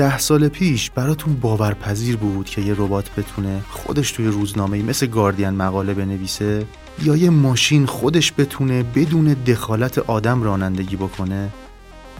ده 0.00 0.18
سال 0.18 0.48
پیش 0.48 0.90
براتون 0.90 1.34
باورپذیر 1.34 2.16
بود 2.16 2.46
که 2.46 2.60
یه 2.60 2.74
ربات 2.76 3.14
بتونه 3.14 3.62
خودش 3.70 4.12
توی 4.12 4.26
روزنامه 4.26 4.82
مثل 4.82 5.06
گاردین 5.06 5.50
مقاله 5.50 5.94
بنویسه 5.94 6.66
یا 7.02 7.16
یه 7.16 7.30
ماشین 7.30 7.86
خودش 7.86 8.32
بتونه 8.38 8.82
بدون 8.82 9.24
دخالت 9.32 9.98
آدم 9.98 10.42
رانندگی 10.42 10.96
بکنه؟ 10.96 11.48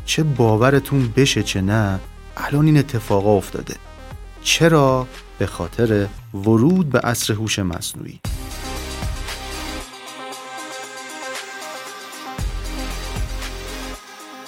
چه 0.05 0.23
باورتون 0.23 1.13
بشه 1.17 1.43
چه 1.43 1.61
نه 1.61 2.01
الان 2.37 2.67
این 2.67 2.77
اتفاقا 2.77 3.37
افتاده. 3.37 3.75
چرا؟ 4.43 5.07
به 5.39 5.47
خاطر 5.47 6.07
ورود 6.35 6.91
به 6.91 6.99
عصر 6.99 7.33
هوش 7.33 7.59
مصنوعی. 7.59 8.21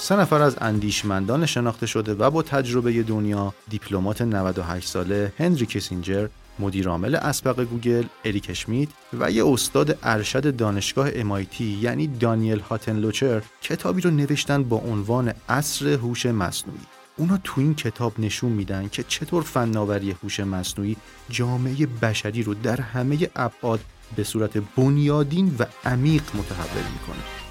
سه 0.03 0.17
نفر 0.17 0.43
از 0.43 0.57
اندیشمندان 0.61 1.47
شناخته 1.47 1.87
شده 1.87 2.15
و 2.15 2.31
با 2.31 2.43
تجربه 2.43 3.03
دنیا 3.03 3.55
دیپلمات 3.69 4.23
98 4.23 4.89
ساله 4.89 5.33
هنری 5.39 5.67
کسینجر 5.67 6.29
مدیرعامل 6.59 7.15
اسبق 7.15 7.61
گوگل 7.61 8.05
اریک 8.25 8.47
اشمیت 8.51 8.89
و 9.19 9.31
یه 9.31 9.47
استاد 9.47 9.99
ارشد 10.03 10.57
دانشگاه 10.57 11.11
MIT 11.11 11.61
یعنی 11.61 12.07
دانیل 12.07 12.59
هاتنلوچر 12.59 13.43
کتابی 13.63 14.01
رو 14.01 14.11
نوشتن 14.11 14.65
با 14.65 14.77
عنوان 14.77 15.35
عصر 15.49 15.89
هوش 15.89 16.27
مصنوعی. 16.27 16.81
اونا 17.17 17.39
تو 17.45 17.61
این 17.61 17.75
کتاب 17.75 18.21
نشون 18.21 18.53
میدن 18.53 18.89
که 18.89 19.03
چطور 19.03 19.43
فناوری 19.43 20.11
هوش 20.23 20.41
مصنوعی 20.41 20.97
جامعه 21.31 21.87
بشری 21.87 22.43
رو 22.43 22.55
در 22.55 22.81
همه 22.81 23.31
ابعاد 23.37 23.81
به 24.17 24.25
صورت 24.25 24.59
بنیادین 24.77 25.57
و 25.59 25.65
عمیق 25.85 26.23
متحول 26.23 26.93
می‌کنه. 26.93 27.42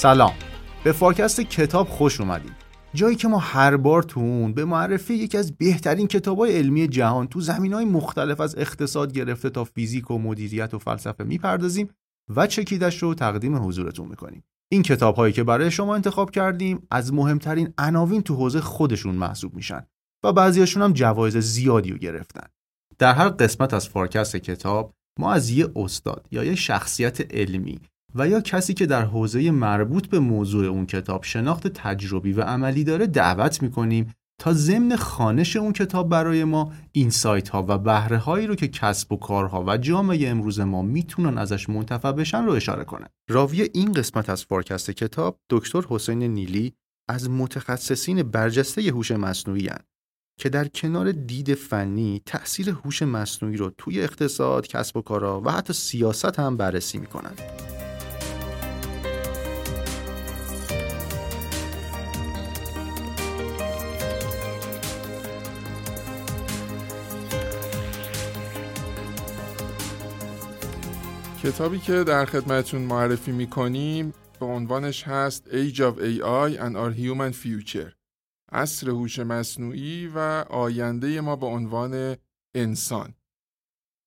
سلام. 0.00 0.32
به 0.84 0.92
فارکست 0.92 1.40
کتاب 1.40 1.88
خوش 1.88 2.20
اومدید. 2.20 2.52
جایی 2.94 3.16
که 3.16 3.28
ما 3.28 3.38
هر 3.38 3.76
بار 3.76 4.02
تو 4.02 4.20
اون 4.20 4.52
به 4.52 4.64
معرفی 4.64 5.14
یکی 5.14 5.38
از 5.38 5.56
بهترین 5.56 6.06
کتابای 6.06 6.56
علمی 6.56 6.88
جهان 6.88 7.26
تو 7.26 7.40
زمینه 7.40 7.72
های 7.72 7.84
مختلف 7.84 8.40
از 8.40 8.58
اقتصاد 8.58 9.12
گرفته 9.12 9.50
تا 9.50 9.64
فیزیک 9.64 10.10
و 10.10 10.18
مدیریت 10.18 10.74
و 10.74 10.78
فلسفه 10.78 11.24
می‌پردازیم 11.24 11.88
و 12.36 12.46
چکیدش 12.46 13.02
رو 13.02 13.14
تقدیم 13.14 13.56
حضورتون 13.56 14.08
می‌کنیم. 14.08 14.44
این 14.72 14.82
کتاب 14.82 15.16
هایی 15.16 15.32
که 15.32 15.44
برای 15.44 15.70
شما 15.70 15.94
انتخاب 15.94 16.30
کردیم 16.30 16.86
از 16.90 17.12
مهمترین 17.12 17.74
عناوین 17.78 18.22
تو 18.22 18.34
حوزه 18.34 18.60
خودشون 18.60 19.14
محسوب 19.14 19.54
میشن 19.54 19.86
و 20.24 20.32
بعضیاشون 20.32 20.82
هم 20.82 20.92
جوایز 20.92 21.36
زیادی 21.36 21.90
رو 21.90 21.98
گرفتن. 21.98 22.46
در 22.98 23.14
هر 23.14 23.28
قسمت 23.28 23.74
از 23.74 23.88
فارکست 23.88 24.36
کتاب 24.36 24.94
ما 25.18 25.32
از 25.32 25.50
یه 25.50 25.68
استاد 25.76 26.26
یا 26.30 26.44
یه 26.44 26.54
شخصیت 26.54 27.34
علمی 27.34 27.80
و 28.14 28.28
یا 28.28 28.40
کسی 28.40 28.74
که 28.74 28.86
در 28.86 29.04
حوزه 29.04 29.50
مربوط 29.50 30.06
به 30.06 30.18
موضوع 30.18 30.66
اون 30.66 30.86
کتاب 30.86 31.24
شناخت 31.24 31.68
تجربی 31.68 32.32
و 32.32 32.42
عملی 32.42 32.84
داره 32.84 33.06
دعوت 33.06 33.62
می‌کنیم 33.62 34.14
تا 34.40 34.52
ضمن 34.52 34.96
خانش 34.96 35.56
اون 35.56 35.72
کتاب 35.72 36.08
برای 36.08 36.44
ما 36.44 36.72
این 36.92 37.10
سایت 37.10 37.48
ها 37.48 37.64
و 37.68 37.78
بهره 37.78 38.18
هایی 38.18 38.46
رو 38.46 38.54
که 38.54 38.68
کسب 38.68 39.12
و 39.12 39.16
کارها 39.16 39.64
و 39.66 39.76
جامعه 39.76 40.28
امروز 40.28 40.60
ما 40.60 40.82
می‌تونن 40.82 41.38
ازش 41.38 41.68
منتفع 41.68 42.12
بشن 42.12 42.44
رو 42.44 42.52
اشاره 42.52 42.84
کنه. 42.84 43.06
راوی 43.30 43.68
این 43.74 43.92
قسمت 43.92 44.30
از 44.30 44.44
فارکست 44.44 44.90
کتاب 44.90 45.38
دکتر 45.50 45.82
حسین 45.88 46.22
نیلی 46.22 46.72
از 47.08 47.30
متخصصین 47.30 48.22
برجسته 48.22 48.82
هوش 48.82 49.10
مصنوعی 49.10 49.68
هن 49.68 49.80
که 50.40 50.48
در 50.48 50.68
کنار 50.68 51.12
دید 51.12 51.54
فنی 51.54 52.22
تأثیر 52.26 52.70
هوش 52.70 53.02
مصنوعی 53.02 53.56
رو 53.56 53.70
توی 53.78 54.02
اقتصاد، 54.02 54.66
کسب 54.66 54.96
و 54.96 55.02
کارها 55.02 55.40
و 55.40 55.50
حتی 55.50 55.72
سیاست 55.72 56.38
هم 56.38 56.56
بررسی 56.56 56.98
می‌کنن. 56.98 57.32
کتابی 71.42 71.78
که 71.78 72.04
در 72.04 72.24
خدمتون 72.24 72.82
معرفی 72.82 73.32
می‌کنیم 73.32 74.14
به 74.40 74.46
عنوانش 74.46 75.02
هست 75.02 75.48
Age 75.48 75.76
of 75.76 75.98
AI 75.98 76.58
and 76.58 76.74
Our 76.74 76.94
Human 76.98 77.32
Future. 77.44 77.92
عصر 78.52 78.90
هوش 78.90 79.18
مصنوعی 79.18 80.06
و 80.14 80.18
آینده 80.50 81.20
ما 81.20 81.36
به 81.36 81.46
عنوان 81.46 82.16
انسان. 82.54 83.14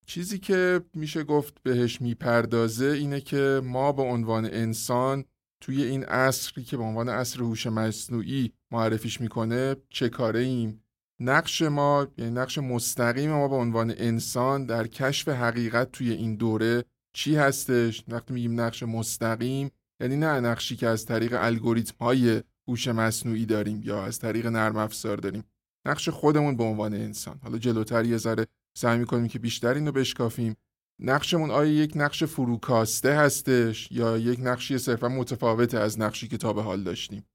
چیزی 0.05 0.39
که 0.39 0.81
میشه 0.93 1.23
گفت 1.23 1.63
بهش 1.63 2.01
می‌پردازه 2.01 2.85
اینه 2.85 3.21
که 3.21 3.61
ما 3.63 3.91
به 3.91 4.01
عنوان 4.01 4.45
انسان 4.45 5.25
توی 5.61 5.83
این 5.83 6.03
عصری 6.03 6.63
که 6.63 6.77
به 6.77 6.83
عنوان 6.83 7.09
عصر 7.09 7.39
هوش 7.39 7.67
مصنوعی 7.67 8.53
معرفیش 8.71 9.21
می‌کنه 9.21 9.75
چه 9.89 10.09
کاره 10.09 10.39
ایم 10.39 10.83
نقش 11.19 11.61
ما 11.61 12.07
یعنی 12.17 12.31
نقش 12.31 12.57
مستقیم 12.57 13.29
ما 13.29 13.47
به 13.47 13.55
عنوان 13.55 13.93
انسان 13.97 14.65
در 14.65 14.87
کشف 14.87 15.27
حقیقت 15.29 15.91
توی 15.91 16.11
این 16.11 16.35
دوره 16.35 16.83
چی 17.13 17.35
هستش؟ 17.35 18.03
وقتی 18.07 18.33
میگیم 18.33 18.61
نقش 18.61 18.83
مستقیم 18.83 19.71
یعنی 20.01 20.15
نه 20.15 20.39
نقشی 20.39 20.75
که 20.75 20.87
از 20.87 21.05
طریق 21.05 21.33
الگوریتم 21.39 21.95
های 21.99 22.43
هوش 22.67 22.87
مصنوعی 22.87 23.45
داریم 23.45 23.81
یا 23.83 24.05
از 24.05 24.19
طریق 24.19 24.45
نرم 24.45 24.77
افزار 24.77 25.17
داریم. 25.17 25.43
نقش 25.85 26.09
خودمون 26.09 26.57
به 26.57 26.63
عنوان 26.63 26.93
انسان. 26.93 27.39
حالا 27.43 27.57
جلوتر 27.57 28.05
یه 28.05 28.17
ذره 28.17 28.47
سعی 28.77 28.97
می‌کنیم 28.97 29.27
که 29.27 29.39
بیشتر 29.39 29.73
اینو 29.73 29.91
بشکافیم. 29.91 30.55
نقشمون 31.01 31.51
آیا 31.51 31.73
یک 31.73 31.91
نقش 31.95 32.23
فروکاسته 32.23 33.13
هستش 33.13 33.91
یا 33.91 34.17
یک 34.17 34.39
نقشی 34.41 34.77
صرفا 34.77 35.07
متفاوته 35.07 35.79
از 35.79 35.99
نقشی 35.99 36.27
که 36.27 36.37
تا 36.37 36.53
به 36.53 36.61
حال 36.61 36.83
داشتیم؟ 36.83 37.25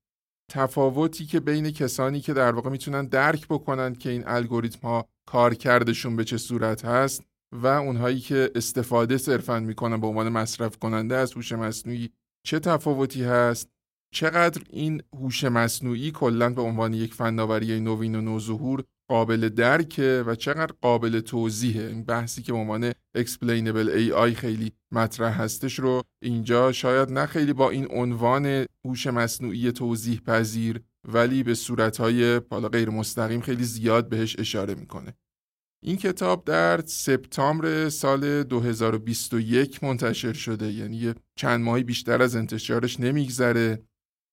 تفاوتی 0.51 1.27
که 1.27 1.41
بین 1.41 1.71
کسانی 1.71 2.21
که 2.21 2.33
در 2.33 2.53
واقع 2.53 2.71
می‌تونن 2.71 3.07
درک 3.07 3.47
بکنن 3.49 3.95
که 3.95 4.11
این 4.11 4.23
الگوریتم 4.27 4.89
ها 4.89 5.09
کارکردشون 5.27 6.17
به 6.17 6.25
چه 6.25 6.39
صورت 6.39 6.85
هست 6.85 7.23
و 7.53 7.67
اونهایی 7.67 8.21
که 8.21 8.51
استفاده 8.55 9.19
صرفا 9.19 9.61
می‌کنن 9.61 10.01
به 10.01 10.07
عنوان 10.07 10.29
مصرف 10.29 10.79
کننده 10.79 11.17
از 11.17 11.33
هوش 11.33 11.53
مصنوعی 11.53 12.11
چه 12.47 12.59
تفاوتی 12.59 13.25
هست؟ 13.25 13.69
چقدر 14.15 14.63
این 14.71 15.03
هوش 15.13 15.45
مصنوعی 15.45 16.11
کلا 16.11 16.51
به 16.51 16.63
عنوان 16.63 16.95
یک 16.95 17.15
فناوری 17.15 17.81
نوین 17.81 18.15
و 18.15 18.21
نوظهور 18.21 18.85
قابل 19.11 19.49
درکه 19.49 20.25
و 20.27 20.35
چقدر 20.35 20.73
قابل 20.81 21.21
توضیحه؟ 21.21 21.87
این 21.87 22.05
بحثی 22.05 22.43
که 22.43 22.53
به 22.53 22.59
عنوان 22.59 22.93
explainable 23.19 23.89
AI 23.89 24.35
خیلی 24.35 24.73
مطرح 24.93 25.43
هستش 25.43 25.79
رو 25.79 26.03
اینجا 26.23 26.73
شاید 26.73 27.11
نه 27.13 27.27
خیلی 27.27 27.53
با 27.53 27.71
این 27.71 27.87
عنوان 27.91 28.67
هوش 28.85 29.07
مصنوعی 29.07 29.73
توضیح 29.73 30.21
پذیر 30.21 30.81
ولی 31.09 31.43
به 31.43 31.55
صورتهای 31.55 32.41
حالا 32.51 32.69
غیر 32.69 32.91
مستقیم 32.91 33.41
خیلی 33.41 33.65
زیاد 33.65 34.09
بهش 34.09 34.37
اشاره 34.39 34.75
می‌کنه. 34.75 35.15
این 35.85 35.97
کتاب 35.97 36.45
در 36.45 36.81
سپتامبر 36.87 37.89
سال 37.89 38.43
2021 38.43 39.85
منتشر 39.85 40.33
شده. 40.33 40.73
یعنی 40.73 41.15
چند 41.37 41.65
ماهی 41.65 41.83
بیشتر 41.83 42.23
از 42.23 42.37
انتشارش 42.37 43.01
نمیگذره. 43.01 43.83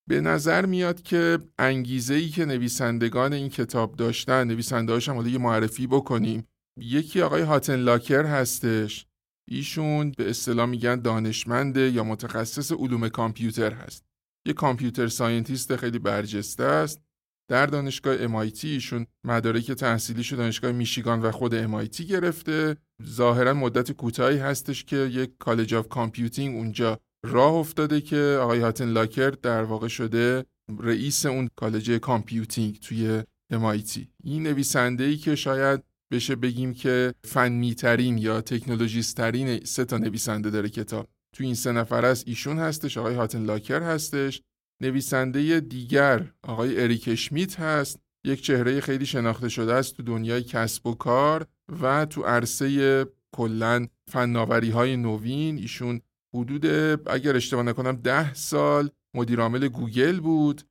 به 0.09 0.21
نظر 0.21 0.65
میاد 0.65 1.01
که 1.01 1.39
انگیزه 1.59 2.13
ای 2.13 2.29
که 2.29 2.45
نویسندگان 2.45 3.33
این 3.33 3.49
کتاب 3.49 3.95
داشتن 3.95 4.47
نویسنده 4.47 4.99
هم 4.99 5.15
حالا 5.15 5.29
یه 5.29 5.37
معرفی 5.37 5.87
بکنیم. 5.87 6.47
یکی 6.79 7.21
آقای 7.21 7.41
هاتن 7.41 7.75
لاکر 7.75 8.25
هستش. 8.25 9.05
ایشون 9.47 10.11
به 10.11 10.29
اصطلاح 10.29 10.65
میگن 10.65 11.01
دانشمنده 11.01 11.91
یا 11.91 12.03
متخصص 12.03 12.71
علوم 12.71 13.09
کامپیوتر 13.09 13.73
هست. 13.73 14.05
یه 14.47 14.53
computer 14.53 15.07
scientist 15.07 15.75
خیلی 15.75 15.99
برجسته 15.99 16.63
است. 16.63 17.04
در 17.47 17.65
دانشگاه 17.65 18.27
MIT 18.27 18.63
ایشون 18.63 19.05
مدارک 19.23 19.71
تحصیلیش 19.71 20.33
دانشگاه 20.33 20.71
میشیگان 20.71 21.21
و 21.21 21.31
خود 21.31 21.65
MIT 21.65 22.01
گرفته. 22.01 22.77
ظاهرا 23.03 23.53
مدت 23.53 23.91
کوتاهی 23.91 24.37
هستش 24.37 24.83
که 24.83 24.97
یک 24.97 25.31
College 25.39 25.73
of 25.73 25.89
Computing 25.89 26.55
اونجا 26.55 26.99
راه 27.25 27.53
افتاده 27.53 28.01
که 28.01 28.39
آقای 28.41 28.59
هاتن 28.59 28.89
لاکر 28.89 29.29
در 29.29 29.63
واقع 29.63 29.87
شده 29.87 30.45
رئیس 30.79 31.25
اون 31.25 31.49
College 31.55 31.91
Computing 31.91 32.79
توی 32.79 33.23
MIT 33.53 33.99
این 34.23 34.43
نویسنده 34.43 35.03
ای 35.03 35.17
که 35.17 35.35
شاید 35.35 35.83
بشه 36.13 36.35
بگیم 36.35 36.73
که 36.73 37.13
فنیترین 37.25 38.17
یا 38.17 38.41
technologist 38.41 39.34
ترین 39.34 39.65
سه 39.65 39.85
تا 39.85 39.97
نویسنده 39.97 40.49
داره 40.49 40.69
کتاب. 40.69 41.07
تو 41.35 41.43
این 41.43 41.55
سه 41.55 41.71
نفر 41.71 42.05
است 42.05 42.27
ایشون 42.27 42.59
هستش 42.59 42.97
آقای 42.97 43.15
هاتن 43.15 43.45
لاکر 43.45 43.83
هستش. 43.83 44.41
نویسنده 44.81 45.59
دیگر 45.59 46.31
آقای 46.43 46.83
اریک 46.83 47.15
شمیت 47.15 47.59
هست. 47.59 47.99
یک 48.25 48.41
چهره 48.41 48.79
خیلی 48.81 49.05
شناخته 49.05 49.49
شده 49.49 49.73
است 49.73 49.97
تو 49.97 50.03
دنیای 50.03 50.43
کسب 50.43 50.87
و 50.87 50.93
کار 50.93 51.47
و 51.81 52.05
تو 52.05 52.21
عرصه 52.23 53.05
کلا 53.35 53.87
فناوری 54.07 54.69
های 54.69 54.97
نوین. 54.97 55.57
ایشون 55.57 56.01
حدود 56.35 56.65
اگر 57.09 57.35
اشتباه 57.35 57.63
نکنم 57.63 57.95
ده 57.95 58.33
سال 58.33 58.89
مدیرعامل 59.15 59.67
گوگل 59.67 60.19
بود 60.19 60.61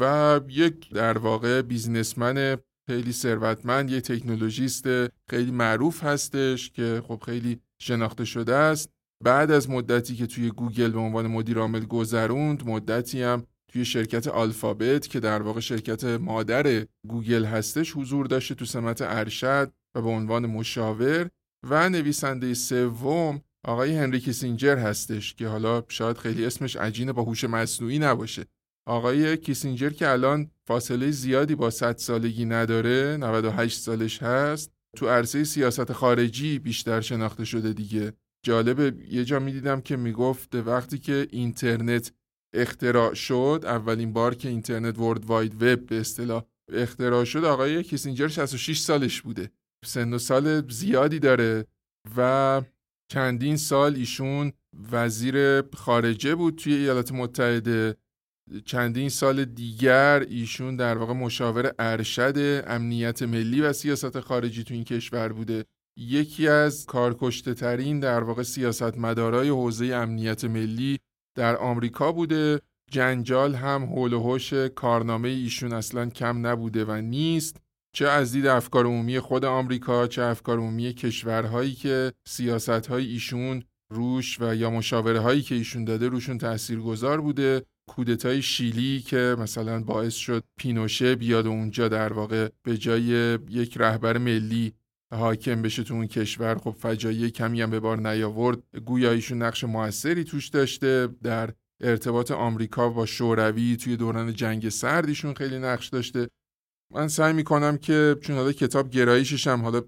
و 0.00 0.40
یک 0.48 0.90
در 0.90 1.18
واقع 1.18 1.62
businessman 1.62 2.56
خیلی 2.90 3.12
ثروتمند 3.12 3.90
یک 3.90 4.04
technologist 4.04 4.86
خیلی 5.30 5.50
معروف 5.50 6.04
هستش 6.04 6.70
که 6.70 7.02
خب 7.08 7.22
خیلی 7.26 7.60
شناخته 7.78 8.24
شده 8.24 8.54
است. 8.54 8.90
بعد 9.24 9.50
از 9.50 9.70
مدتی 9.70 10.16
که 10.16 10.26
توی 10.26 10.50
گوگل 10.50 10.90
به 10.90 10.98
عنوان 10.98 11.26
مدیر 11.26 11.58
عامل 11.58 11.84
گذروند 11.84 12.68
مدتی 12.68 13.22
هم 13.22 13.46
توی 13.74 13.84
شرکت 13.84 14.28
آلفابت 14.28 15.08
که 15.08 15.20
در 15.20 15.42
واقع 15.42 15.60
شرکت 15.60 16.04
مادر 16.04 16.86
گوگل 17.08 17.44
هستش 17.44 17.92
حضور 17.96 18.26
داشته 18.26 18.54
تو 18.54 18.64
سمت 18.64 19.02
ارشد 19.02 19.72
و 19.94 20.02
به 20.02 20.08
عنوان 20.08 20.46
مشاور. 20.46 21.30
و 21.70 21.88
نویسنده 21.88 22.54
سوم 22.54 23.42
آقای 23.64 23.96
هنری 23.96 24.20
کیسینجر 24.20 24.78
هستش 24.78 25.34
که 25.34 25.48
حالا 25.48 25.82
شاید 25.88 26.18
خیلی 26.18 26.46
اسمش 26.46 26.76
عجینه 26.76 27.12
با 27.12 27.22
هوش 27.22 27.44
مصنوعی 27.44 27.98
نباشه. 27.98 28.44
آقای 28.86 29.36
کیسینجر 29.36 29.90
که 29.90 30.08
الان 30.08 30.50
فاصله 30.66 31.10
زیادی 31.10 31.54
با 31.54 31.70
100 31.70 31.96
سالگی 31.96 32.44
نداره 32.44 33.16
98 33.16 33.80
سالش 33.80 34.22
هست 34.22 34.72
تو 34.96 35.08
عرصه 35.08 35.44
سیاست 35.44 35.92
خارجی 35.92 36.58
بیشتر 36.58 37.00
شناخته 37.00 37.44
شده 37.44 37.72
دیگه. 37.72 38.12
جالبه 38.46 38.94
یه 39.10 39.24
جا 39.24 39.38
می‌دیدم 39.38 39.80
که 39.80 39.96
می‌گفت 39.96 40.54
وقتی 40.54 40.98
که 40.98 41.26
اینترنت 41.30 42.12
اختراع 42.54 43.14
شد 43.14 43.60
اولین 43.64 44.12
بار 44.12 44.34
که 44.34 44.48
اینترنت 44.48 44.98
ورد 44.98 45.24
واید 45.24 45.62
وب 45.62 45.86
به 45.86 46.00
اصطلاح 46.00 46.44
اختراع 46.72 47.24
شد 47.24 47.44
آقای 47.44 47.82
کیسینجر 47.82 48.28
66 48.28 48.78
سالش 48.78 49.22
بوده. 49.22 49.50
سن 49.84 50.14
و 50.14 50.18
سال 50.18 50.68
زیادی 50.68 51.18
داره 51.18 51.66
و 52.16 52.62
چندین 53.12 53.56
سال 53.56 53.94
ایشون 53.94 54.52
وزیر 54.92 55.62
خارجه 55.62 56.34
بود 56.34 56.56
توی 56.56 56.74
ایالات 56.74 57.12
متحده. 57.12 57.96
چندین 58.64 59.08
سال 59.08 59.44
دیگر 59.44 60.26
ایشون 60.28 60.76
در 60.76 60.98
واقع 60.98 61.12
مشاور 61.12 61.74
ارشد 61.78 62.64
امنیت 62.66 63.22
ملی 63.22 63.60
و 63.60 63.72
سیاست 63.72 64.20
خارجی 64.20 64.64
تو 64.64 64.74
این 64.74 64.84
کشور 64.84 65.32
بوده. 65.32 65.64
یکی 65.98 66.48
از 66.48 66.86
کارکشته 66.86 67.54
ترین 67.54 68.00
در 68.00 68.22
واقع 68.22 68.42
سیاست 68.42 68.98
مدارای 68.98 69.48
حوزه 69.48 69.86
امنیت 69.86 70.44
ملی 70.44 70.98
در 71.34 71.56
آمریکا 71.56 72.12
بوده 72.12 72.60
جنجال 72.90 73.54
هم 73.54 73.84
حول 73.84 74.12
و 74.12 74.20
حوش 74.20 74.54
کارنامه 74.54 75.28
ایشون 75.28 75.72
اصلا 75.72 76.10
کم 76.10 76.46
نبوده 76.46 76.84
و 76.84 76.92
نیست. 76.92 77.56
چه 77.94 78.08
از 78.08 78.32
دید 78.32 78.46
افکار 78.46 78.86
عمومی 78.86 79.18
خود 79.18 79.44
آمریکا 79.44 80.06
چه 80.06 80.22
افکار 80.22 80.58
عمومی 80.58 80.92
کشورهایی 80.92 81.74
که 81.74 82.12
سیاستهای 82.26 83.06
ایشون 83.06 83.62
روش 83.92 84.40
و 84.40 84.54
یا 84.54 84.70
مشاوره 84.70 85.20
هایی 85.20 85.42
که 85.42 85.54
ایشون 85.54 85.84
داده 85.84 86.08
روشون 86.08 86.38
تاثیرگذار 86.38 87.20
بوده. 87.20 87.62
کودتای 87.88 88.42
شیلی 88.42 89.00
که 89.00 89.36
مثلا 89.38 89.82
باعث 89.82 90.14
شد 90.14 90.44
پینوشه 90.58 91.14
بیاد 91.14 91.46
اونجا 91.46 91.88
در 91.88 92.12
واقع 92.12 92.48
به 92.62 92.78
جای 92.78 93.38
یک 93.50 93.76
رهبر 93.76 94.18
ملی 94.18 94.74
حاکم 95.14 95.62
بشه 95.62 95.82
تو 95.82 95.94
اون 95.94 96.06
کشور 96.06 96.58
خب 96.58 96.70
فجایع 96.70 97.28
کمی 97.28 97.62
هم 97.62 97.70
به 97.70 97.80
بار 97.80 98.08
نیاورد. 98.08 98.58
گویا 98.84 99.10
ایشون 99.10 99.42
نقش 99.42 99.64
موثری 99.64 100.24
توش 100.24 100.48
داشته. 100.48 101.08
در 101.22 101.50
ارتباط 101.80 102.30
آمریکا 102.30 102.88
با 102.88 103.06
شوروی 103.06 103.76
توی 103.76 103.96
دوران 103.96 104.32
جنگ 104.32 104.68
سردیشون 104.68 105.34
خیلی 105.34 105.58
نقش 105.58 105.88
داشته. 105.88 106.28
من 106.92 107.08
سعی 107.08 107.32
می‌کنم 107.32 107.76
که 107.78 108.16
چون 108.20 108.36
حالا 108.36 108.52
کتاب 108.52 108.90
گرایشش 108.90 109.46
هم 109.46 109.62
حالا 109.62 109.82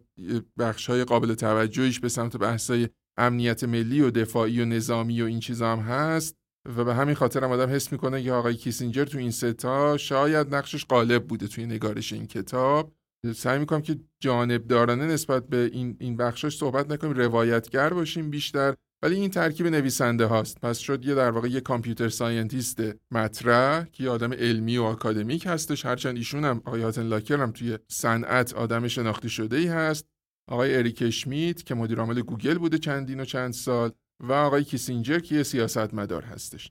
بخش 0.58 0.86
های 0.86 1.04
قابل 1.04 1.34
توجهیش 1.34 2.00
به 2.00 2.08
سمت 2.08 2.36
بحثای 2.36 2.88
امنیت 3.18 3.64
ملی 3.64 4.00
و 4.00 4.10
دفاعی 4.10 4.60
و 4.60 4.64
نظامی 4.64 5.22
و 5.22 5.24
این 5.24 5.40
چیزا 5.40 5.72
هم 5.72 5.78
هست 5.78 6.36
و 6.76 6.84
به 6.84 6.94
همین 6.94 7.14
خاطر 7.14 7.44
هم 7.44 7.50
آدم 7.50 7.70
حس 7.70 7.92
می‌کنه 7.92 8.22
که 8.22 8.32
آقای 8.32 8.54
کیسینجر 8.54 9.04
تو 9.04 9.18
این 9.18 9.30
ستا 9.30 9.96
شاید 9.96 10.54
نقشش 10.54 10.84
غالب 10.84 11.26
بوده 11.26 11.48
توی 11.48 11.66
نگارش 11.66 12.12
این 12.12 12.26
کتاب. 12.26 12.95
سعی 13.32 13.58
می‌کنم 13.58 13.82
که 13.82 13.96
جانبدارانه 14.20 15.06
نسبت 15.06 15.48
به 15.48 15.70
این 15.72 15.96
این 16.00 16.16
بخشش 16.16 16.56
صحبت 16.56 16.90
نکنیم 16.90 17.12
روایتگر 17.12 17.90
باشیم 17.90 18.30
بیشتر. 18.30 18.74
ولی 19.02 19.14
این 19.14 19.30
ترکیب 19.30 19.66
نویسنده 19.66 20.26
هاست. 20.26 20.60
پس 20.60 20.78
شد 20.78 21.04
یه 21.04 21.14
در 21.14 21.30
واقع 21.30 21.48
یه 21.48 21.60
computer 21.60 22.08
scientist 22.08 22.80
مطرح 23.10 23.84
که 23.84 24.04
یه 24.04 24.10
آدم 24.10 24.32
علمی 24.32 24.78
و 24.78 24.82
آکادمیک 24.82 25.46
هستش. 25.46 25.86
هرچند 25.86 26.16
ایشون 26.16 26.44
هم 26.44 26.62
آقای 26.64 26.82
هاتن 26.82 27.02
لاکر 27.02 27.40
هم 27.40 27.52
توی 27.52 27.78
صنعت 27.88 28.54
آدم 28.54 28.88
شناخته 28.88 29.28
شده 29.28 29.56
ای 29.56 29.66
هست. 29.66 30.06
آقای 30.48 30.76
اریک 30.76 31.02
اشمیت 31.06 31.62
که 31.62 31.74
مدیر 31.74 31.98
عامل 31.98 32.20
گوگل 32.20 32.58
بوده 32.58 32.78
چندین 32.78 33.20
و 33.20 33.24
چند 33.24 33.52
سال 33.52 33.92
و 34.20 34.32
آقای 34.32 34.64
کیسینجر 34.64 35.18
که 35.18 35.34
یه 35.34 35.42
سیاستمدار 35.42 36.22
هستش. 36.24 36.70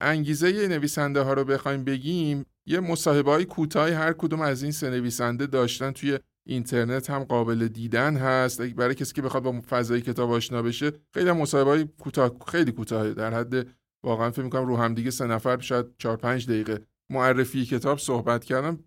انگیزه 0.00 0.68
نویسنده 0.68 1.20
ها 1.20 1.32
رو 1.32 1.44
بخوایم 1.44 1.84
بگیم 1.84 2.46
یه 2.70 2.80
مصاحبه 2.80 3.30
های 3.30 3.44
کوتاه 3.44 3.90
هر 3.90 4.12
کدوم 4.12 4.40
از 4.40 4.62
این 4.62 4.72
سه 4.72 4.90
نویسنده 4.90 5.46
داشتن 5.46 5.90
توی 5.90 6.18
اینترنت 6.48 7.10
هم 7.10 7.24
قابل 7.24 7.68
دیدن 7.68 8.16
هست. 8.16 8.62
برای 8.62 8.94
کسی 8.94 9.12
که 9.12 9.22
بخواد 9.22 9.42
با 9.42 9.60
فضای 9.70 10.00
کتاب 10.00 10.30
آشنا 10.30 10.62
بشه 10.62 10.92
خیلی 11.14 11.32
مصاحبه 11.32 11.70
های 11.70 11.88
کوتاه 12.00 12.36
خیلی 12.46 12.72
کوتاه 12.72 13.12
در 13.12 13.34
حد 13.34 13.66
واقعا 14.04 14.30
فکر 14.30 14.42
می‌کنم 14.42 14.66
رو 14.66 14.76
هم 14.76 14.94
دیگه 14.94 15.10
سه 15.10 15.26
نفر 15.26 15.58
شاید 15.58 15.86
4 15.98 16.16
5 16.16 16.46
دقیقه. 16.46 16.80
معرفی 17.12 17.64
کتاب 17.64 17.98
صحبت 17.98 18.44
کردم. 18.44 18.78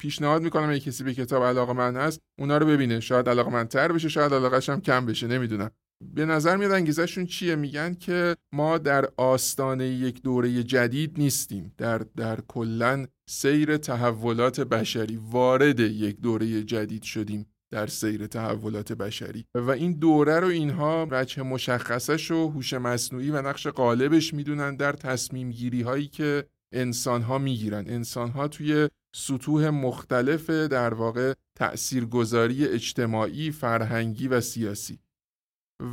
پیشنهاد 0.00 0.42
می‌کنم 0.42 0.70
اگه 0.70 0.80
کسی 0.80 1.04
به 1.04 1.14
کتاب 1.14 1.42
علاقه 1.42 1.72
من 1.72 1.96
هست 1.96 2.20
اونا 2.38 2.58
رو 2.58 2.66
ببینه. 2.66 3.00
شاید 3.00 3.28
علاقه 3.28 3.50
من 3.50 3.64
تر 3.68 3.92
بشه 3.92 4.08
شاید 4.08 4.34
علاقش 4.34 4.68
هم 4.68 4.80
کم 4.80 5.06
بشه. 5.06 5.26
نمی‌دونم. 5.26 5.70
به 6.14 6.26
نظر 6.26 6.56
میاد 6.56 6.72
انگیزشون 6.72 7.26
چیه؟ 7.26 7.54
میگن 7.54 7.94
که 7.94 8.36
ما 8.54 8.78
در 8.78 9.08
آستانه 9.16 9.86
یک 9.86 10.22
دوره 10.22 10.62
جدید 10.62 11.18
نیستیم. 11.18 11.72
در 11.78 11.98
در 11.98 12.40
کلا 12.48 13.06
سیر 13.32 13.76
تحولات 13.76 14.60
بشری 14.60 15.16
وارد 15.16 15.80
یک 15.80 16.20
دوره 16.20 16.62
جدید 16.62 17.02
شدیم 17.02 17.46
در 17.72 17.86
سیر 17.86 18.26
تحولات 18.26 18.92
بشری. 18.92 19.44
و 19.54 19.70
این 19.70 19.92
دوره 19.92 20.40
رو 20.40 20.46
اینها 20.46 21.08
وجه 21.10 21.42
مشخصش 21.42 22.30
و 22.30 22.48
هوش 22.48 22.72
مصنوعی 22.72 23.30
و 23.30 23.42
نقش 23.42 23.66
غالبش 23.66 24.34
می‌دونن 24.34 24.76
در 24.76 24.92
تصمیم 24.92 25.50
گیری 25.50 25.82
هایی 25.82 26.06
که 26.06 26.44
انسان 26.74 27.22
ها 27.22 27.38
می‌گیرن. 27.38 27.84
انسان 27.88 28.30
ها 28.30 28.48
توی 28.48 28.88
سطوح 29.16 29.68
مختلف 29.68 30.50
در 30.50 30.94
واقع 30.94 31.34
تأثیرگذاری 31.58 32.66
اجتماعی، 32.66 33.50
فرهنگی 33.50 34.28
و 34.28 34.40
سیاسی. 34.40 34.98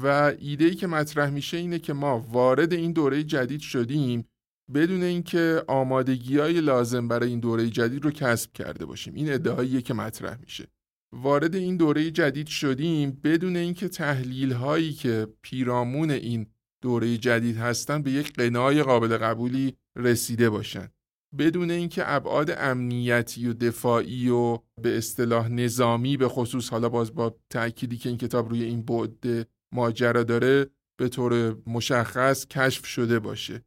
و 0.04 0.33
ایده 0.40 0.66
ای 0.66 0.75
که 0.75 0.88
مطرح 0.88 1.30
میشه 1.30 1.57
اینه 1.57 1.80
که 1.80 1.94
ما 1.94 2.19
وارد 2.19 2.74
این 2.74 2.92
دوره 2.92 3.24
جدید 3.24 3.62
شدیم 3.62 4.28
بدون 4.74 5.04
اینکه 5.04 5.64
آمادگی 5.68 6.38
های 6.38 6.62
لازم 6.62 7.08
برای 7.08 7.30
این 7.30 7.40
دوره 7.40 7.69
جدید 7.69 8.04
رو 8.06 8.12
کسب 8.12 8.54
کرده 8.54 8.86
باشیم. 8.86 9.14
این 9.14 9.34
ادعاییه 9.34 9.81
که 9.81 9.94
مطرح 9.94 10.38
میشه. 10.42 10.68
وارد 11.14 11.56
این 11.56 11.78
دوره 11.78 12.12
جدید 12.12 12.47
شدیم 12.47 13.12
بدون 13.24 13.56
اینکه 13.56 13.88
تحلیل 13.88 14.52
هایی 14.52 14.94
که 14.94 15.28
پیرامون 15.42 16.12
این 16.12 16.47
دوره 16.83 17.18
جدید 17.18 17.57
هستن 17.57 18.02
به 18.02 18.12
یک 18.12 18.33
قنای 18.33 18.83
قابل 18.83 19.18
قبولی 19.18 19.76
رسیده 19.95 20.50
باشن. 20.50 20.90
بدون 21.38 21.71
اینکه 21.71 22.04
ابعاد 22.06 22.52
امنیتی 22.57 23.47
و 23.47 23.54
دفاعی 23.54 24.30
و 24.30 24.59
به 24.81 24.97
اصطلاح 24.97 25.47
نظامی 25.47 26.18
به 26.18 26.28
خصوص 26.28 26.69
حالا 26.69 26.90
باز 26.90 27.16
با 27.16 27.36
تأکیدی 27.50 27.97
که 27.97 28.09
این 28.09 28.18
کتاب 28.18 28.50
روی 28.50 28.64
این 28.64 28.81
بعد 28.81 29.47
ماجرا 29.74 30.24
داره 30.24 30.66
به 31.00 31.09
طور 31.09 31.57
مشخص 31.68 32.47
کشف 32.47 32.86
شده 32.86 33.19
باشه. 33.19 33.64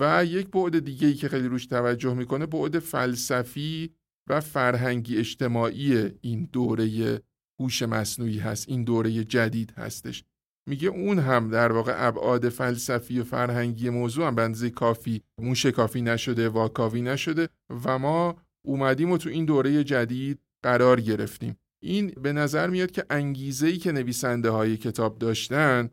و 0.00 0.24
یک 0.24 0.50
بعد 0.50 0.78
دیگه 0.78 1.08
ای 1.08 1.14
که 1.14 1.28
خیلی 1.28 1.48
روش 1.48 1.66
توجه 1.66 2.14
می‌کنه 2.14 2.46
بعد 2.46 2.78
فلسفی 2.78 3.90
و 4.28 4.40
فرهنگی 4.40 5.16
اجتماعی 5.16 6.10
این 6.20 6.48
دوره 6.52 7.20
هوش 7.60 7.82
مصنوعی 7.82 8.38
هست 8.38 8.68
این 8.68 8.84
دوره 8.84 9.24
جدید 9.24 9.72
هستش. 9.76 10.24
میگه 10.68 10.88
اون 10.88 11.18
هم 11.18 11.50
در 11.50 11.72
واقع 11.72 11.94
ابعاد 11.96 12.48
فلسفی 12.48 13.20
و 13.20 13.24
فرهنگی 13.24 13.90
موضوع 13.90 14.26
هم. 14.26 14.34
بنزه 14.34 14.70
کافی 14.70 15.22
موش 15.40 15.66
کافی 15.66 16.02
نشده 16.02 16.48
واکاوی 16.48 17.02
نشده 17.02 17.48
و 17.84 17.98
ما 17.98 18.36
اومدیم 18.64 19.10
و 19.10 19.18
تو 19.18 19.28
این 19.28 19.44
دوره 19.44 19.84
جدید 19.84 20.40
قرار 20.62 21.00
گرفتیم. 21.00 21.56
این 21.82 22.12
به 22.22 22.32
نظر 22.32 22.70
میاد 22.70 22.90
که 22.90 23.04
انگیزه 23.10 23.66
ای 23.66 23.76
که 23.76 23.92
نویسنده 23.92 24.50
های 24.50 24.76
کتاب 24.76 25.18
داشتن 25.18 25.90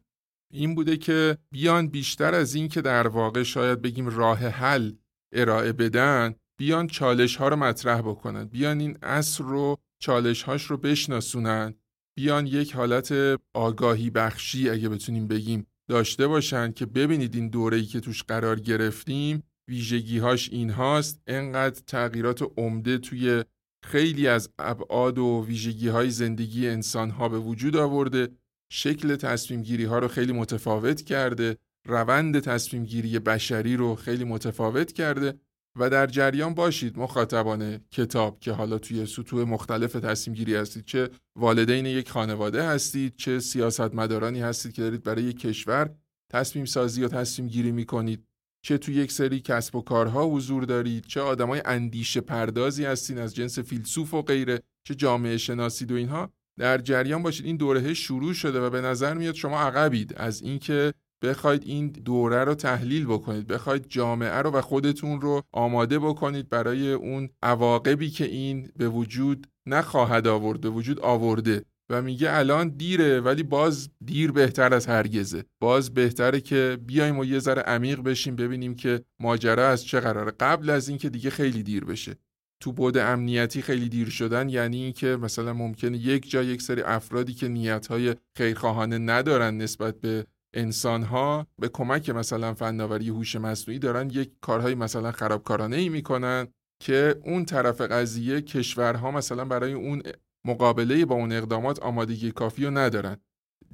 این 0.54 0.76
بوده 0.76 0.98
که 0.98 1.38
بیان 1.52 1.88
بیشتر 1.88 2.36
از 2.36 2.56
این 2.56 2.68
که 2.68 2.82
در 2.82 3.08
واقع 3.08 3.44
شاید 3.44 3.82
بگیم 3.82 4.08
راه 4.08 4.38
حل 4.38 4.92
ارائه 5.34 5.74
بدن 5.74 6.36
بیان 6.60 6.88
چالش 6.88 7.36
ها 7.36 7.48
رو 7.48 7.56
مطرح 7.56 8.02
بکنن. 8.02 8.46
بیان 8.46 8.80
این 8.80 8.98
اصر 9.02 9.44
رو 9.44 9.78
چالش 10.00 10.44
هاش 10.44 10.64
رو 10.64 10.78
بشناسونن. 10.78 11.74
بیان 12.18 12.48
یک 12.48 12.76
حالت 12.76 13.40
آگاهی 13.54 14.10
بخشی 14.10 14.70
اگه 14.70 14.90
بتونیم 14.90 15.28
بگیم 15.28 15.68
داشته 15.90 16.28
باشن 16.28 16.72
که 16.72 16.86
ببینید 16.86 17.36
این 17.36 17.50
دوره‌ای 17.50 17.86
که 17.86 18.00
توش 18.00 18.24
قرار 18.24 18.60
گرفتیم 18.60 19.44
ویژگی 19.70 20.18
هاش 20.18 20.50
این 20.50 20.70
هاست. 20.70 21.22
انقدر 21.28 21.82
تغییرات 21.88 22.42
عمده 22.58 22.98
توی 22.98 23.44
خیلی 23.86 24.28
از 24.28 24.50
ابعاد 24.60 25.18
و 25.18 25.46
ویژگی 25.48 25.88
های 25.88 26.10
زندگی 26.10 26.68
انسان 26.68 27.10
ها 27.10 27.30
به 27.30 27.40
وجود 27.40 27.76
آورده. 27.76 28.30
شکل 28.76 29.16
تصمیم 29.16 29.62
گیری 29.62 29.84
ها 29.84 30.00
رو 30.00 30.08
خیلی 30.08 30.34
متفاوت 30.34 31.02
کرده 31.02 31.58
روند 31.86 32.40
تصمیم 32.40 32.86
گیری 32.86 33.20
بشری 33.20 33.76
رو 33.76 33.96
خیلی 33.96 34.24
متفاوت 34.24 34.92
کرده 34.92 35.34
و 35.80 35.90
در 35.90 36.08
جریان 36.08 36.54
باشید 36.54 37.00
مخاطبان 37.00 37.78
کتاب 37.92 38.40
که 38.40 38.52
حالا 38.52 38.78
توی 38.78 39.06
سطوح 39.06 39.44
مختلف 39.44 39.94
تصمیم 39.94 40.36
گیری 40.36 40.56
هستید 40.56 40.86
چه 40.86 41.10
والدین 41.36 41.86
یک 41.86 42.10
خانواده 42.10 42.64
هستید 42.64 43.16
چه 43.16 43.40
سیاستمدارانی 43.40 44.42
هستید 44.42 44.74
که 44.74 44.82
دارید 44.82 45.04
برای 45.04 45.24
یک 45.24 45.40
کشور 45.40 45.90
تصمیم 46.32 46.66
سازی 46.66 47.04
و 47.04 47.08
تصمیم 47.08 47.48
گیری 47.48 47.72
می‌کنید 47.72 48.28
چه 48.66 48.78
توی 48.78 48.96
یک 48.96 49.12
سری 49.12 49.40
کسب 49.40 49.76
و 49.76 49.82
کارها 49.82 50.26
حضور 50.26 50.64
دارید 50.64 51.06
چه 51.06 51.22
آدمای 51.22 51.62
اندیشه 51.66 52.22
پردازی 52.22 52.86
هستین 52.86 53.18
از 53.18 53.36
جنس 53.36 53.60
فیلسوف 53.60 54.14
و 54.14 54.22
غیره 54.22 54.62
چه 54.88 54.96
جامعه 54.96 55.38
شناسید 55.38 55.92
و 55.92 55.96
اینها. 55.96 56.34
در 56.60 56.78
جریان 56.78 57.24
باشید. 57.24 57.46
این 57.46 57.58
دوره 57.58 57.94
شروع 57.94 58.34
شده 58.34 58.60
و 58.60 58.70
به 58.70 58.82
نظر 58.82 59.14
میاد 59.14 59.36
شما 59.36 59.60
عقبید. 59.60 60.14
از 60.18 60.42
اینکه 60.42 60.94
بخواید 61.24 61.64
این 61.66 61.88
دوره 61.88 62.44
رو 62.44 62.56
تحلیل 62.56 63.06
بکنید 63.06 63.48
بخواید 63.48 63.86
جامعه 63.90 64.38
رو 64.38 64.52
و 64.52 64.62
خودتون 64.62 65.22
رو 65.22 65.42
آماده 65.52 66.00
بکنید 66.00 66.50
برای 66.50 66.94
اون 66.94 67.30
عواقبی 67.44 68.10
که 68.10 68.26
این 68.26 68.70
به 68.78 68.90
وجود 68.90 69.48
نخواهد 69.66 70.28
آورد 70.28 70.62
به 70.62 70.70
وجود 70.70 71.00
آورده. 71.00 71.66
و 71.90 72.02
میگه 72.02 72.38
الان 72.38 72.70
دیره 72.70 73.20
ولی 73.20 73.44
باز 73.44 73.90
دیر 74.06 74.32
بهتر 74.32 74.74
از 74.74 74.86
هرگزه. 74.86 75.44
باز 75.60 75.94
بهتره 75.94 76.42
که 76.42 76.78
بیایم 76.86 77.20
و 77.20 77.26
یه 77.26 77.40
ذره 77.40 77.62
عمیق 77.62 78.02
بشیم 78.02 78.36
ببینیم 78.36 78.76
که 78.76 79.04
ماجرا 79.20 79.70
از 79.70 79.86
چه 79.86 80.00
قراره. 80.00 80.32
قبل 80.40 80.70
از 80.70 80.90
اینکه 80.90 81.10
دیگه 81.10 81.30
خیلی 81.30 81.64
دیر 81.64 81.86
بشه. 81.86 82.16
تو 82.64 82.72
بود 82.72 82.98
امنیتی 82.98 83.62
خیلی 83.62 83.90
دیر 83.90 84.10
شدن 84.10 84.50
یعنی 84.50 84.84
اینکه 84.84 85.08
مثلا 85.08 85.54
ممکنه 85.54 85.98
یک 85.98 86.30
جا 86.30 86.44
یک 86.44 86.62
سری 86.62 86.82
افرادی 86.82 87.34
که 87.34 87.48
نیتهای 87.48 88.16
خیرخواهانه 88.38 88.98
ندارن 88.98 89.58
نسبت 89.58 90.02
به 90.02 90.26
انسانها 90.54 91.48
به 91.60 91.70
کمک 91.70 92.10
مثلا 92.10 92.54
فناوری 92.54 93.10
هوش 93.10 93.36
مصنوعی 93.36 93.80
دارن 93.80 94.10
یک 94.10 94.32
کارهای 94.42 94.76
مثلا 94.76 95.12
خرابکارانه 95.12 95.76
ای 95.76 95.90
می‌کنن 95.90 96.48
که 96.80 97.16
اون 97.24 97.46
طرف 97.46 97.82
قضیه 97.82 98.42
کشورها 98.42 99.12
مثلا 99.12 99.46
برای 99.46 99.74
اون 99.74 100.02
مقابله 100.46 101.06
با 101.06 101.16
اون 101.16 101.32
اقدامات 101.32 101.80
آمادگی 101.80 102.32
کافی 102.32 102.66
رو 102.66 102.72
ندارن. 102.72 103.18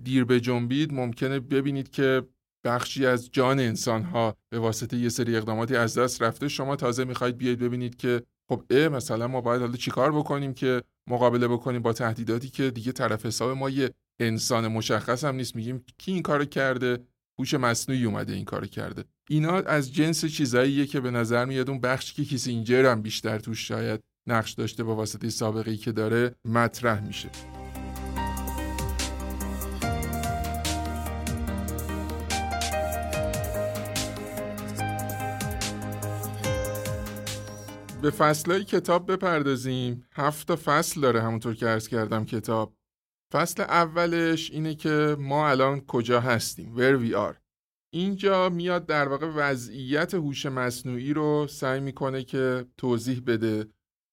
دیر 0.04 0.26
به 0.26 0.40
جنبید 0.40 0.94
ممکنه 0.94 1.40
ببینید 1.40 1.90
که 1.90 2.24
بخشی 2.66 3.06
از 3.06 3.32
جان 3.32 3.60
انسانها 3.60 4.38
به 4.50 4.60
واسطه 4.60 4.98
یه 4.98 5.10
سری 5.10 5.36
اقداماتی 5.36 5.76
از 5.76 5.98
دست 5.98 6.22
رفته. 6.22 6.48
شما 6.48 6.76
تازه 6.76 7.04
می‌خواید 7.04 7.38
بیاید 7.38 7.60
ببینید 7.60 7.96
که 7.96 8.24
خب 8.50 8.64
اه 8.70 8.88
مثلا 8.88 9.28
ما 9.28 9.42
باید 9.42 9.62
حالا 9.62 9.78
چیکار 9.78 10.12
بکنیم 10.12 10.54
که 10.54 10.84
مقابله 11.08 11.48
بکنیم 11.48 11.82
با 11.82 11.94
تهدیداتی 11.94 12.50
که 12.50 12.72
دیگه 12.72 12.92
طرف 12.92 13.26
حساب 13.26 13.58
ما 13.58 13.70
یه 13.70 13.90
انسان 14.20 14.68
مشخص 14.68 15.24
هم 15.24 15.36
نیست. 15.36 15.56
میگیم 15.56 15.86
کی 15.98 16.12
این 16.12 16.22
کارو 16.22 16.46
کرده؟ 16.46 17.00
هوش 17.40 17.54
مصنوعی 17.54 18.06
اومده 18.06 18.34
این 18.34 18.46
کارو 18.46 18.68
کرده. 18.68 19.04
اینا 19.30 19.58
از 19.58 19.94
جنس 19.94 20.26
چیزاییه 20.26 20.86
که 20.86 21.00
به 21.00 21.12
نظر 21.12 21.46
میاد 21.46 21.70
اون 21.70 21.82
بخشی 21.82 22.14
که 22.16 22.30
کیسینجر 22.30 22.86
هم 22.86 23.02
بیشتر 23.02 23.40
توش 23.40 23.68
شاید 23.68 24.00
نقش 24.28 24.52
داشته 24.52 24.84
با 24.84 24.96
واسطه 24.96 25.30
سابقه 25.30 25.72
ای 25.72 25.78
که 25.78 25.92
داره 25.92 26.36
مطرح 26.46 27.08
میشه. 27.08 27.30
به 38.02 38.10
فصلهای 38.10 38.64
کتاب 38.64 39.12
بپردازیم. 39.12 40.06
هفت 40.12 40.56
فصل 40.56 41.02
داره 41.02 41.22
همونطور 41.22 41.56
که 41.56 41.66
عرض 41.66 41.88
کردم 41.88 42.26
کتاب. 42.26 42.74
فصل 43.34 43.62
اولش 43.62 44.52
اینه 44.52 44.76
که 44.76 45.16
ما 45.20 45.50
الان 45.50 45.82
کجا 45.82 46.20
هستیم. 46.20 46.76
Where 46.76 47.10
we 47.10 47.16
are. 47.16 47.36
اینجا 47.94 48.50
میاد 48.50 48.86
در 48.86 49.08
واقع 49.08 49.28
وضعیت 49.36 50.14
هوش 50.14 50.46
مصنوعی 50.46 51.14
رو 51.14 51.48
سعی 51.50 51.80
می‌کنه 51.80 52.24
که 52.24 52.66
توضیح 52.78 53.22
بده. 53.28 53.66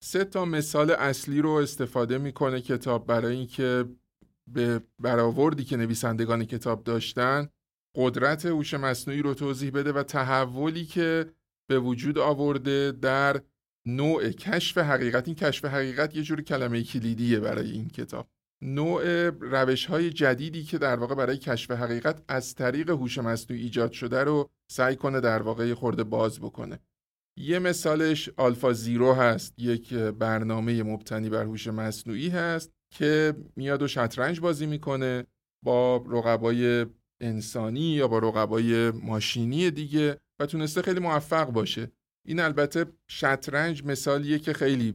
سه 0.05 0.25
تا 0.25 0.45
مثال 0.45 0.91
اصلی 0.91 1.41
رو 1.41 1.51
استفاده 1.51 2.19
می‌کنه 2.19 2.61
کتاب 2.61 3.07
برای 3.07 3.37
اینکه 3.37 3.85
به 4.53 4.81
برآوردی 4.99 5.65
که 5.65 5.77
نویسندگان 5.77 6.45
کتاب 6.45 6.85
داشتن 6.85 7.49
قدرت 7.97 8.47
هوش 8.47 8.75
مصنوعی 8.75 9.23
رو 9.23 9.35
توضیح 9.35 9.71
بده 9.71 9.93
و 9.93 10.03
تحولی 10.03 10.85
که 10.85 11.33
به 11.69 11.79
وجود 11.79 12.19
آورده 12.19 12.93
در 12.93 13.41
نوع 13.87 14.31
کشف 14.31 14.79
حقیقت 14.79 15.29
این 15.29 15.37
کشف 15.37 15.65
حقیقت 15.65 16.17
یه 16.17 16.23
جور 16.23 16.43
کلمه 16.43 16.83
کلیدیه 16.83 17.41
برای 17.41 17.71
این 17.71 17.89
کتاب. 17.89 18.29
نوع 18.63 19.29
روش 19.29 19.87
های 19.87 20.11
جدیدی 20.11 20.65
که 20.65 20.79
در 20.79 20.97
واقع 20.97 21.15
برای 21.15 21.39
کشف 21.39 21.71
حقیقت 21.71 22.23
از 22.29 22.55
طریق 22.55 22.91
هوش 22.91 23.19
مصنوعی 23.19 23.63
ایجاد 23.63 23.93
شده 23.93 24.25
رو 24.25 24.51
سعی 24.73 24.97
کنه 24.97 25.21
در 25.21 25.43
واقع 25.43 25.75
خورده 25.75 26.05
باز 26.05 26.41
بکنه. 26.41 26.79
یه 27.39 27.59
مثالش 27.59 28.31
آلفا 28.37 28.73
زیرو 28.73 29.13
هست 29.13 29.59
یک 29.59 29.95
برنامه 29.95 30.83
مبتنی 30.83 31.29
بر 31.29 31.45
هوش 31.45 31.67
مصنوعی 31.67 32.29
هست 32.29 32.73
که 32.95 33.35
میاد 33.57 33.83
و 33.83 33.89
شطرنج 33.89 34.41
بازی 34.41 34.67
می‌کنه 34.67 35.27
با 35.65 35.97
رقبای 35.97 36.87
انسانی 37.21 37.81
یا 37.81 38.09
با 38.09 38.19
رقبای 38.19 38.91
ماشینی 38.91 39.71
دیگه 39.71 40.21
و 40.41 40.47
تونسته 40.47 40.83
خیلی 40.83 41.01
موفق 41.01 41.51
باشه. 41.51 41.91
این 42.27 42.41
البته 42.41 42.87
شطرنج 43.09 43.85
مثالیه 43.85 44.39
که 44.39 44.53
خیلی 44.53 44.95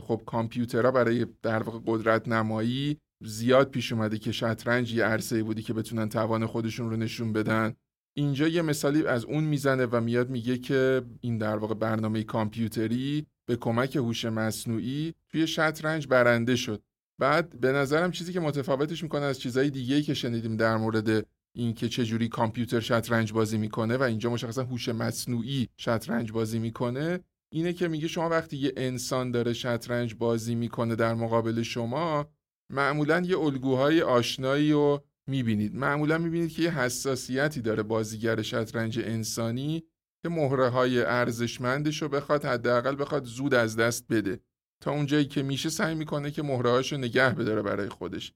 خب 0.00 0.22
کامپیوترها 0.26 0.90
برای 0.90 1.26
در 1.42 1.62
واقع 1.62 1.78
قدرت 1.86 2.28
نمایی 2.28 2.98
زیاد 3.24 3.70
پیش 3.70 3.92
اومده 3.92 4.18
که 4.18 4.32
شطرنج 4.32 4.94
یه 4.94 5.04
عرصه 5.04 5.42
بودی 5.42 5.62
که 5.62 5.72
بتونن 5.72 6.08
توان 6.08 6.46
خودشون 6.46 6.90
رو 6.90 6.96
نشون 6.96 7.32
بدن. 7.32 7.74
اینجا 8.16 8.48
یه 8.48 8.62
مثالی 8.62 9.06
از 9.06 9.24
اون 9.24 9.44
می‌زنه 9.44 9.86
و 9.86 10.00
میاد 10.00 10.30
میگه 10.30 10.58
که 10.58 11.02
این 11.20 11.38
در 11.38 11.56
واقع 11.56 11.74
برنامه 11.74 12.22
کامپیوتری 12.22 13.26
به 13.46 13.56
کمک 13.56 13.96
هوش 13.96 14.24
مصنوعی 14.24 15.14
توی 15.28 15.46
شطرنج 15.46 16.06
برنده 16.06 16.56
شد. 16.56 16.82
بعد 17.18 17.60
به 17.60 17.72
نظرم 17.72 18.10
چیزی 18.10 18.32
که 18.32 18.40
متفاوتش 18.40 19.02
می‌کنه 19.02 19.22
از 19.22 19.40
چیزهای 19.40 19.70
دیگه 19.70 20.02
که 20.02 20.14
شنیدیم 20.14 20.56
در 20.56 20.76
مورد 20.76 21.26
اینکه 21.56 21.88
چه 21.88 22.04
جوری 22.04 22.28
کامپیوتر 22.28 22.80
شطرنج 22.80 23.32
بازی 23.32 23.58
می‌کنه 23.58 23.96
و 23.96 24.02
اینجا 24.02 24.30
مشخصا 24.30 24.64
هوش 24.64 24.88
مصنوعی 24.88 25.68
شطرنج 25.76 26.32
بازی 26.32 26.58
می‌کنه 26.58 27.20
اینه 27.52 27.72
که 27.72 27.88
میگه 27.88 28.08
شما 28.08 28.28
وقتی 28.28 28.56
یه 28.56 28.72
انسان 28.76 29.30
داره 29.30 29.52
شطرنج 29.52 30.14
بازی 30.14 30.54
می‌کنه 30.54 30.96
در 30.96 31.14
مقابل 31.14 31.62
شما 31.62 32.26
معمولا 32.72 33.20
یه 33.20 33.38
الگوهای 33.38 34.02
آشنایی 34.02 34.72
رو 34.72 35.04
می‌بینید. 35.26 35.74
معمولا 35.74 36.18
می‌بینید 36.18 36.52
که 36.52 36.62
یه 36.62 36.78
حساسیتی 36.78 37.60
داره 37.60 37.82
بازیگر 37.82 38.42
شطرنج 38.42 38.98
انسانی 38.98 39.82
که 40.22 40.28
مهره 40.28 40.68
های 40.68 41.02
ارزشمندش 41.02 42.02
رو 42.02 42.08
بخواد 42.08 42.44
حداقل 42.44 42.96
بخواد 43.00 43.24
زود 43.24 43.54
از 43.54 43.76
دست 43.76 44.06
بده. 44.10 44.40
تا 44.82 44.90
اونجایی 44.90 45.24
که 45.24 45.42
میشه 45.42 45.68
سعی 45.68 45.94
می‌کنه 45.94 46.30
که 46.30 46.42
مهره 46.42 46.80
رو 46.90 46.96
نگه 46.98 47.30
بداره 47.30 47.62
برای 47.62 47.88
خودش. 47.88 48.32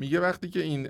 میگه 0.00 0.20
وقتی 0.20 0.48
که 0.48 0.62
این 0.62 0.88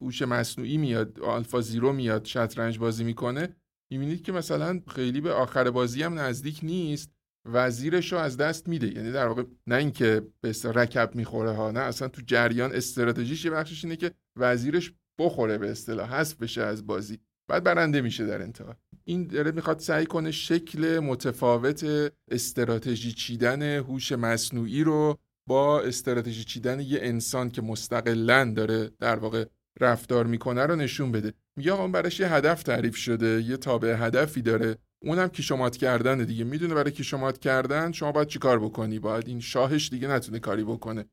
هوش 0.00 0.22
مصنوعی 0.22 0.76
میاد 0.76 1.20
آلفا 1.20 1.60
زیرو 1.60 1.92
میاد 1.92 2.24
شطرنج 2.24 2.78
بازی 2.78 3.04
می‌کنه 3.04 3.56
می‌بینید 3.92 4.22
که 4.22 4.32
مثلا 4.32 4.80
خیلی 4.88 5.20
به 5.20 5.32
آخر 5.32 5.70
بازی 5.70 6.02
هم 6.02 6.18
نزدیک 6.18 6.60
نیست 6.62 7.10
وزیرش 7.44 8.12
رو 8.12 8.18
از 8.18 8.36
دست 8.36 8.68
میده. 8.68 8.86
یعنی 8.94 9.12
در 9.12 9.26
واقع 9.26 9.44
نه 9.66 9.76
اینکه 9.76 10.26
به 10.40 10.54
رکب 10.64 11.10
می‌خوره 11.14 11.50
ها 11.50 11.70
نه 11.70 11.80
اصلا 11.80 12.08
تو 12.08 12.22
جریان 12.26 12.72
استراتژیش 12.74 13.44
یه 13.44 13.50
بخشش 13.50 13.84
اینه 13.84 13.96
که 13.96 14.10
وزیرش 14.36 14.92
بخوره 15.20 15.58
به 15.58 15.70
اصطلاح 15.70 16.14
حذف 16.14 16.36
بشه 16.36 16.62
از 16.62 16.86
بازی. 16.86 17.18
بعد 17.48 17.64
برنده 17.64 18.00
میشه 18.00 18.26
در 18.26 18.42
انتها. 18.42 18.76
این 19.04 19.26
داره 19.26 19.50
می‌خواد 19.50 19.78
سعی 19.78 20.06
کنه 20.06 20.30
شکل 20.30 20.98
متفاوت 20.98 22.12
استراتژی 22.30 23.12
چیدن 23.12 23.62
هوش 23.62 24.12
مصنوعی 24.12 24.84
رو 24.84 25.18
با 25.50 25.80
استراتژی 25.80 26.44
چیدن 26.44 26.80
یه 26.80 26.98
انسان 27.02 27.50
که 27.50 27.62
مستقلا 27.62 28.52
داره 28.56 28.90
در 29.00 29.16
واقع 29.16 29.44
رفتار 29.80 30.26
می‌کنه 30.26 30.66
رو 30.66 30.76
نشون 30.76 31.12
بده. 31.12 31.32
میگه 31.56 31.72
آقا 31.72 31.88
براش 31.88 32.20
یه 32.20 32.32
هدف 32.32 32.62
تعریف 32.62 32.96
شده 32.96 33.42
یه 33.42 33.56
تابع 33.56 33.96
هدفی 33.98 34.42
داره. 34.42 34.76
اونم 35.02 35.28
کیشومات 35.28 35.76
کردن 35.76 36.24
دیگه. 36.24 36.44
می‌دونه 36.44 36.74
برای 36.74 36.90
کیشومات 36.90 37.38
کردن 37.38 37.92
شما 37.92 38.12
باید 38.12 38.28
چیکار 38.28 38.60
بکنی؟ 38.60 38.98
باید 38.98 39.28
این 39.28 39.40
شاهش 39.40 39.88
دیگه 39.88 40.08
نتونه 40.08 40.38
کاری 40.38 40.64
بکنه. 40.64 41.04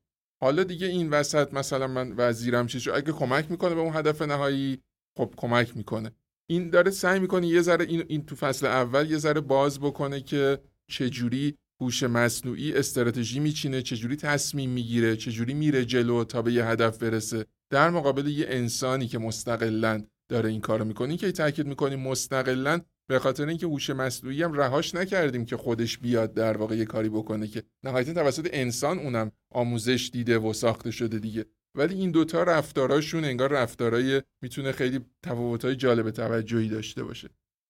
حالا 0.41 0.63
دیگه 0.63 0.87
این 0.87 1.09
وسط 1.09 1.53
مثلا 1.53 1.87
من 1.87 2.13
وزیرم 2.17 2.67
چیزو 2.67 2.93
اگه 2.93 3.11
کمک 3.11 3.51
می‌کنه 3.51 3.75
به 3.75 3.81
اون 3.81 3.95
هدف 3.95 4.21
نهایی 4.21 4.81
خب 5.17 5.33
کمک 5.37 5.77
می‌کنه. 5.77 6.11
این 6.49 6.69
داره 6.69 6.91
سعی 6.91 7.19
می‌کنه 7.19 7.47
یه 7.47 7.61
ذره 7.61 7.85
این, 7.85 8.25
تو 8.25 8.35
فصل 8.35 8.65
اول 8.65 9.11
یه 9.11 9.17
ذره 9.17 9.41
باز 9.41 9.79
بکنه 9.79 10.21
که 10.21 10.59
چجوری 10.89 11.57
هوش 11.81 12.03
مصنوعی 12.03 12.73
استراتژی 12.73 13.39
میچینه 13.39 13.81
چجوری 13.81 14.15
تصمیم 14.15 14.69
می‌گیره 14.69 15.15
چجوری 15.15 15.53
میره 15.53 15.85
جلو 15.85 16.23
تا 16.23 16.41
به 16.41 16.53
یه 16.53 16.65
هدف 16.65 16.97
برسه. 16.97 17.45
در 17.71 17.89
مقابل 17.89 18.27
یه 18.27 18.45
انسانی 18.49 19.07
که 19.07 19.17
مستقلا 19.17 20.03
داره 20.29 20.49
این 20.49 20.61
کارو 20.61 20.85
می‌کنه 20.85 21.17
که 21.17 21.31
تاکید 21.31 21.67
می‌کنیم 21.67 21.99
مستقلا 21.99 22.81
به 23.09 23.19
خاطر 23.19 23.47
اینکه 23.47 23.65
هوش 23.65 23.89
مصنوعی 23.89 24.43
هم 24.43 24.53
رهاش 24.53 24.95
نکردیم 24.95 25.45
که 25.45 25.57
خودش 25.57 25.97
بیاد 25.97 26.33
در 26.33 26.57
واقع 26.57 26.75
یه 26.75 26.85
کاری 26.85 27.09
بکنه 27.09 27.47
که 27.47 27.63
نهایتا 27.85 28.13
توسط 28.13 28.49
انسان 28.53 28.99
اونم 28.99 29.31
آموزش 29.51 30.09
دیده 30.13 30.39
و 30.39 30.53
ساخته 30.53 30.91
شده 30.91 31.19
دیگه. 31.19 31.45
ولی 31.77 31.95
این 31.95 32.11
دوتا 32.11 32.43
رفتاراشون 32.43 33.25
انگار 33.25 33.51
رفتارای 33.51 34.21
می‌تونه 34.41 34.71
خیلی 34.71 34.99
تفاوتهای 35.23 35.75
جالب 35.75 36.11
توجهی 36.11 36.69
داشته 36.69 37.03
باشه. 37.03 37.29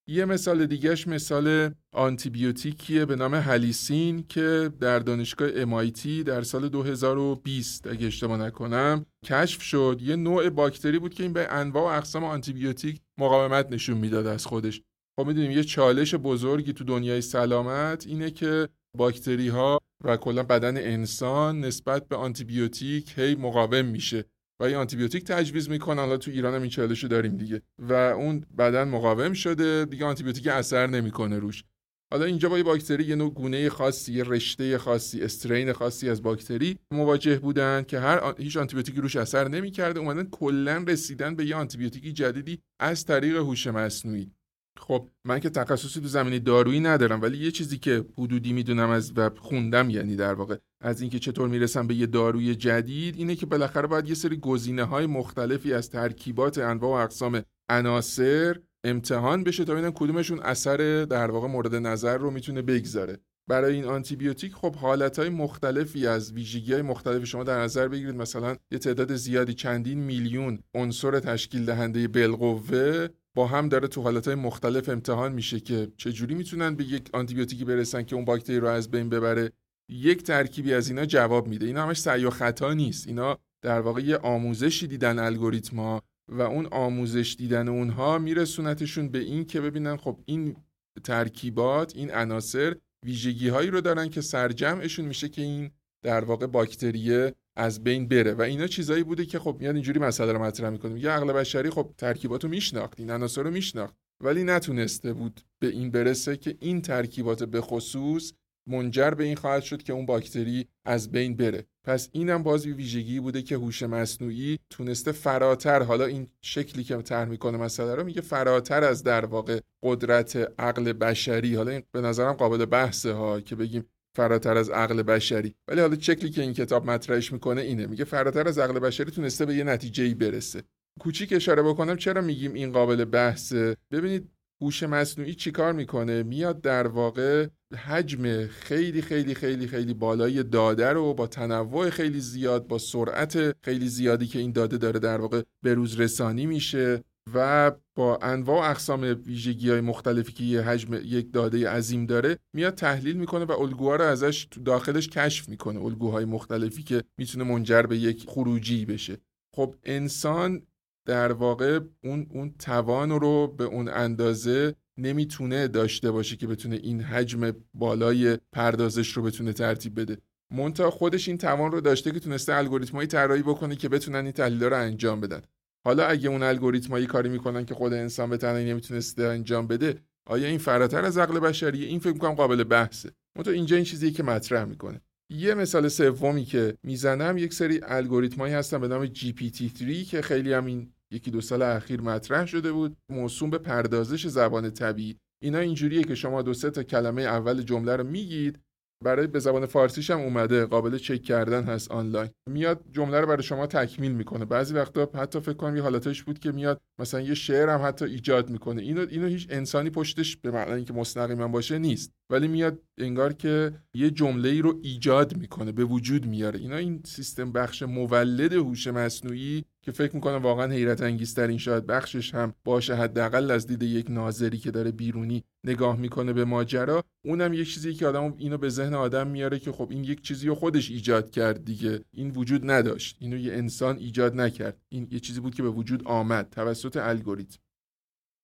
یه 0.09 0.25
مثال 0.25 0.65
دیگهش 0.65 1.07
مثال 1.07 1.71
آنتیبیوتیکیه 1.93 3.05
به 3.05 3.15
نام 3.15 3.35
هالیسین 3.35 4.23
که 4.29 4.71
در 4.79 4.99
دانشگاه 4.99 5.49
MIT 5.65 6.07
در 6.25 6.41
سال 6.41 6.69
2020 6.69 7.87
اگه 7.87 8.07
اشتباه 8.07 8.37
نکنم 8.37 9.05
کشف 9.25 9.61
شد. 9.61 9.99
یه 10.01 10.15
نوع 10.15 10.49
باکتری 10.49 10.99
بود 10.99 11.13
که 11.13 11.23
این 11.23 11.33
به 11.33 11.53
انواع 11.53 11.83
و 11.83 11.97
اقسام 11.97 12.23
آنتیبیوتیک 12.23 13.01
مقاومت 13.19 13.71
نشون 13.71 13.97
می‌داد 13.97 14.27
از 14.27 14.45
خودش. 14.45 14.81
خب 15.19 15.27
می‌دونیم 15.27 15.51
یه 15.51 15.63
چالش 15.63 16.15
بزرگی 16.15 16.73
تو 16.73 16.83
دنیای 16.83 17.21
سلامت 17.21 18.07
اینه 18.07 18.31
که 18.31 18.69
باکتری 18.97 19.47
ها 19.47 19.79
و 20.03 20.17
کلا 20.17 20.43
بدن 20.43 20.77
انسان 20.77 21.59
نسبت 21.59 22.07
به 22.07 22.15
آنتیبیوتیک 22.15 23.13
هی 23.17 23.35
مقاوم 23.35 23.85
میشه. 23.85 24.25
و 24.59 24.69
یه 24.69 24.77
آنتیبیوتیک 24.77 25.23
تجویز 25.23 25.69
می‌کنن. 25.69 25.99
حالا 25.99 26.17
تو 26.17 26.31
ایران 26.31 26.55
هم 26.55 26.61
این 26.61 26.69
چالشو 26.69 27.07
داریم 27.07 27.37
دیگه. 27.37 27.61
و 27.79 27.93
اون 27.93 28.45
بدن 28.57 28.83
مقاوم 28.83 29.33
شده. 29.33 29.85
دیگه 29.85 30.05
آنتیبیوتیک 30.05 30.47
اثر 30.47 30.87
نمی‌کنه 30.87 31.39
روش. 31.39 31.63
حالا 32.11 32.25
اینجا 32.25 32.49
با 32.49 32.57
یه 32.57 32.63
باکتری 32.63 33.03
یه 33.03 33.15
نوع 33.15 33.33
گونه 33.33 33.69
خاصی 33.69 34.13
یه 34.13 34.23
رشته 34.23 34.77
خاصی 34.77 35.21
استرین 35.21 35.73
خاصی 35.73 36.09
از 36.09 36.23
باکتری 36.23 36.79
مواجه 36.91 37.39
بودن 37.39 37.83
که 37.83 37.99
هر 37.99 38.33
هیچ 38.37 38.57
آنتیبیوتیکی 38.57 39.01
روش 39.01 39.15
اثر 39.15 39.47
نمی‌کرده. 39.47 39.99
اومدن 39.99 40.23
کلا 40.31 40.85
رسیدن 40.87 41.35
به 41.35 41.45
یه 41.45 41.55
آنتیبیوتیکی 41.55 42.13
جدیدی 42.13 42.59
از 42.79 43.05
طریق 43.05 43.35
هوش 43.35 43.67
مصنوعی. 43.67 44.31
خب 44.79 45.09
من 45.25 45.39
که 45.39 45.49
تخصصی 45.49 46.01
تو 46.01 46.07
زمینه 46.07 46.39
دارویی 46.39 46.79
ندارم 46.79 47.21
ولی 47.21 47.37
یه 47.37 47.51
چیزی 47.51 47.77
که 47.77 48.05
حدودی 48.17 48.53
می‌دونم 48.53 48.89
از 48.89 49.11
و 49.15 49.29
خوندم 49.39 49.89
یعنی 49.89 50.15
در 50.15 50.33
واقع 50.33 50.57
از 50.81 51.01
اینکه 51.01 51.19
چطور 51.19 51.49
می‌رسم 51.49 51.87
به 51.87 51.95
یه 51.95 52.05
داروی 52.05 52.55
جدید 52.55 53.15
اینه 53.17 53.35
که 53.35 53.45
بالاخره 53.45 53.87
باید 53.87 54.07
یه 54.07 54.15
سری 54.15 54.37
گزینه 54.37 54.83
های 54.83 55.05
مختلفی 55.05 55.73
از 55.73 55.89
ترکیبات 55.89 56.57
انواع 56.57 56.99
و 56.99 57.03
اقسام 57.03 57.41
عناصر 57.69 58.59
امتحان 58.83 59.43
بشه 59.43 59.65
تا 59.65 59.73
ببینن 59.73 59.91
کدومشون 59.91 60.39
اثر 60.39 61.05
در 61.05 61.31
واقع 61.31 61.47
مورد 61.47 61.75
نظر 61.75 62.17
رو 62.17 62.31
می‌تونه 62.31 62.61
بگذاره. 62.61 63.17
برای 63.49 63.75
این 63.75 63.85
آنتیبیوتیک 63.85 64.53
خب 64.53 64.75
حالتهای 64.75 65.29
مختلفی 65.29 66.07
از 66.07 66.33
ویژگی 66.33 66.73
های 66.73 66.81
مختلف 66.81 67.23
شما 67.23 67.43
در 67.43 67.59
نظر 67.61 67.87
بگیرید. 67.87 68.15
مثلا 68.15 68.55
یه 68.71 68.79
تعداد 68.79 69.15
زیادی 69.15 69.53
چندین 69.53 69.99
میلیون 69.99 70.59
عنصر 70.75 71.19
تشکیل 71.19 71.65
دهنده 71.65 72.07
بالقوه 72.07 73.07
با 73.37 73.47
هم 73.47 73.69
داره 73.69 73.87
تو 73.87 74.01
حالتهای 74.01 74.35
مختلف 74.35 74.89
امتحان 74.89 75.31
میشه 75.31 75.59
که 75.59 75.91
چجوری 75.97 76.35
می‌تونن 76.35 76.75
به 76.75 76.83
یک 76.83 77.09
آنتیبیوتیکی 77.13 77.65
برسن 77.65 78.03
که 78.03 78.15
اون 78.15 78.25
باکتری 78.25 78.59
رو 78.59 78.67
از 78.67 78.91
بین 78.91 79.09
ببره؟ 79.09 79.51
یک 79.89 80.23
ترکیبی 80.23 80.73
از 80.73 80.89
اینا 80.89 81.05
جواب 81.05 81.47
میده. 81.47 81.65
اینا 81.65 81.83
همش 81.83 81.97
سعی 81.97 82.25
و 82.25 82.29
خطا 82.29 82.73
نیست. 82.73 83.07
اینا 83.07 83.37
در 83.61 83.81
واقع 83.81 84.01
یه 84.01 84.17
آموزشی 84.17 84.87
دیدن 84.87 85.19
الگوریتما 85.19 86.01
و 86.27 86.41
اون 86.41 86.65
آموزش 86.65 87.35
دیدن 87.37 87.67
اونها 87.67 88.17
میرسونتشون 88.17 89.09
به 89.09 89.19
این 89.19 89.45
که 89.45 89.61
ببینن 89.61 89.97
خب 89.97 90.19
این 90.25 90.55
ترکیبات 91.03 91.95
این 91.95 92.11
عناصر 92.11 92.75
ویژگی 93.05 93.49
هایی 93.49 93.69
رو 93.69 93.81
دارن 93.81 94.09
که 94.09 94.21
سرجمعشون 94.21 95.05
میشه 95.05 95.29
که 95.29 95.41
این 95.41 95.71
در 96.03 96.23
واقع 96.23 96.47
باکتریه 96.47 97.33
از 97.57 97.83
بین 97.83 98.07
بره. 98.07 98.33
و 98.33 98.41
اینا 98.41 98.67
چیزایی 98.67 99.03
بوده 99.03 99.25
که 99.25 99.39
خب 99.39 99.57
میاد 99.59 99.75
اینجوری 99.75 99.99
مسئله 99.99 100.31
رو 100.31 100.43
مطرح 100.43 100.69
می‌کنه 100.69 100.99
یه 100.99 101.09
عقل 101.09 101.33
بشری 101.33 101.69
خب 101.69 101.93
ترکیبات 101.97 102.43
رو 102.43 102.49
میشناخت 102.49 102.99
این 102.99 103.11
عناصر 103.11 103.43
رو 103.43 103.51
میشناخت. 103.51 103.95
ولی 104.23 104.43
نتونسته 104.43 105.13
بود 105.13 105.41
به 105.59 105.67
این 105.67 105.91
برسه 105.91 106.37
که 106.37 106.57
این 106.59 106.81
ترکیبات 106.81 107.43
به 107.43 107.61
خصوص 107.61 108.33
منجر 108.69 109.11
به 109.11 109.23
این 109.23 109.35
خواهد 109.35 109.63
شد 109.63 109.83
که 109.83 109.93
اون 109.93 110.05
باکتری 110.05 110.67
از 110.85 111.11
بین 111.11 111.35
بره. 111.35 111.65
پس 111.83 112.09
اینم 112.11 112.43
باز 112.43 112.65
ویژگی 112.65 113.19
بوده 113.19 113.41
که 113.41 113.55
هوش 113.55 113.83
مصنوعی 113.83 114.59
تونسته 114.69 115.11
فراتر 115.11 115.83
حالا 115.83 116.05
این 116.05 116.27
شکلی 116.41 116.83
که 116.83 116.97
طرح 116.97 117.29
می‌کنه 117.29 117.57
مسئله 117.57 117.95
رو 117.95 118.03
میگه 118.03 118.21
فراتر 118.21 118.83
از 118.83 119.03
در 119.03 119.25
واقع 119.25 119.59
قدرت 119.83 120.35
عقل 120.59 120.93
بشری. 120.93 121.55
حالا 121.55 121.71
این 121.71 121.83
به 121.91 122.01
نظرم 122.01 122.33
قابل 122.33 122.65
بحثه 122.65 123.13
ها 123.13 123.41
که 123.41 123.55
بگیم 123.55 123.85
فراتر 124.17 124.57
از 124.57 124.69
عقل 124.69 125.03
بشری. 125.03 125.55
ولی 125.67 125.81
حالا 125.81 125.99
شکلی 125.99 126.29
که 126.29 126.41
این 126.41 126.53
کتاب 126.53 126.89
مطرحش 126.89 127.33
می‌کنه 127.33 127.61
اینه. 127.61 127.85
میگه 127.87 128.03
فراتر 128.03 128.47
از 128.47 128.59
عقل 128.59 128.79
بشری 128.79 129.11
تونسته 129.11 129.45
به 129.45 129.55
یه 129.55 129.63
نتیجه 129.63 130.03
ای 130.03 130.13
برسه. 130.13 130.63
کوچیک 130.99 131.33
اشاره 131.33 131.61
بکنم 131.63 131.95
چرا 131.95 132.21
میگیم 132.21 132.53
این 132.53 132.71
قابل 132.71 133.05
بحثه؟ 133.05 133.75
ببینید 133.91 134.29
هوش 134.61 134.83
مصنوعی 134.83 135.35
چیکار 135.35 135.73
می‌کنه؟ 135.73 136.23
میاد 136.23 136.61
در 136.61 136.87
واقع 136.87 137.47
حجم 137.85 138.47
خیلی 138.47 139.01
خیلی 139.01 139.33
خیلی 139.35 139.67
خیلی 139.67 139.93
بالای 139.93 140.43
داده 140.43 140.89
رو 140.89 141.13
با 141.13 141.27
تنوع 141.27 141.89
خیلی 141.89 142.19
زیاد 142.19 142.67
با 142.67 142.77
سرعت 142.77 143.55
خیلی 143.65 143.87
زیادی 143.87 144.27
که 144.27 144.39
این 144.39 144.51
داده 144.51 144.77
داره 144.77 144.99
در 144.99 145.21
واقع 145.21 145.41
بروز 145.63 145.99
رسانی 145.99 146.45
میشه. 146.45 147.03
و 147.33 147.71
با 147.95 148.19
انواع 148.21 148.67
و 148.67 148.71
اقسام 148.71 149.01
ویژگی 149.25 149.69
های 149.69 149.81
مختلفی 149.81 150.33
که 150.33 150.43
یه 150.43 150.61
حجم 150.61 150.93
یک 150.93 151.33
داده 151.33 151.69
عظیم 151.69 152.05
داره 152.05 152.37
میاد 152.53 152.75
تحلیل 152.75 153.17
می‌کنه 153.17 153.45
و 153.45 153.51
الگوها 153.51 153.95
رو 153.95 154.05
ازش 154.05 154.45
تو 154.51 154.61
داخلش 154.61 155.07
کشف 155.09 155.49
می‌کنه. 155.49 155.83
الگوهای 155.83 156.25
مختلفی 156.25 156.83
که 156.83 157.03
می‌تونه 157.17 157.43
منجر 157.43 157.81
به 157.81 157.97
یک 157.97 158.25
خروجی 158.27 158.85
بشه. 158.85 159.17
خب 159.55 159.75
انسان 159.83 160.61
در 161.07 161.31
واقع 161.31 161.79
اون 162.03 162.27
اون 162.29 162.55
توان 162.59 163.09
رو 163.09 163.47
به 163.47 163.63
اون 163.63 163.89
اندازه 163.89 164.75
نمی‌تونه 164.97 165.67
داشته 165.67 166.11
باشه 166.11 166.35
که 166.35 166.47
بتونه 166.47 166.75
این 166.75 167.01
حجم 167.01 167.51
بالای 167.73 168.37
پردازش 168.51 169.09
رو 169.09 169.23
بتونه 169.23 169.53
ترتیب 169.53 169.99
بده. 169.99 170.17
مونتا 170.51 170.91
خودش 170.91 171.27
این 171.27 171.37
توان 171.37 171.71
رو 171.71 171.81
داشته 171.81 172.11
که 172.11 172.19
تونسته 172.19 172.55
الگوریتمایی 172.55 173.07
طراحی 173.07 173.41
بکنه 173.41 173.75
که 173.75 173.89
بتونن 173.89 174.23
این 174.23 174.31
تحلیل 174.31 174.63
رو 174.63 174.77
انجام 174.77 175.21
بدن. 175.21 175.41
حالا 175.87 176.05
اگه 176.05 176.29
اون 176.29 176.43
الگوریتمایی 176.43 177.05
کاری 177.05 177.29
می‌کنن 177.29 177.65
که 177.65 177.73
خود 177.73 177.93
انسان 177.93 178.29
به 178.29 178.37
تنهایی 178.37 178.69
نمی‌تونسته 178.69 179.23
انجام 179.23 179.67
بده 179.67 179.99
آیا 180.25 180.47
این 180.47 180.57
فراتر 180.57 181.05
از 181.05 181.17
عقل 181.17 181.39
بشریه؟ 181.39 181.87
این 181.87 181.99
فکر 181.99 182.13
می‌کنم 182.13 182.33
قابل 182.33 182.63
بحثه. 182.63 183.11
مونتا 183.35 183.51
اینجا 183.51 183.75
این 183.75 183.85
چیزی 183.85 184.11
که 184.11 184.23
مطرح 184.23 184.65
می‌کنه. 184.65 185.01
یه 185.33 185.53
مثال 185.53 185.87
سومی 185.87 186.45
که 186.45 186.77
می‌زنم 186.83 187.37
یک 187.37 187.53
سری 187.53 187.79
الگوریتمایی 187.83 188.53
هستن 188.53 188.81
به 188.81 188.87
نام 188.87 189.05
GPT-3 189.05 190.05
که 190.09 190.21
خیلی 190.21 190.53
هم 190.53 190.65
این 190.65 190.91
یکی 191.11 191.31
دو 191.31 191.41
سال 191.41 191.61
اخیر 191.61 192.01
مطرح 192.01 192.45
شده 192.45 192.71
بود. 192.71 192.97
موسوم 193.11 193.49
به 193.49 193.57
پردازش 193.57 194.27
زبان 194.27 194.69
طبیعی. 194.69 195.17
اینا 195.43 195.59
اینجوریه 195.59 196.03
که 196.03 196.15
شما 196.15 196.41
دو 196.41 196.53
سه 196.53 196.69
تا 196.69 196.83
کلمه 196.83 197.21
اول 197.21 197.61
جمله 197.61 197.95
رو 197.95 198.03
میگید 198.03 198.59
برای 199.03 199.27
به 199.27 199.39
زبان 199.39 199.65
فارسیش 199.65 200.11
هم 200.11 200.19
اومده 200.19 200.65
قابل 200.65 200.97
چک 200.97 201.23
کردن 201.23 201.63
هست 201.63 201.91
آنلاین. 201.91 202.29
میاد 202.49 202.83
جمله 202.91 203.19
رو 203.19 203.27
برای 203.27 203.43
شما 203.43 203.67
تکمیل 203.67 204.11
می‌کنه. 204.11 204.45
بعضی 204.45 204.73
وقتا 204.73 205.09
حتی 205.15 205.39
فکر 205.39 205.53
کنم 205.53 205.75
یه 205.75 205.81
حالتش 205.81 206.23
بود 206.23 206.39
که 206.39 206.51
میاد 206.51 206.81
مثلا 206.99 207.21
یه 207.21 207.33
شعر 207.33 207.69
هم 207.69 207.81
حتی 207.87 208.05
ایجاد 208.05 208.49
می‌کنه. 208.49 208.81
اینو 208.81 209.05
اینو 209.09 209.27
هیچ 209.27 209.47
انسانی 209.49 209.89
پشتش 209.89 210.37
به 210.37 210.51
معنی 210.51 210.73
اینکه 210.73 210.93
مستقیما 210.93 211.47
باشه 211.47 211.79
نیست. 211.79 212.11
ولی 212.31 212.47
میاد 212.47 212.79
انگار 212.97 213.33
که 213.33 213.73
یه 213.93 214.11
جمله 214.11 214.49
ای 214.49 214.61
رو 214.61 214.79
ایجاد 214.83 215.37
می‌کنه 215.37 215.71
به 215.71 215.83
وجود 215.83 216.25
میاره. 216.25 216.59
اینا 216.59 216.77
این 216.77 217.01
سیستم 217.05 217.51
بخش 217.51 217.83
مولد 217.83 218.53
هوش 218.53 218.87
مصنوعی 218.87 219.63
که 219.87 219.93
فکر 219.93 220.15
می‌کنم 220.15 220.41
واقعا 220.41 220.71
حیرت 220.71 221.01
انگیزترین 221.01 221.57
شاید 221.57 221.85
بخشش 221.85 222.35
هم 222.35 222.53
باشه. 222.63 222.95
حداقل 222.95 223.51
از 223.51 223.67
دید 223.67 223.83
یک 223.83 224.05
ناظری 224.09 224.57
که 224.57 224.71
داره 224.71 224.91
بیرونی 224.91 225.43
نگاه 225.63 225.97
می‌کنه 225.99 226.33
به 226.33 226.45
ماجرا. 226.45 227.03
اونم 227.25 227.53
یک 227.53 227.73
چیزی 227.73 227.93
که 227.93 228.07
آدم 228.07 228.33
اینو 228.37 228.57
به 228.57 228.69
ذهن 228.69 228.93
آدم 228.93 229.27
میاره 229.27 229.59
که 229.59 229.71
خب 229.71 229.87
این 229.91 230.03
یک 230.03 230.21
چیزی 230.21 230.47
رو 230.47 230.55
خودش 230.55 230.91
ایجاد 230.91 231.31
کرد 231.31 231.65
دیگه. 231.65 231.99
این 232.11 232.31
وجود 232.31 232.71
نداشت. 232.71 233.17
اینو 233.19 233.37
یه 233.37 233.53
انسان 233.53 233.97
ایجاد 233.97 234.35
نکرد. 234.35 234.77
این 234.89 235.07
یه 235.11 235.19
چیزی 235.19 235.39
بود 235.39 235.55
که 235.55 235.63
به 235.63 235.69
وجود 235.69 236.07
آمد 236.07 236.49
توسط 236.49 236.97
الگوریتم. 236.97 237.59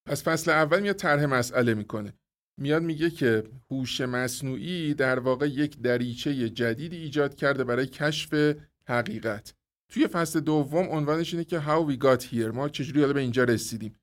پس 0.07 0.23
فصل 0.23 0.51
اول 0.51 0.79
میاد 0.79 0.95
طرح 0.95 1.25
مسئله 1.25 1.73
می‌کنه. 1.73 2.13
میاد 2.61 2.83
میگه 2.83 3.09
که 3.09 3.43
هوش 3.71 4.01
مصنوعی 4.01 4.93
در 4.93 5.19
واقع 5.19 5.47
یک 5.47 5.81
دریچه 5.81 6.49
جدیدی 6.49 6.97
ایجاد 6.97 7.35
کرده 7.35 7.63
برای 7.63 7.87
کشف 7.87 8.55
حقیقت. 8.87 9.53
توی 9.93 10.07
فصل 10.07 10.39
دوم 10.39 10.87
عنوانش 10.89 11.33
اینه 11.33 11.43
که 11.43 11.59
How 11.59 11.91
we 11.91 12.03
got 12.03 12.23
here. 12.23 12.53
ما 12.53 12.69
چجوری 12.69 13.01
حالا 13.01 13.13
به 13.13 13.19
اینجا 13.19 13.43
رسیدیم. 13.43 13.95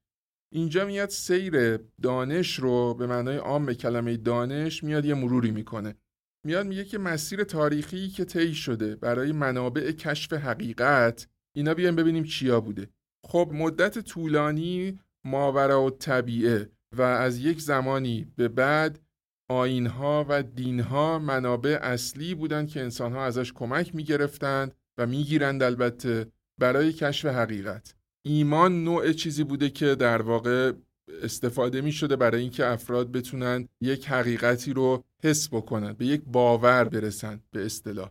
اینجا 0.52 0.84
میاد 0.84 1.08
سیر 1.08 1.76
دانش 2.02 2.58
رو 2.58 2.94
به 2.94 3.06
معنای 3.06 3.36
عام 3.36 3.72
کلمه 3.72 4.16
دانش 4.16 4.84
میاد 4.84 5.04
یه 5.04 5.14
مروری 5.14 5.50
می‌کنه. 5.50 5.94
میاد 6.46 6.66
میگه 6.66 6.84
که 6.84 6.98
مسیر 6.98 7.44
تاریخی 7.44 8.08
که 8.08 8.24
طی 8.24 8.54
شده 8.54 8.96
برای 8.96 9.32
منابع 9.32 9.92
کشف 9.92 10.32
حقیقت 10.32 11.28
اینا 11.56 11.74
بیایم 11.74 11.96
ببینیم 11.96 12.24
چیا 12.24 12.60
بوده. 12.60 12.90
خب 13.26 13.50
مدت 13.52 13.98
طولانی 13.98 15.00
ماورا 15.26 15.84
و 15.84 15.90
طبیعه 15.90 16.70
و 16.96 17.02
از 17.02 17.38
یک 17.38 17.60
زمانی 17.60 18.32
به 18.36 18.48
بعد 18.48 19.00
آینها 19.50 20.26
و 20.28 20.42
دینها 20.42 21.18
منابع 21.18 21.78
اصلی 21.82 22.34
بودند 22.34 22.68
که 22.68 22.80
انسانها 22.80 23.24
ازش 23.24 23.52
کمک 23.52 23.94
می‌گرفتند 23.94 24.74
و 25.00 25.06
می‌گیرند 25.06 25.62
البته 25.62 26.26
برای 26.58 26.92
کشف 26.92 27.26
حقیقت. 27.26 27.94
ایمان 28.22 28.84
نوع 28.84 29.12
چیزی 29.12 29.44
بوده 29.44 29.70
که 29.70 29.94
در 29.94 30.22
واقع 30.22 30.72
استفاده 31.22 31.80
می 31.80 31.92
شده 31.92 32.16
برای 32.16 32.40
اینکه 32.40 32.66
افراد 32.66 33.12
بتونن 33.12 33.68
یک 33.80 34.08
حقیقتی 34.08 34.72
رو 34.72 35.04
حس 35.22 35.48
بکنن 35.48 35.92
به 35.92 36.06
یک 36.06 36.22
باور 36.26 36.84
برسن 36.84 37.40
به 37.52 37.66
اصطلاح. 37.66 38.10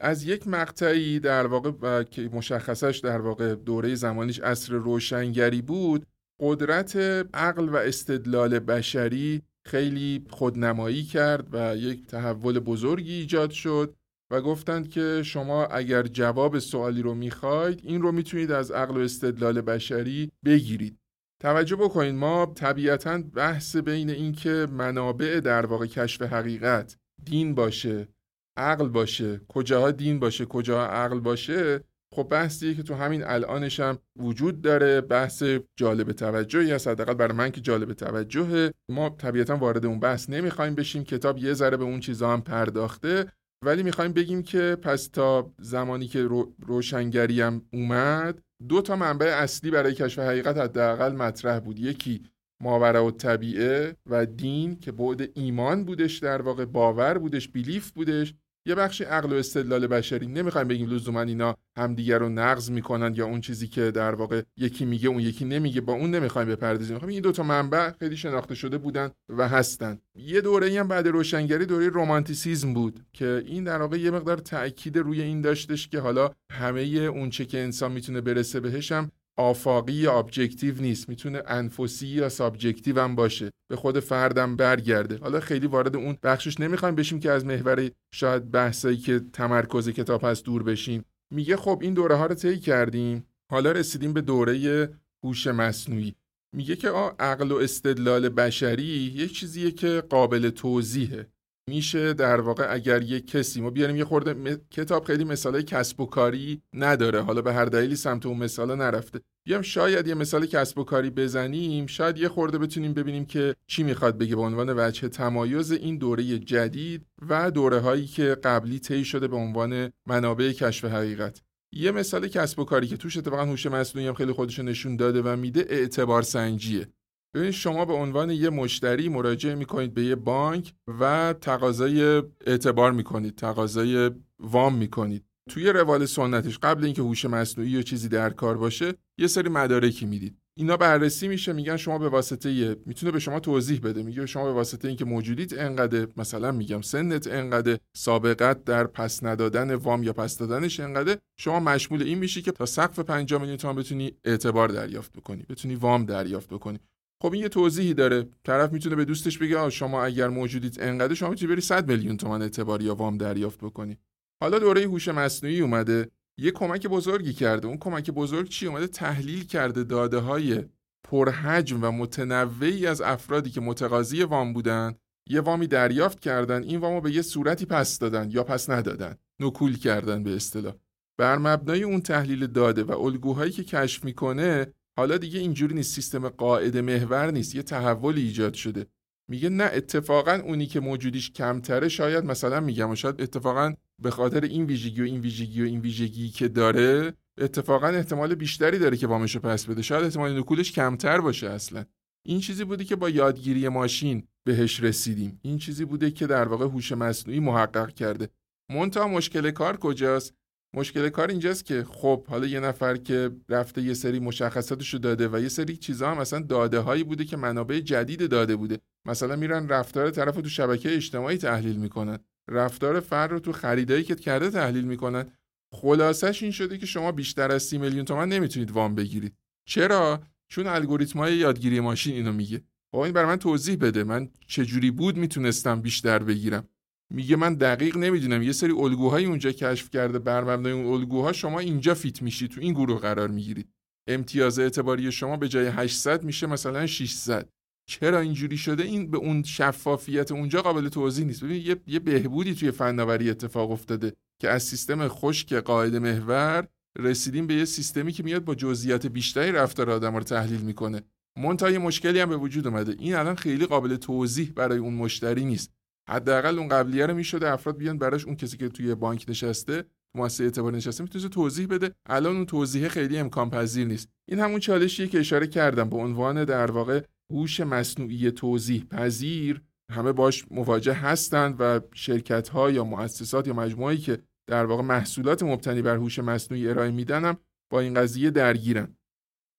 از 0.00 0.24
یک 0.24 0.48
مقطعی 0.48 1.20
در 1.20 1.46
واقع 1.46 2.02
که 2.02 2.22
مشخصش 2.22 3.00
در 3.04 3.20
واقع 3.20 3.54
دوره 3.54 3.94
زمانیش 3.94 4.40
عصر 4.40 4.72
روشنگری 4.72 5.62
بود 5.62 6.06
قدرت 6.40 6.96
عقل 7.34 7.68
و 7.68 7.76
استدلال 7.76 8.58
بشری 8.58 9.42
خیلی 9.66 10.26
خودنمایی 10.30 11.02
کرد 11.04 11.48
و 11.52 11.76
یک 11.76 12.06
تحول 12.06 12.58
بزرگی 12.58 13.12
ایجاد 13.12 13.50
شد. 13.50 13.94
و 14.30 14.40
گفتند 14.40 14.88
که 14.88 15.22
شما 15.24 15.66
اگر 15.66 16.02
جواب 16.02 16.58
سوالی 16.58 17.02
رو 17.02 17.14
می‌خواید 17.14 17.80
این 17.82 18.02
رو 18.02 18.12
می‌تونید 18.12 18.52
از 18.52 18.70
عقل 18.70 18.96
و 18.96 19.00
استدلال 19.00 19.60
بشری 19.60 20.32
بگیرید. 20.44 20.98
توجه 21.42 21.76
بکنید 21.76 22.14
ما 22.14 22.52
طبیعتا 22.54 23.22
بحث 23.34 23.76
بین 23.76 24.10
اینکه 24.10 24.66
منابع 24.72 25.40
در 25.40 25.66
واقع 25.66 25.86
کشف 25.86 26.22
حقیقت 26.22 26.96
دین 27.24 27.54
باشه 27.54 28.08
عقل 28.56 28.88
باشه 28.88 29.40
کجاها 29.48 29.90
دین 29.90 30.18
باشه 30.18 30.44
کجاها 30.44 30.86
عقل 30.86 31.20
باشه 31.20 31.80
خب 32.14 32.28
بحثیه 32.30 32.74
که 32.74 32.82
تو 32.82 32.94
همین 32.94 33.24
الانش 33.24 33.80
هم 33.80 33.98
وجود 34.18 34.60
داره. 34.60 35.00
بحث 35.00 35.42
جالب 35.76 36.12
توجهی 36.12 36.72
هست 36.72 36.88
حداقل 36.88 37.14
برای 37.14 37.36
من 37.36 37.50
که 37.50 37.60
جالب 37.60 37.92
توجهه. 37.92 38.72
ما 38.90 39.08
طبیعتا 39.08 39.56
وارد 39.56 39.86
اون 39.86 40.00
بحث 40.00 40.30
نمی‌خوایم 40.30 40.74
بشیم. 40.74 41.04
کتاب 41.04 41.38
یه 41.38 41.52
ذره 41.52 41.76
به 41.76 41.84
اون 41.84 42.00
چیزا 42.00 42.32
هم 42.32 42.42
پرداخته. 42.42 43.32
ولی 43.64 43.82
می‌خوایم 43.82 44.12
بگیم 44.12 44.42
که 44.42 44.76
پس 44.82 45.06
تا 45.08 45.52
زمانی 45.60 46.06
که 46.06 46.22
رو 46.22 46.54
روشنگری 46.66 47.40
هم 47.40 47.62
اومد 47.72 48.42
دو 48.68 48.82
تا 48.82 48.96
منبع 48.96 49.26
اصلی 49.26 49.70
برای 49.70 49.94
کشف 49.94 50.18
حقیقت 50.18 50.56
حداقل 50.56 51.12
مطرح 51.12 51.60
بود. 51.60 51.78
یکی 51.78 52.22
ماورا 52.62 53.04
و 53.04 53.10
طبیعه 53.10 53.96
و 54.06 54.26
دین 54.26 54.80
که 54.80 54.92
بعد 54.92 55.38
ایمان 55.38 55.84
بودش 55.84 56.18
در 56.18 56.42
واقع 56.42 56.64
باور 56.64 57.18
بودش 57.18 57.48
بیلیف 57.48 57.90
بودش. 57.90 58.34
یه 58.66 58.74
بخشی 58.74 59.04
عقل 59.04 59.32
و 59.32 59.36
استدلال 59.36 59.86
بشری. 59.86 60.26
نمی‌خوایم 60.26 60.68
بگیم 60.68 60.90
لزوما 60.90 61.22
اینا 61.22 61.56
همدیگر 61.78 62.18
رو 62.18 62.28
نقض 62.28 62.70
می‌کنن 62.70 63.14
یا 63.14 63.26
اون 63.26 63.40
چیزی 63.40 63.68
که 63.68 63.90
در 63.90 64.14
واقع 64.14 64.42
یکی 64.56 64.84
میگه 64.84 65.08
اون 65.08 65.20
یکی 65.20 65.44
نمیگه. 65.44 65.80
با 65.80 65.92
اون 65.92 66.10
نمی‌خوایم 66.10 66.48
بپردازیم. 66.48 66.94
می‌خوایم 66.94 67.12
این 67.12 67.22
دو 67.22 67.32
تا 67.32 67.42
منبع 67.42 67.90
خیلی 67.90 68.16
شناخته 68.16 68.54
شده 68.54 68.78
بودن 68.78 69.10
و 69.28 69.48
هستن. 69.48 69.98
یه 70.14 70.40
دوره 70.40 70.80
هم 70.80 70.88
بعد 70.88 71.08
روشنگری 71.08 71.66
دوره 71.66 71.90
رمانتیسیزم 71.94 72.74
بود 72.74 73.00
که 73.12 73.42
این 73.46 73.64
در 73.64 73.82
واقع 73.82 73.98
یه 73.98 74.10
مقدار 74.10 74.38
تاکید 74.38 74.98
روی 74.98 75.22
این 75.22 75.40
داشتش 75.40 75.88
که 75.88 76.00
حالا 76.00 76.30
همه 76.52 76.80
اون 76.80 77.30
چه 77.30 77.44
که 77.44 77.58
انسان 77.58 77.92
می‌تونه 77.92 78.20
برسه 78.20 78.60
بهش 78.60 78.92
هم 78.92 79.10
آفاقی 79.36 79.92
یا 79.92 80.18
objective 80.18 80.74
نیست. 80.80 81.08
می‌تونه 81.08 81.42
انفسی 81.46 82.06
یا 82.06 82.28
subjective 82.28 83.00
هم 83.00 83.14
باشه. 83.14 83.50
به 83.70 83.76
خود 83.76 84.00
فردم 84.00 84.56
برگرده. 84.56 85.18
حالا 85.18 85.40
خیلی 85.40 85.66
وارد 85.66 85.96
اون 85.96 86.18
بخشش 86.22 86.60
نمی‌خوایم 86.60 86.94
بشیم 86.94 87.20
که 87.20 87.30
از 87.30 87.44
محور 87.44 87.90
شاید 88.14 88.50
بحثایی 88.50 88.96
که 88.96 89.20
تمرکز 89.32 89.88
کتاب 89.88 90.24
هست 90.24 90.44
دور 90.44 90.62
بشیم. 90.62 91.04
میگه 91.34 91.56
خب 91.56 91.78
این 91.82 91.94
دوره 91.94 92.14
ها 92.14 92.26
رو 92.26 92.34
طی 92.34 92.58
کردیم. 92.58 93.26
حالا 93.50 93.72
رسیدیم 93.72 94.12
به 94.12 94.20
دوره 94.20 94.90
هوش 95.24 95.46
مصنوعی. 95.46 96.14
میگه 96.56 96.76
که 96.76 96.88
عقل 97.18 97.52
و 97.52 97.56
استدلال 97.56 98.28
بشری 98.28 99.12
یه 99.16 99.28
چیزیه 99.28 99.70
که 99.70 100.02
قابل 100.10 100.50
توضیحه. 100.50 101.26
میشه 101.70 102.12
در 102.12 102.40
واقع 102.40 102.66
اگر 102.74 103.02
یه 103.02 103.20
کسی 103.20 103.60
ما 103.60 103.70
بیاریم 103.70 103.96
یه 103.96 104.04
خورده 104.04 104.60
کتاب 104.70 105.04
خیلی 105.04 105.24
مثالای 105.24 105.62
کسب 105.62 106.00
و 106.00 106.06
کاری 106.06 106.62
نداره. 106.74 107.22
حالا 107.22 107.42
به 107.42 107.52
هر 107.52 107.64
دلیلی 107.64 107.96
سمت 107.96 108.26
اون 108.26 108.36
مثالا 108.36 108.74
نرفته. 108.74 109.20
بیام 109.46 109.62
شاید 109.62 110.06
یه 110.06 110.14
مثال 110.14 110.46
کسب 110.46 110.78
و 110.78 110.84
کاری 110.84 111.10
بزنیم. 111.10 111.86
شاید 111.86 112.18
یه 112.18 112.28
خورده 112.28 112.58
بتونیم 112.58 112.94
ببینیم 112.94 113.24
که 113.24 113.54
چی 113.66 113.82
می‌خواد 113.82 114.18
بگه 114.18 114.36
به 114.36 114.42
عنوان 114.42 114.74
وجه 114.78 115.08
تمایز 115.08 115.72
این 115.72 115.98
دوره 115.98 116.38
جدید 116.38 117.06
و 117.28 117.50
دوره 117.50 117.80
هایی 117.80 118.06
که 118.06 118.36
قبلی 118.44 118.78
طی 118.78 119.04
شده 119.04 119.28
به 119.28 119.36
عنوان 119.36 119.92
منابع 120.06 120.52
کشف 120.52 120.84
حقیقت. 120.84 121.42
یه 121.72 121.90
مثال 121.90 122.28
کسب 122.28 122.58
و 122.58 122.64
کاری 122.64 122.86
که 122.86 122.96
توش 122.96 123.16
اتفاقا 123.16 123.44
هوش 123.44 123.66
مصنوعی 123.66 124.08
هم 124.08 124.14
خیلی 124.14 124.32
خودش 124.32 124.58
نشون 124.58 124.96
داده 124.96 125.22
و 125.22 125.36
میده 125.36 125.66
اعتبار 125.68 126.22
سنجیه. 126.22 126.88
ببینید 127.34 127.54
شما 127.54 127.84
به 127.84 127.92
عنوان 127.92 128.30
یه 128.30 128.50
مشتری 128.50 129.08
مراجعه 129.08 129.54
می‌کنید 129.54 129.94
به 129.94 130.04
یه 130.04 130.14
بانک 130.14 130.72
و 131.00 131.34
تقاضای 131.40 132.22
اعتبار 132.46 132.92
می‌کنید 132.92 133.36
تقاضای 133.36 134.10
وام 134.38 134.74
می‌کنید. 134.74 135.24
توی 135.50 135.68
روال 135.68 136.06
سنتش 136.06 136.58
قبل 136.58 136.84
اینکه 136.84 137.02
هوش 137.02 137.24
مصنوعی 137.24 137.70
یا 137.70 137.82
چیزی 137.82 138.08
در 138.08 138.30
کار 138.30 138.56
باشه 138.56 138.94
یه 139.18 139.26
سری 139.26 139.48
مدارکی 139.48 140.06
می‌دید. 140.06 140.38
اینا 140.58 140.76
بررسی 140.76 141.28
میشه 141.28 141.52
میگن 141.52 141.76
شما 141.76 141.98
به 141.98 142.08
واسطه 142.08 142.76
می‌تونه 142.86 143.12
به 143.12 143.18
شما 143.18 143.40
توضیح 143.40 143.80
بده. 143.80 144.02
میگه 144.02 144.26
شما 144.26 144.44
به 144.44 144.52
واسطه 144.52 144.88
اینکه 144.88 145.04
موجودیت 145.04 145.58
انقدر 145.58 146.08
مثلا 146.16 146.52
میگم 146.52 146.80
سنت 146.80 147.26
انقدر 147.26 147.78
سابقت 147.96 148.64
در 148.64 148.84
پس 148.84 149.24
ندادن 149.24 149.74
وام 149.74 150.02
یا 150.02 150.12
پس 150.12 150.38
دادنش 150.38 150.80
انقدر 150.80 151.16
شما 151.38 151.60
مشمول 151.60 152.02
این 152.02 152.18
میشی 152.18 152.42
که 152.42 152.52
تا 152.52 152.66
سقف 152.66 152.98
5 152.98 153.34
میلیون 153.34 153.56
تومان 153.56 153.76
بتونی 153.76 154.12
اعتبار 154.24 154.68
دریافت 154.68 155.12
بکنی 155.12 155.44
بتونی 155.48 155.74
وام 155.74 156.04
دریافت 156.04 156.48
بکنی. 156.48 156.78
خب 157.22 157.32
این 157.32 157.42
یه 157.42 157.48
توضیحی 157.48 157.94
داره. 157.94 158.28
طرف 158.44 158.72
می‌تونه 158.72 158.96
به 158.96 159.04
دوستش 159.04 159.38
بگه 159.38 159.70
شما 159.70 160.04
اگر 160.04 160.28
موجودیت 160.28 160.82
انقدر 160.82 161.14
شما 161.14 161.28
می‌تونی 161.30 161.52
بری 161.52 161.60
100 161.60 161.88
میلیون 161.90 162.16
تومان 162.16 162.42
اعتبار 162.42 162.82
یا 162.82 162.94
وام 162.94 163.18
دریافت 163.18 163.58
بکنی. 163.58 163.98
حالا 164.42 164.58
دوره 164.58 164.80
هوش 164.80 165.08
مصنوعی 165.08 165.60
اومده. 165.60 166.10
یه 166.38 166.50
کمک 166.50 166.86
بزرگی 166.86 167.32
کرده. 167.32 167.68
اون 167.68 167.76
کمک 167.76 168.10
بزرگ 168.10 168.48
چی 168.48 168.66
اومده؟ 168.66 168.86
تحلیل 168.86 169.44
کرده 169.44 169.84
داده 169.84 170.18
های 170.18 170.64
پرحجم 171.04 171.84
و 171.84 171.90
متنوعی 171.90 172.86
از 172.86 173.00
افرادی 173.00 173.50
که 173.50 173.60
متقاضی 173.60 174.22
وام 174.22 174.52
بودن. 174.52 174.94
یه 175.28 175.40
وامی 175.40 175.66
دریافت 175.66 176.20
کردن. 176.20 176.62
این 176.62 176.80
وامو 176.80 177.00
به 177.00 177.12
یه 177.12 177.22
صورتی 177.22 177.66
پس 177.66 177.98
دادن 177.98 178.30
یا 178.30 178.44
پس 178.44 178.70
ندادن. 178.70 179.16
نکول 179.40 179.76
کردن 179.76 180.22
به 180.22 180.36
اصطلاح. 180.36 180.74
بر 181.18 181.38
مبنای 181.38 181.82
اون 181.82 182.00
تحلیل 182.00 182.46
داده 182.46 182.84
و 182.84 183.00
الگوهایی 183.00 183.52
که 183.52 183.64
کشف 183.64 184.04
می‌کنه 184.04 184.66
حالا 184.98 185.18
دیگه 185.18 185.40
اینجوری 185.40 185.74
نیست 185.74 185.94
سیستم 185.94 186.28
قاعده 186.28 186.82
محور 186.82 187.30
نیست 187.30 187.54
یه 187.54 187.62
تحول 187.62 188.16
ایجاد 188.16 188.54
شده. 188.54 188.86
میگه 189.28 189.48
نه 189.48 189.70
اتفاقا 189.72 190.32
اونی 190.44 190.66
که 190.66 190.80
موجودیش 190.80 191.30
کمتره 191.30 191.88
شاید 191.88 192.24
مثلا 192.24 192.60
میگم 192.60 192.90
و 192.90 192.94
شاید 192.94 193.20
اتفاقا 193.20 193.74
به 194.02 194.10
خاطر 194.10 194.44
این 194.44 194.64
ویژگی 194.64 195.02
و 195.02 195.04
این 195.04 195.20
ویژگی 195.20 195.62
و 195.62 195.64
این 195.64 195.80
ویژگی 195.80 196.28
که 196.28 196.48
داره 196.48 197.14
اتفاقا 197.38 197.88
احتمال 197.88 198.34
بیشتری 198.34 198.78
داره 198.78 198.96
که 198.96 199.06
وامشو 199.06 199.40
پس 199.40 199.66
بده. 199.66 199.82
شاید 199.82 200.04
احتمال 200.04 200.38
نکولش 200.38 200.72
کمتر 200.72 201.20
باشه 201.20 201.50
اصلا. 201.50 201.84
این 202.26 202.40
چیزی 202.40 202.64
بوده 202.64 202.84
که 202.84 202.96
با 202.96 203.10
یادگیری 203.10 203.68
ماشین 203.68 204.28
بهش 204.44 204.80
رسیدیم. 204.80 205.40
این 205.42 205.58
چیزی 205.58 205.84
بوده 205.84 206.10
که 206.10 206.26
در 206.26 206.48
واقع 206.48 206.64
هوش 206.64 206.92
مصنوعی 206.92 207.40
محقق 207.40 207.92
کرده. 207.94 208.28
مونتا 208.70 209.08
مشکل 209.08 209.50
کار 209.50 209.76
کجاست؟ 209.76 210.34
مشکل 210.76 211.08
کار 211.08 211.28
اینجاست 211.28 211.64
که 211.64 211.84
خب 211.84 212.26
حالا 212.26 212.46
یه 212.46 212.60
نفر 212.60 212.96
که 212.96 213.30
رفته 213.48 213.82
یه 213.82 213.94
سری 213.94 214.18
مشخصاتشو 214.18 214.98
داده 214.98 215.28
و 215.28 215.40
یه 215.40 215.48
سری 215.48 215.76
چیزا 215.76 216.10
هم 216.10 216.18
مثلا 216.18 216.40
داده 216.40 216.78
هایی 216.78 217.04
بوده 217.04 217.24
که 217.24 217.36
منابع 217.36 217.80
جدید 217.80 218.30
داده 218.30 218.56
بوده. 218.56 218.78
مثلا 219.06 219.36
میرن 219.36 219.68
رفتار 219.68 220.10
طرف 220.10 220.34
تو 220.34 220.48
شبکه 220.48 220.94
اجتماعی 220.94 221.36
تحلیل 221.36 221.76
می‌کنن. 221.76 222.18
رفتار 222.48 223.00
فرد 223.00 223.30
رو 223.30 223.38
تو 223.38 223.52
خریدایی 223.52 224.04
که 224.04 224.14
کرده 224.14 224.50
تحلیل 224.50 224.84
می‌کنن. 224.84 225.26
خلاصش 225.74 226.42
این 226.42 226.52
شده 226.52 226.78
که 226.78 226.86
شما 226.86 227.12
بیشتر 227.12 227.52
از 227.52 227.62
سی 227.62 227.78
میلیون 227.78 228.04
تومن 228.04 228.28
نمی‌تونید 228.28 228.70
وام 228.70 228.94
بگیرید. 228.94 229.34
چرا؟ 229.68 230.22
چون 230.48 230.66
الگوریتم 230.66 231.18
های 231.18 231.36
یادگیری 231.36 231.80
ماشین 231.80 232.14
اینو 232.14 232.32
میگه. 232.32 232.62
با 232.92 233.04
این 233.04 233.14
برای 233.14 233.26
من 233.26 233.36
توضیح 233.36 233.76
بده. 233.76 234.04
من 234.04 234.28
چجوری 234.46 234.90
بود 234.90 235.16
می‌تونستم 235.16 235.80
بیشتر 235.80 236.18
بگیرم؟ 236.18 236.68
میگه 237.10 237.36
من 237.36 237.54
دقیق 237.54 237.96
نمی‌دونم. 237.96 238.42
یه 238.42 238.52
سری 238.52 238.72
الگوهایی 238.72 239.26
اونجا 239.26 239.52
کشف 239.52 239.90
کرده 239.90 240.18
بر 240.18 240.44
مبنای 240.44 240.72
اون 240.72 240.86
الگوها 240.86 241.32
شما 241.32 241.60
اینجا 241.60 241.94
فیت 241.94 242.22
میشید 242.22 242.50
تو 242.50 242.60
این 242.60 242.72
گروه 242.72 243.00
قرار 243.00 243.28
می‌گیرید. 243.28 243.68
امتیاز 244.08 244.58
اعتباری 244.58 245.12
شما 245.12 245.36
به 245.36 245.48
جای 245.48 245.66
800 245.66 246.24
میشه 246.24 246.46
مثلا 246.46 246.86
600 246.86 247.48
چرا 247.88 248.20
اینجوری 248.20 248.56
شده؟ 248.56 248.82
این 248.82 249.10
به 249.10 249.18
اون 249.18 249.42
شفافیت 249.42 250.32
اونجا 250.32 250.62
قابل 250.62 250.88
توضیح 250.88 251.26
نیست. 251.26 251.44
ببین 251.44 251.66
یه, 251.66 251.76
یه 251.86 251.98
بهبودی 251.98 252.54
توی 252.54 252.70
فناوری 252.70 253.30
اتفاق 253.30 253.70
افتاده 253.70 254.12
که 254.42 254.50
از 254.50 254.62
سیستم 254.62 255.08
خشک 255.08 255.52
قاعده 255.52 255.98
محور 255.98 256.68
رسیدیم 256.98 257.46
به 257.46 257.54
یه 257.54 257.64
سیستمی 257.64 258.12
که 258.12 258.22
میاد 258.22 258.44
با 258.44 258.54
جزئیات 258.54 259.06
بیشتری 259.06 259.52
رفتار 259.52 259.90
آدم 259.90 260.16
رو 260.16 260.22
تحلیل 260.22 260.60
می‌کنه. 260.60 261.02
منتها 261.38 261.70
یه 261.70 261.78
مشکلی 261.78 262.20
هم 262.20 262.28
به 262.28 262.36
وجود 262.36 262.66
اومده. 262.66 262.96
این 262.98 263.14
الان 263.14 263.34
خیلی 263.34 263.66
قابل 263.66 263.96
توضیح 263.96 264.52
برای 264.56 264.78
اون 264.78 264.94
مشتری 264.94 265.44
نیست. 265.44 265.75
حداقل 266.08 266.58
اون 266.58 266.68
قبلیه 266.68 267.06
رو 267.06 267.14
می‌شده 267.14 267.50
افراد 267.50 267.76
بیان 267.76 267.98
براش 267.98 268.24
اون 268.24 268.36
کسی 268.36 268.56
که 268.56 268.68
توی 268.68 268.94
بانک 268.94 269.24
نشسته 269.28 269.84
مؤسسه 270.16 270.44
اعتبار 270.44 270.72
نشسته 270.72 271.02
می‌تونه 271.02 271.28
توضیح 271.28 271.66
بده. 271.66 271.94
الان 272.06 272.36
اون 272.36 272.46
توضیح 272.46 272.88
خیلی 272.88 273.18
امکان 273.18 273.50
پذیر 273.50 273.86
نیست. 273.86 274.08
این 274.28 274.40
همون 274.40 274.60
چالشیه 274.60 275.06
که 275.06 275.20
اشاره 275.20 275.46
کردم 275.46 275.88
به 275.88 275.96
عنوان 275.96 276.44
در 276.44 276.70
واقع 276.70 277.02
هوش 277.32 277.60
مصنوعی 277.60 278.30
توضیح 278.30 278.84
پذیر. 278.84 279.62
همه 279.92 280.12
باش 280.12 280.46
مواجه 280.50 280.92
هستند 280.92 281.56
و 281.58 281.80
شرکت 281.94 282.48
ها 282.48 282.70
یا 282.70 282.84
مؤسسات 282.84 283.46
یا 283.46 283.54
مجموعه‌ای 283.54 283.98
که 283.98 284.18
در 284.46 284.64
واقع 284.64 284.82
محصولات 284.82 285.42
مبتنی 285.42 285.82
بر 285.82 285.96
هوش 285.96 286.18
مصنوعی 286.18 286.68
ارائه 286.68 286.90
میدن 286.90 287.36
با 287.72 287.80
این 287.80 287.94
قضیه 287.94 288.30
درگیرن. 288.30 288.96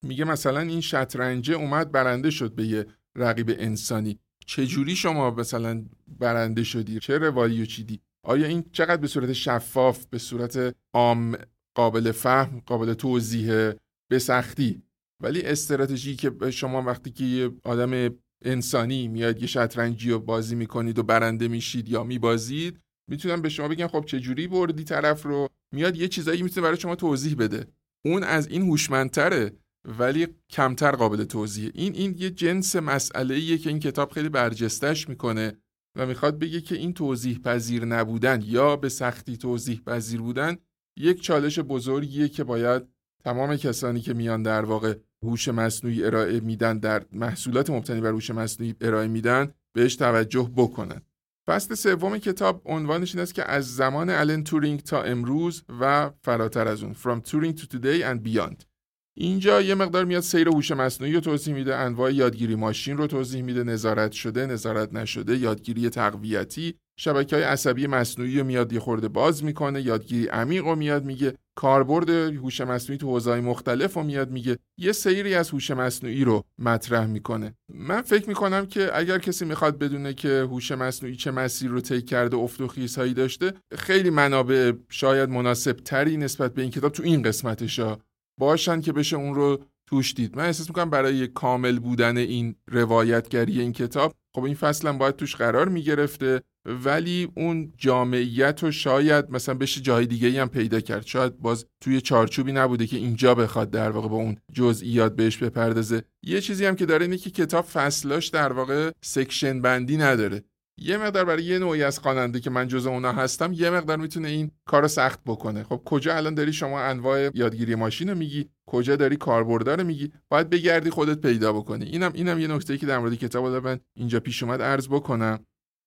میگه 0.05 0.25
مثلا 0.25 0.59
این 0.59 0.81
شطرنجه 0.81 1.53
اومد 1.53 1.91
برنده 1.91 2.29
شد 2.29 2.55
به 2.55 2.67
یه 2.67 2.85
رقیب 3.15 3.55
انسانی. 3.57 4.19
چجوری 4.49 4.95
شما 4.95 5.31
مثلا 5.31 5.85
برنده 6.19 6.63
شدی؟ 6.63 6.99
چه 6.99 7.17
روالی 7.17 7.61
و 7.61 7.65
چیدی؟ 7.65 7.99
آیا 8.23 8.47
این 8.47 8.63
چقدر 8.71 8.97
به 8.97 9.07
صورت 9.07 9.33
شفاف 9.33 10.05
به 10.05 10.17
صورت 10.17 10.75
عام 10.93 11.37
قابل 11.75 12.11
فهم 12.11 12.61
قابل 12.65 12.93
توضیح 12.93 13.71
به 14.09 14.19
سختی؟ 14.19 14.81
ولی 15.23 15.41
استراتژی 15.41 16.15
که 16.15 16.51
شما 16.51 16.81
وقتی 16.81 17.11
که 17.11 17.23
یه 17.23 17.51
آدم 17.63 18.15
انسانی 18.45 19.07
میاد 19.07 19.41
یه 19.41 19.47
شطرنجی 19.47 20.11
رو 20.11 20.19
بازی 20.19 20.55
می‌کنید 20.55 20.99
و 20.99 21.03
برنده 21.03 21.47
میشید 21.47 21.89
یا 21.89 22.03
میبازید 22.03 22.79
می‌تونم 23.09 23.41
به 23.41 23.49
شما 23.49 23.67
بگم 23.67 23.87
خب 23.87 24.05
چه 24.05 24.19
جوری 24.19 24.47
بردی 24.47 24.83
طرف 24.83 25.23
رو؟ 25.23 25.49
میاد 25.75 25.95
یه 25.95 26.07
چیزایی 26.07 26.43
می‌تونه 26.43 26.63
برای 26.63 26.79
شما 26.79 26.95
توضیح 26.95 27.35
بده. 27.35 27.67
اون 28.05 28.23
از 28.23 28.47
این 28.47 28.61
هوشمندتره. 28.61 29.51
ولی 29.87 30.27
کمتر 30.49 30.91
قابل 30.91 31.23
توضیح 31.23 31.71
این 31.73 31.95
این 31.95 32.15
یه 32.17 32.29
جنس 32.29 32.75
مسئله 32.75 33.35
ایه 33.35 33.57
که 33.57 33.69
این 33.69 33.79
کتاب 33.79 34.11
خیلی 34.11 34.29
برجستش 34.29 35.09
می‌کنه 35.09 35.57
و 35.95 36.05
می‌خواد 36.05 36.39
بگه 36.39 36.61
که 36.61 36.75
این 36.75 36.93
توضیح 36.93 37.39
پذیر 37.39 37.85
نبودن 37.85 38.41
یا 38.45 38.75
به 38.75 38.89
سختی 38.89 39.37
توضیح 39.37 39.81
پذیر 39.85 40.21
بودن 40.21 40.57
یک 40.97 41.21
چالش 41.21 41.59
بزرگیه 41.59 42.27
که 42.27 42.43
باید 42.43 42.83
تمام 43.23 43.55
کسانی 43.55 44.01
که 44.01 44.13
میان 44.13 44.43
در 44.43 44.65
واقع 44.65 44.95
هوش 45.23 45.47
مصنوعی 45.47 46.03
ارائه 46.03 46.39
میدن 46.39 46.79
در 46.79 47.05
محصولات 47.11 47.69
مبتنی 47.69 48.01
بر 48.01 48.09
هوش 48.09 48.31
مصنوعی 48.31 48.75
ارائه 48.81 49.07
میدن 49.07 49.53
بهش 49.73 49.95
توجه 49.95 50.51
بکنن. 50.55 51.01
فصل 51.47 51.75
سوم 51.75 52.17
کتاب 52.17 52.61
عنوانش 52.65 53.15
این 53.15 53.21
است 53.21 53.33
که 53.33 53.51
از 53.51 53.75
زمان 53.75 54.09
الن 54.09 54.43
تورینگ 54.43 54.79
تا 54.79 55.03
امروز 55.03 55.63
و 55.79 56.11
فراتر 56.21 56.67
از 56.67 56.83
اون 56.83 56.93
From 56.93 57.21
Turing 57.27 57.59
to 57.59 57.63
Today 57.63 58.03
and 58.03 58.27
Beyond. 58.27 58.76
اینجا 59.19 59.61
یه 59.61 59.75
مقدار 59.75 60.05
میاد 60.05 60.21
سیر 60.21 60.47
هوش 60.47 60.71
مصنوعی 60.71 61.13
رو 61.13 61.19
توضیح 61.19 61.53
میده 61.53 61.75
انواع 61.75 62.13
یادگیری 62.13 62.55
ماشین 62.55 62.97
رو 62.97 63.07
توضیح 63.07 63.41
میده 63.41 63.63
نظارت 63.63 64.11
شده 64.11 64.45
نظارت 64.45 64.93
نشده 64.93 65.37
یادگیری 65.37 65.89
تقویتی 65.89 66.75
شبکه 66.99 67.35
های 67.35 67.45
عصبی 67.45 67.87
مصنوعی 67.87 68.39
رو 68.39 68.45
میاد 68.45 68.73
یه 68.73 68.79
خورده 68.79 69.07
باز 69.07 69.43
می‌کنه 69.43 69.81
یادگیری 69.81 70.27
عمیق 70.27 70.65
رو 70.65 70.75
میاد 70.75 71.05
میگه 71.05 71.33
کاربرد 71.57 72.09
هوش 72.09 72.61
مصنوعی 72.61 72.97
تو 72.97 73.07
حوزه‌های 73.07 73.41
مختلف 73.41 73.93
رو 73.93 74.03
میاد 74.03 74.31
میگه 74.31 74.57
یه 74.79 74.91
سیری 74.91 75.35
از 75.35 75.49
هوش 75.49 75.71
مصنوعی 75.71 76.23
رو 76.23 76.43
مطرح 76.59 77.05
می‌کنه. 77.05 77.53
من 77.73 78.01
فکر 78.01 78.27
می‌کنم 78.27 78.65
که 78.65 78.97
اگر 78.97 79.19
کسی 79.19 79.45
می‌خواد 79.45 79.77
بدونه 79.77 80.13
که 80.13 80.29
هوش 80.29 80.71
مصنوعی 80.71 81.15
چه 81.15 81.31
مسیر 81.31 81.69
رو 81.69 81.81
طی 81.81 82.01
کرده 82.01 82.37
افت 82.37 82.61
و 82.61 82.67
خیزهایی 82.67 83.13
داشته 83.13 83.53
خیلی 83.77 84.09
منابع 84.09 84.71
شاید 84.89 85.29
مناسب 85.29 85.73
تری 85.73 86.17
نسبت 86.17 86.53
به 86.53 86.61
این 86.61 86.71
کتاب 86.71 86.91
تو 86.91 87.03
این 87.03 87.21
قسمتشا 87.21 87.97
باشن 88.39 88.81
که 88.81 88.93
بشه 88.93 89.15
اون 89.15 89.35
رو 89.35 89.63
توش 89.89 90.13
دید. 90.13 90.37
من 90.37 90.45
احساس 90.45 90.69
می‌کنم 90.69 90.89
برای 90.89 91.27
کامل 91.27 91.79
بودن 91.79 92.17
این 92.17 92.55
روایتگری 92.67 93.61
این 93.61 93.73
کتاب 93.73 94.13
خب 94.35 94.43
این 94.43 94.55
فصل 94.55 94.87
هم 94.87 94.97
باید 94.97 95.15
توش 95.15 95.35
قرار 95.35 95.69
می‌گرفته 95.69 96.41
ولی 96.65 97.27
اون 97.35 97.73
جامعیت 97.77 98.63
رو 98.63 98.71
شاید 98.71 99.29
مثلا 99.29 99.55
بشه 99.55 99.81
جای 99.81 100.05
دیگه 100.05 100.41
هم 100.41 100.49
پیدا 100.49 100.79
کرد. 100.79 101.05
شاید 101.05 101.39
باز 101.39 101.65
توی 101.81 102.01
چارچوبی 102.01 102.51
نبوده 102.51 102.87
که 102.87 102.97
اینجا 102.97 103.35
بخواد 103.35 103.71
در 103.71 103.89
واقع 103.89 104.07
با 104.07 104.15
اون 104.15 104.37
جزئیات 104.53 105.15
بهش 105.15 105.37
بپردازه. 105.37 106.03
یه 106.23 106.41
چیزی 106.41 106.65
هم 106.65 106.75
که 106.75 106.85
داره 106.85 107.05
اینه 107.05 107.17
که 107.17 107.29
کتاب 107.29 107.65
فصلاش 107.65 108.27
در 108.27 108.53
واقع 108.53 108.91
section 109.01 109.61
بندی 109.61 109.97
نداره. 109.97 110.43
یه 110.79 110.97
مقدار 110.97 111.25
برای 111.25 111.43
یه 111.43 111.59
نوعی 111.59 111.83
از 111.83 111.99
خواننده 111.99 112.39
که 112.39 112.49
من 112.49 112.67
جز 112.67 112.87
اونا 112.87 113.11
هستم 113.11 113.53
یه 113.53 113.69
مقدار 113.69 113.97
می‌تونه 113.97 114.27
این 114.27 114.51
کار 114.65 114.87
سخت 114.87 115.19
بکنه. 115.25 115.63
خب 115.63 115.81
کجا 115.85 116.15
الان 116.15 116.33
داری 116.33 116.53
شما 116.53 116.81
انواع 116.81 117.29
یادگیری 117.33 117.75
ماشین 117.75 118.09
رو 118.09 118.17
میگی؟ 118.17 118.49
کجا 118.67 118.95
داری 118.95 119.15
کاربردار 119.15 119.77
رو 119.77 119.87
میگی؟ 119.87 120.11
باید 120.29 120.49
بگردی 120.49 120.89
خودت 120.89 121.21
پیدا 121.21 121.53
بکنی. 121.53 121.85
اینم 121.85 122.11
اینم 122.13 122.39
یه 122.39 122.47
نکته 122.47 122.77
که 122.77 122.85
در 122.85 122.99
مورد 122.99 123.13
کتاب 123.13 123.67
من 123.67 123.79
اینجا 123.95 124.19
پیش 124.19 124.43
اومد 124.43 124.61
عرض 124.61 124.87
بکنم. 124.87 125.39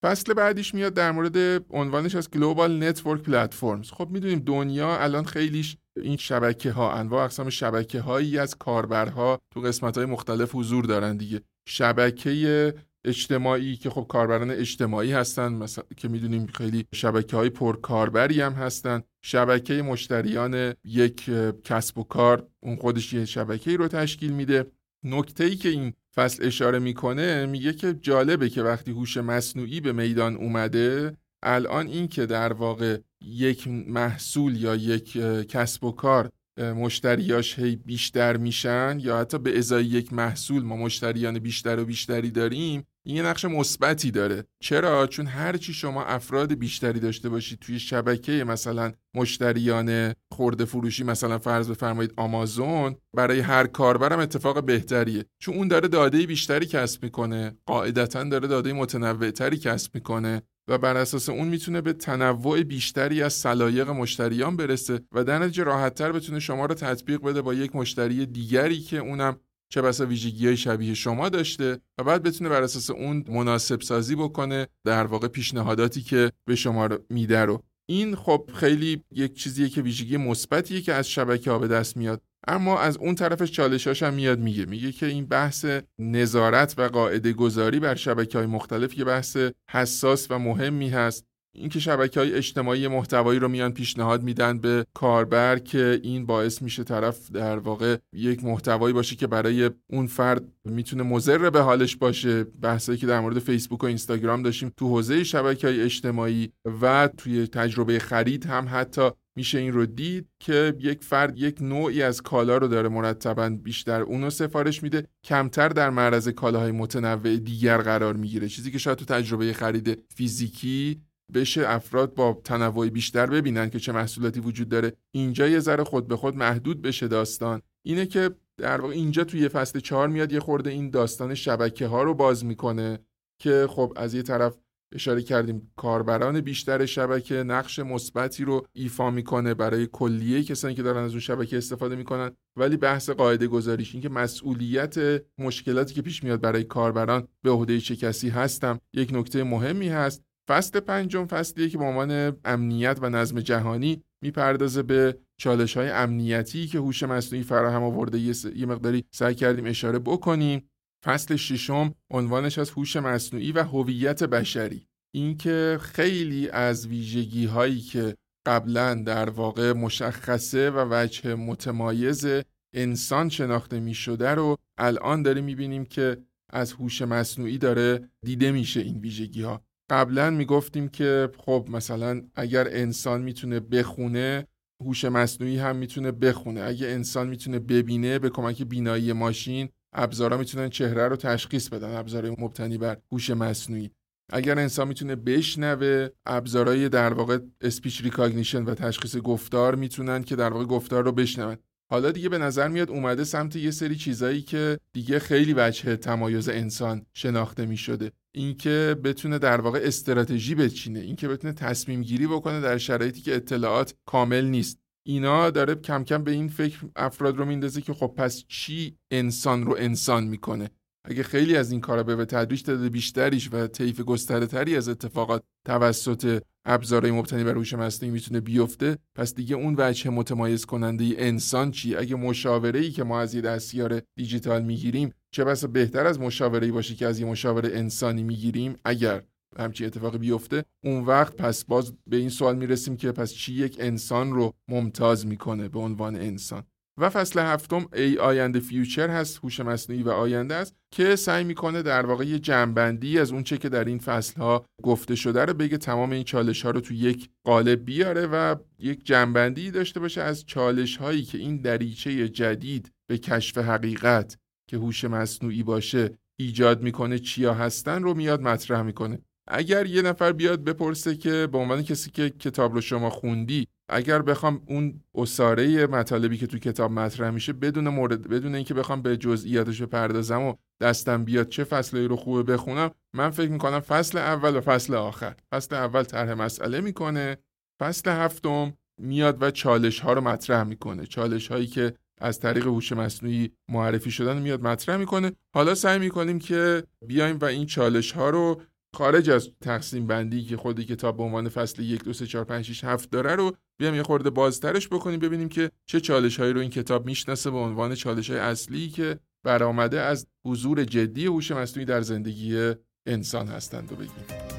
فصل 0.03 0.35
بعدیش 0.35 0.75
میاد 0.75 0.95
در 0.95 1.13
مورد 1.13 1.65
عنوانش 1.71 2.15
از 2.15 2.31
global 2.31 2.89
network 2.89 3.23
platforms 3.23 3.91
خب 3.91 4.09
می‌دونیم 4.11 4.39
دنیا 4.39 4.99
الان 4.99 5.25
خیلیش 5.25 5.77
این 5.97 6.17
شبکه 6.17 6.73
ها 6.73 6.93
انواع 6.93 7.25
اقسام 7.25 7.51
شبکه 7.51 8.01
هایی 8.01 8.39
از 8.39 8.55
کاربرها 8.59 9.41
تو 9.55 9.61
قسمت 9.61 9.97
های 9.97 10.07
مختلف 10.07 10.55
حضور 10.55 10.85
دارن 10.85 11.17
دیگه. 11.17 11.41
شبکه 11.69 12.75
اجتماعی 13.05 13.77
که 13.77 13.91
خب 13.91 14.07
کاربران 14.09 14.51
اجتماعی 14.51 15.13
هستن 15.13 15.53
مثلا 15.53 15.85
که 15.97 16.09
می‌دونیم 16.09 16.47
خیلی 16.47 16.87
شبکه 16.95 17.37
های 17.37 17.51
کاربری 17.83 18.41
هم 18.41 18.53
هستن. 18.53 19.03
شبکه 19.23 19.83
مشتریان 19.83 20.75
یک 20.85 21.31
کسب 21.65 21.99
و 21.99 22.05
کار 22.05 22.47
اون 22.61 22.77
خودش 22.77 23.13
یه 23.13 23.25
شبکه 23.25 23.77
رو 23.77 23.89
تشکیل 23.89 24.33
میده. 24.33 24.67
نکته 25.05 25.45
ای 25.45 25.57
که 25.57 25.69
این 25.69 25.93
فصل 26.15 26.47
اشاره 26.47 26.79
می‌کنه 26.79 27.47
میگه 27.47 27.73
که 27.73 27.95
جالبه 27.95 28.49
که 28.49 28.63
وقتی 28.63 28.91
هوش 28.91 29.17
مصنوعی 29.17 29.81
به 29.81 29.93
میدان 29.93 30.37
اومده 30.37 31.17
الان 31.43 31.87
این 31.87 32.09
که 32.09 32.27
در 32.27 32.53
واقع 32.53 32.99
یک 33.25 33.69
محصول 33.69 34.57
یا 34.57 34.75
یک 34.75 35.13
کسب 35.49 35.85
و 35.85 35.93
کار 35.93 36.31
مشتریاش 36.59 37.59
هی 37.59 37.77
بیشتر 37.77 38.37
میشن 38.37 38.99
یا 39.01 39.19
حتی 39.19 39.39
به 39.39 39.59
ازای 39.59 39.85
یک 39.85 40.13
محصول 40.13 40.63
ما 40.63 40.77
مشتریان 40.77 41.39
بیشتر 41.39 41.81
و 41.81 41.85
بیشتری 41.85 42.31
داریم 42.31 42.87
این 43.07 43.17
یه 43.17 43.23
نقش 43.23 43.45
مثبتی 43.45 44.11
داره. 44.11 44.45
چرا؟ 44.63 45.07
چون 45.07 45.27
هرچی 45.27 45.73
شما 45.73 46.05
افراد 46.05 46.55
بیشتری 46.55 47.01
داشته 47.01 47.29
باشید 47.29 47.59
توی 47.59 47.79
شبکه 47.79 48.45
مثلا 48.45 48.93
مشتریان 49.15 50.15
خورده 50.33 50.65
فروشی 50.65 51.05
مثلا 51.05 51.39
فرض 51.39 51.71
بفرمایید 51.71 52.15
آمازون 52.17 52.97
برای 53.17 53.41
هر 53.41 53.67
کاربرم 53.67 54.19
اتفاق 54.19 54.65
بهتریه. 54.65 55.25
چون 55.39 55.55
اون 55.55 55.69
داره 55.69 55.89
داده 55.89 56.27
بیشتری 56.27 56.67
کسب 56.67 57.05
می‌کنه. 57.05 57.57
قاعدتا 57.67 58.25
داره 58.25 58.49
داده 58.49 58.73
متنوعتری 58.73 59.57
کسب 59.57 59.95
می‌کنه 59.95 60.43
و 60.69 60.79
بر 60.79 60.97
اساس 60.97 61.29
اون 61.29 61.49
می‌تونه 61.49 61.81
به 61.81 61.93
تنوع 61.93 62.63
بیشتری 62.63 63.23
از 63.23 63.33
سلایق 63.33 63.91
مشتریان 63.91 64.57
برسه 64.57 65.01
و 65.13 65.25
در 65.25 65.39
نتیجه 65.39 65.65
راحتتر 65.65 66.13
بتونه 66.13 66.41
شما 66.41 66.67
رو 66.67 66.75
تطبیق 66.75 67.23
بده 67.23 67.43
با 67.43 67.55
یک 67.55 67.77
مشتری 67.77 68.27
دیگری 68.27 68.81
که 68.81 68.99
اونم 68.99 69.37
چه 69.73 69.83
بسا 69.83 70.07
ویژگی 70.07 70.47
های 70.47 70.57
شبیه 70.57 70.95
شما 70.95 71.29
داشته 71.29 71.79
و 71.99 72.05
بعد 72.05 72.23
بتونه 72.23 72.51
بر 72.51 72.63
اساس 72.63 72.91
اون 72.91 73.25
مناسب 73.29 73.81
سازی 73.81 74.15
بکنه 74.15 74.67
در 74.85 75.07
واقع 75.07 75.29
پیشنهاداتی 75.29 76.03
که 76.03 76.33
به 76.45 76.55
شما 76.55 76.89
میده 77.11 77.45
رو. 77.45 77.63
این 77.89 78.17
خب 78.17 78.51
خیلی 78.55 79.05
یک 79.11 79.35
چیزیه 79.35 79.69
که 79.69 79.83
ویژگی 79.83 80.17
مثبتیه 80.17 80.81
که 80.81 80.95
از 80.95 81.09
شبکه 81.09 81.51
ها 81.51 81.59
به 81.59 81.69
دست 81.69 81.97
میاد. 81.97 82.23
اما 82.49 82.79
از 82.79 82.97
اون 82.97 83.15
طرفش 83.15 83.51
چالشاش 83.51 84.03
هم 84.03 84.15
میاد 84.15 84.39
میگه. 84.39 84.67
میگه 84.67 84.93
که 84.93 85.07
این 85.07 85.27
بحث 85.27 85.67
نظارت 85.99 86.75
و 86.79 86.89
قاعده 86.89 87.33
گذاری 87.33 87.81
بر 87.81 87.95
شبکه 87.95 88.39
های 88.39 88.47
مختلف 88.47 88.99
یه 88.99 89.05
بحث 89.05 89.37
حساس 89.71 90.31
و 90.31 90.39
مهمی 90.39 90.89
هست. 90.89 91.25
اینکه 91.55 91.81
شبکه 91.81 92.21
های 92.21 92.35
اجتماعی 92.35 92.89
محتوایی 92.89 93.39
رو 93.39 93.49
میان 93.49 93.73
پیشنهاد 93.73 94.23
میدن 94.23 94.59
به 94.59 94.87
کاربر 94.95 95.59
که 95.59 96.01
این 96.03 96.27
باعث 96.27 96.63
میشه 96.63 96.85
طرف 96.85 97.31
در 97.31 97.59
واقع 97.59 97.97
یک 98.13 98.45
محتوایی 98.45 98.95
باشه 98.95 99.17
که 99.17 99.27
برای 99.27 99.71
اون 99.91 100.07
فرد 100.07 100.45
می‌تونه 100.65 101.03
مضر 101.03 101.51
به 101.51 101.61
حالش 101.61 101.97
باشه. 101.97 102.45
بحثایی 102.45 102.99
که 102.99 103.07
در 103.07 103.21
مورد 103.21 103.39
فیسبوک 103.39 103.83
و 103.85 103.87
اینستاگرام 103.87 104.43
داشتیم 104.43 104.73
تو 104.77 104.89
حوزه 104.89 105.25
شبکه 105.25 105.67
های 105.67 105.83
اجتماعی 105.83 106.53
و 106.83 107.09
توی 107.17 107.47
تجربه 107.47 107.99
خرید 107.99 108.47
هم 108.47 108.69
حتی 108.71 109.11
میشه 109.37 109.59
این 109.59 109.73
رو 109.73 109.87
دید 109.87 110.29
که 110.41 110.75
یک 110.81 111.05
فرد 111.05 111.39
یک 111.39 111.63
نوعی 111.63 112.03
از 112.03 112.23
کالا 112.23 112.57
رو 112.57 112.69
داره 112.69 112.89
مرتبا 112.89 113.49
بیشتر 113.49 114.03
اونو 114.03 114.31
سفارش 114.31 114.83
میده 114.83 115.07
کمتر 115.25 115.69
در 115.69 115.91
معرض 115.91 116.29
کالاهای 116.29 116.73
متنوع 116.73 117.37
دیگر 117.37 117.79
قرار 117.79 118.17
می‌گیره. 118.17 118.49
چیزی 118.49 118.71
که 118.71 118.79
شاید 118.79 118.99
تو 118.99 119.05
تجربه 119.05 119.53
خرید 119.53 119.99
فیزیکی 120.15 121.01
بشه 121.33 121.69
افراد 121.69 122.15
با 122.15 122.41
تنوع 122.45 122.89
بیشتر 122.89 123.27
ببینن 123.27 123.71
که 123.71 123.79
چه 123.79 123.93
محصولاتی 123.93 124.41
وجود 124.41 124.69
داره. 124.69 124.93
اینجا 125.11 125.49
یه 125.49 125.59
ذره 125.59 125.85
خود 125.85 126.09
به 126.09 126.17
خود 126.17 126.37
محدود 126.37 126.83
بشه 126.83 127.09
داستان. 127.09 127.63
اینه 127.87 128.07
که 128.07 128.31
در 128.57 128.81
واقع 128.81 128.95
اینجا 128.95 129.25
توی 129.25 129.49
فصل 129.49 129.81
چهار 129.81 130.09
میاد 130.09 130.33
یه 130.33 130.41
خورده 130.41 130.71
این 130.71 130.91
داستان 130.91 131.35
شبکه 131.35 131.87
ها 131.87 132.03
رو 132.03 132.15
باز 132.15 132.45
می‌کنه 132.45 132.99
که 133.39 133.67
خب 133.71 133.93
از 133.97 134.15
یه 134.15 134.23
طرف 134.23 134.57
اشاره 134.95 135.23
کردیم 135.23 135.73
کاربران 135.77 136.41
بیشتر 136.41 136.87
شبکه 136.87 137.35
نقش 137.35 137.79
مثبتی 137.79 138.45
رو 138.45 138.67
ایفا 138.73 139.11
می‌کنه 139.11 139.55
برای 139.55 139.87
کلیه 139.87 140.43
کسانی 140.43 140.75
که 140.75 140.83
دارن 140.83 141.05
از 141.05 141.11
اون 141.11 141.21
شبکه 141.21 141.59
استفاده 141.59 141.97
می‌کنن. 141.97 142.31
ولی 142.57 142.77
بحث 142.77 143.11
قاعده 143.11 143.47
گذاریش 143.47 143.95
این 143.95 144.03
که 144.03 144.09
مسئولیت 144.09 145.23
مشکلاتی 145.39 145.95
که 145.95 146.03
پیش 146.03 146.25
میاد 146.25 146.41
برای 146.41 146.65
کاربران 146.65 147.29
به 147.43 147.51
عهده 147.51 147.81
چه 147.81 147.97
کسی 147.97 148.29
هستم 148.29 148.81
یک 148.95 149.11
نکته 149.13 149.45
مهمی 149.45 149.89
هست. 149.89 150.25
فصل 150.51 150.81
پنجم 150.81 151.27
فصلیه 151.27 151.69
که 151.69 151.79
به 151.79 151.85
عنوان 151.85 152.37
امنیت 152.45 152.99
و 153.03 153.11
نظم 153.11 153.41
جهانی 153.41 154.03
می‌پردازه 154.23 154.83
به 154.83 155.19
چالش 155.41 155.77
های 155.77 155.91
امنیتی 155.91 156.67
که 156.67 156.79
هوش 156.79 157.03
مصنوعی 157.03 157.45
فراهم 157.45 157.83
آورده. 157.83 158.19
یه 158.19 158.67
مقداری 158.67 159.05
سعی 159.11 159.35
کردیم 159.35 159.67
اشاره 159.67 159.99
بکنیم. 159.99 160.71
فصل 161.05 161.37
ششم 161.37 161.95
عنوانش 162.11 162.59
از 162.59 162.71
هوش 162.71 162.97
مصنوعی 162.97 163.53
و 163.53 163.63
هویت 163.63 164.23
بشری. 164.23 164.87
اینکه 165.15 165.79
خیلی 165.83 166.49
از 166.49 166.87
ویژگی 166.87 167.47
هایی 167.47 167.81
که 167.81 168.17
قبلا 168.47 168.95
در 168.95 169.31
واقع 169.31 169.73
مشخصه 169.73 170.71
و 170.71 170.87
وجه 170.91 171.35
متمایز 171.35 172.27
انسان 172.75 173.29
شناخته 173.29 173.81
می 173.81 173.95
شده 173.95 174.31
رو 174.31 174.57
الان 174.79 175.23
داریم 175.23 175.45
می 175.45 175.55
بینیم 175.55 175.85
که 175.85 176.17
از 176.53 176.73
هوش 176.73 177.03
مصنوعی 177.03 177.59
داره 177.59 178.11
دیده 178.25 178.53
میشه 178.53 178.81
این 178.81 178.99
ویژگی 178.99 179.43
ها 179.43 179.65
قبلا 179.91 180.31
می‌گفتیم 180.31 180.89
که 180.89 181.31
خب 181.39 181.69
مثلا 181.71 182.23
اگر 182.35 182.69
انسان 182.71 183.23
می‌تونه 183.23 183.61
بخونه 183.61 184.47
هوش 184.85 185.05
مصنوعی 185.05 185.59
هم 185.59 185.77
می‌تونه 185.77 186.13
بخونه. 186.13 186.61
اگه 186.63 186.87
انسان 186.87 187.29
می‌تونه 187.29 187.59
ببینه 187.59 188.19
به 188.19 188.31
کمک 188.31 188.63
بینایی 188.63 189.13
ماشین 189.13 189.69
ابزارا 189.95 190.37
می‌تونن 190.37 190.69
چهره 190.69 191.09
رو 191.09 191.17
تشخیص 191.17 191.69
بدن 191.69 191.97
ابزار 191.97 192.31
مبتنی 192.31 192.79
بر 192.79 192.97
هوش 193.13 193.31
مصنوعی. 193.31 193.91
اگر 194.33 194.59
انسان 194.59 194.89
می‌تونه 194.89 195.17
بشنوه 195.17 196.09
ابزارهای 196.27 196.89
در 196.89 197.13
واقع 197.13 197.39
speech 197.61 198.03
recognition 198.03 198.65
و 198.65 198.75
تشخیص 198.75 199.17
گفتار 199.17 199.75
می‌تونن 199.75 200.23
که 200.23 200.37
در 200.37 200.53
واقع 200.53 200.65
گفتار 200.65 201.05
رو 201.05 201.13
بشنون. 201.13 201.57
حالا 201.91 202.11
دیگه 202.11 202.29
به 202.29 202.39
نظر 202.39 202.69
میاد 202.69 202.91
اومده 202.91 203.25
سمت 203.25 203.57
یه 203.57 203.71
سری 203.71 203.97
چیزایی 203.97 204.43
که 204.43 204.79
دیگه 204.93 205.19
خیلی 205.19 205.55
وجه 205.57 205.97
تمایز 205.97 206.49
انسان 206.49 207.07
شناخته 207.13 207.67
می‌شده. 207.67 208.13
اینکه 208.35 208.97
بتونه 209.05 209.39
در 209.39 209.61
واقع 209.61 209.81
استراتژی 209.83 210.55
بچینه 210.55 211.01
اینکه 211.01 211.29
بتونه 211.29 211.53
تصمیم 211.53 212.03
گیری 212.03 212.27
بکنه 212.27 212.61
در 212.61 212.79
شرایطی 212.79 213.21
که 213.21 213.35
اطلاعات 213.35 213.95
کامل 214.07 214.45
نیست. 214.45 214.81
اینا 215.07 215.51
داره 215.51 215.75
کم 215.75 216.05
کم 216.05 216.25
به 216.25 216.31
این 216.31 216.49
فکر 216.49 216.79
افراد 216.97 217.37
رو 217.37 217.45
میندازه 217.45 217.81
که 217.81 217.95
خب 217.95 218.15
پس 218.17 218.45
چی 218.49 218.99
انسان 219.11 219.67
رو 219.67 219.77
انسان 219.79 220.25
می‌کنه؟ 220.25 220.71
اگه 221.05 221.23
خیلی 221.23 221.57
از 221.57 221.73
این 221.73 221.81
کارا 221.81 222.03
به 222.03 222.25
تدریج 222.25 222.63
تعداد 222.63 222.89
بیشتریش 222.89 223.49
و 223.53 223.67
طیف 223.67 224.01
گسترده 224.01 224.77
از 224.77 224.89
اتفاقات 224.89 225.43
توسط 225.65 226.43
ابزارهای 226.65 227.13
مبتنی 227.13 227.45
بر 227.45 227.55
هوش 227.55 227.75
مصنوعی 227.75 228.13
می‌تونه 228.13 228.41
بیفته 228.41 228.99
پس 229.15 229.35
دیگه 229.35 229.57
اون 229.57 229.75
وجه 229.79 230.11
متمایز 230.11 230.65
کننده 230.65 231.15
انسان 231.19 231.71
چی؟ 231.71 231.97
اگه 231.97 232.17
مشاوره 232.17 232.81
ای 232.81 232.91
که 232.91 233.05
ما 233.05 233.21
از 233.21 233.35
یه 233.35 233.41
دستیار 233.41 234.03
دیجیتال 234.17 234.63
می‌گیریم 234.63 235.13
چه 235.31 235.45
بسا 235.45 235.67
بهتر 235.67 236.07
از 236.07 236.21
مشاوره 236.21 236.67
ای 236.67 236.73
باشه 236.73 236.95
که 236.95 237.07
از 237.07 237.21
یه 237.21 237.27
مشاوره 237.27 237.79
انسانی 237.79 238.23
می‌گیریم؟ 238.23 238.77
اگر 238.85 239.23
همچی 239.59 239.87
اتفاقی 239.87 240.19
بیفته 240.19 240.65
اون 240.85 241.05
وقت 241.05 241.37
پس 241.37 241.65
باز 241.65 241.93
به 242.07 242.17
این 242.17 242.29
سوال 242.29 242.57
می‌رسیم 242.57 242.97
که 242.97 243.13
پس 243.13 243.33
چی 243.33 243.55
یک 243.55 243.77
انسان 243.81 244.33
رو 244.33 244.55
ممتاز 244.69 245.27
می‌کنه 245.27 245.69
به 245.69 245.79
عنوان 245.79 246.17
انسان؟ 246.17 246.63
و 247.01 247.11
فصل 247.11 247.41
هفتم 247.41 247.87
ای 247.93 248.19
آینده 248.19 248.61
فیوچر 248.61 249.11
هست 249.11 249.39
هوش 249.39 249.61
مصنوعی 249.61 250.03
و 250.03 250.11
آینده 250.11 250.55
است 250.55 250.75
که 250.91 251.17
سعی 251.17 251.45
می‌کنه 251.45 251.83
در 251.83 252.07
واقع 252.07 252.25
یه 252.25 252.39
جنبندی 252.39 253.19
از 253.19 253.33
اون 253.33 253.43
چه 253.43 253.59
که 253.59 253.69
در 253.69 253.85
این 253.85 253.99
فصل 253.99 254.41
ها 254.41 254.65
گفته 254.83 255.15
شده 255.15 255.45
رو 255.45 255.55
بگه 255.55 255.79
تمام 255.79 256.11
این 256.11 256.25
چالش 256.25 256.63
ها 256.63 256.71
رو 256.71 256.81
تو 256.81 256.95
یک 256.95 257.31
قالب 257.45 257.85
بیاره 257.85 258.27
و 258.27 258.57
یک 258.79 259.05
جنبندی 259.05 259.71
داشته 259.71 260.01
باشه 260.01 260.23
از 260.23 260.47
چالش 260.47 260.97
هایی 260.97 261.23
که 261.23 261.39
این 261.39 261.61
دریچه 261.61 262.29
جدید 262.29 262.93
به 263.07 263.19
کشف 263.19 263.59
حقیقت 263.59 264.37
که 264.71 264.77
هوش 264.77 265.05
مصنوعی 265.05 265.63
باشه 265.63 266.19
ایجاد 266.39 266.83
می‌کنه 266.83 267.19
چیا 267.19 267.55
هستن 267.55 268.03
رو 268.03 268.15
میاد 268.15 268.41
مطرح 268.43 268.83
می‌کنه. 268.83 269.19
اگر 269.49 269.87
یه 269.87 270.03
نفر 270.03 270.33
بیاد 270.33 270.65
بپرسه 270.65 271.17
که 271.17 271.49
به 271.53 271.59
عنوان 271.59 271.83
کسی 271.83 272.11
که 272.11 272.31
کتاب 272.31 272.75
رو 272.75 272.81
شما 272.81 273.11
خوندی 273.11 273.67
اگر 273.89 274.23
بخوام 274.23 274.63
اون 274.67 275.01
اساره 275.15 275.87
مطالبی 275.87 276.37
که 276.37 276.47
تو 276.47 276.59
کتاب 276.59 276.93
مطرح 276.93 277.31
میشه 277.31 277.53
بدون 277.53 277.89
مورد 277.89 278.29
بدون 278.29 278.55
اینکه 278.55 278.75
بخوام 278.75 279.03
به 279.03 279.17
جزئیاتش 279.17 279.83
بپردازم 279.83 280.43
و 280.43 280.55
دستم 280.81 281.25
بیاد 281.25 281.49
چه 281.49 281.65
فصلی 281.65 282.05
رو 282.05 282.17
خوبه 282.17 282.53
بخونم 282.53 282.91
من 283.15 283.31
فکر 283.31 283.51
می‌کنم 283.51 283.81
فصل 283.81 284.19
اول 284.19 284.57
و 284.57 284.61
فصل 284.61 284.95
آخر. 284.95 285.35
فصل 285.53 285.75
اول 285.75 286.03
طرح 286.03 286.35
مسئله 286.35 286.81
می‌کنه 286.81 287.37
فصل 287.81 288.11
هفتم 288.11 288.73
میاد 288.99 289.43
و 289.43 289.51
چالش 289.51 290.01
ها 290.01 290.13
رو 290.13 290.21
مطرح 290.21 290.63
می‌کنه. 290.63 291.07
چالش 291.07 291.49
هایی 291.49 291.67
که 291.67 291.95
از 292.21 292.41
طریق 292.41 292.67
هوش 292.67 292.93
مصنوعی 292.93 293.53
معرفی 293.69 294.11
شدن 294.11 294.39
میاد 294.39 294.63
مطرح 294.63 294.97
می‌کنه. 294.97 295.33
حالا 295.55 295.75
سعی 295.75 295.99
می‌کنیم 295.99 296.39
که 296.39 296.83
بیایم 297.07 297.39
و 297.39 297.45
این 297.45 297.67
چالش 297.67 298.13
ها 298.13 298.31
رو 298.31 298.63
خارج 298.95 299.31
از 299.31 299.51
تقسیم 299.61 300.07
بندی 300.07 300.45
که 300.45 300.57
خود 300.57 300.81
کتاب 300.81 301.17
به 301.17 301.23
عنوان 301.23 301.49
فصل 301.49 301.83
یک 301.83 302.05
دو 302.05 302.13
سه 302.13 302.27
چهار 302.27 302.45
پنج 302.45 302.65
شیش 302.65 302.85
هفت 302.85 303.11
داره 303.11 303.35
رو 303.35 303.53
بیام 303.79 303.95
یه 303.95 304.03
خورده 304.03 304.31
بازترش 304.31 304.89
بکنیم 304.89 305.21
ببینیم 305.21 305.49
که 305.49 305.71
چه 305.87 306.01
چالش 306.01 306.41
هایی 306.41 306.53
رو 306.53 306.61
این 306.61 306.71
کتاب 306.71 307.07
می‌شناسه 307.07 307.51
به 307.51 307.59
عنوان 307.59 307.95
چالش 307.95 308.31
های 308.31 308.39
اصلی 308.39 308.89
که 308.89 309.19
برآمده 309.45 310.01
از 310.01 310.27
حضور 310.47 310.85
جدی 310.85 311.27
هوش 311.27 311.51
مصنوعی 311.51 311.87
در 311.87 312.01
زندگی 312.01 312.73
انسان 313.07 313.49
هستند 313.49 313.93
و 313.93 313.97
بگیم. 313.97 314.50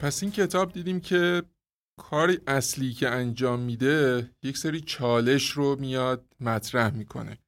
پس 0.00 0.22
این 0.22 0.32
کتاب 0.32 0.72
دیدیم 0.72 1.00
که 1.00 1.42
کار 2.00 2.36
اصلی 2.46 2.92
که 2.92 3.08
انجام 3.08 3.60
میده 3.60 4.30
یک 4.42 4.58
سری 4.58 4.80
چالش 4.80 5.50
رو 5.50 5.76
میاد 5.80 6.26
مطرح 6.40 6.94
می‌کنه. 6.94 7.38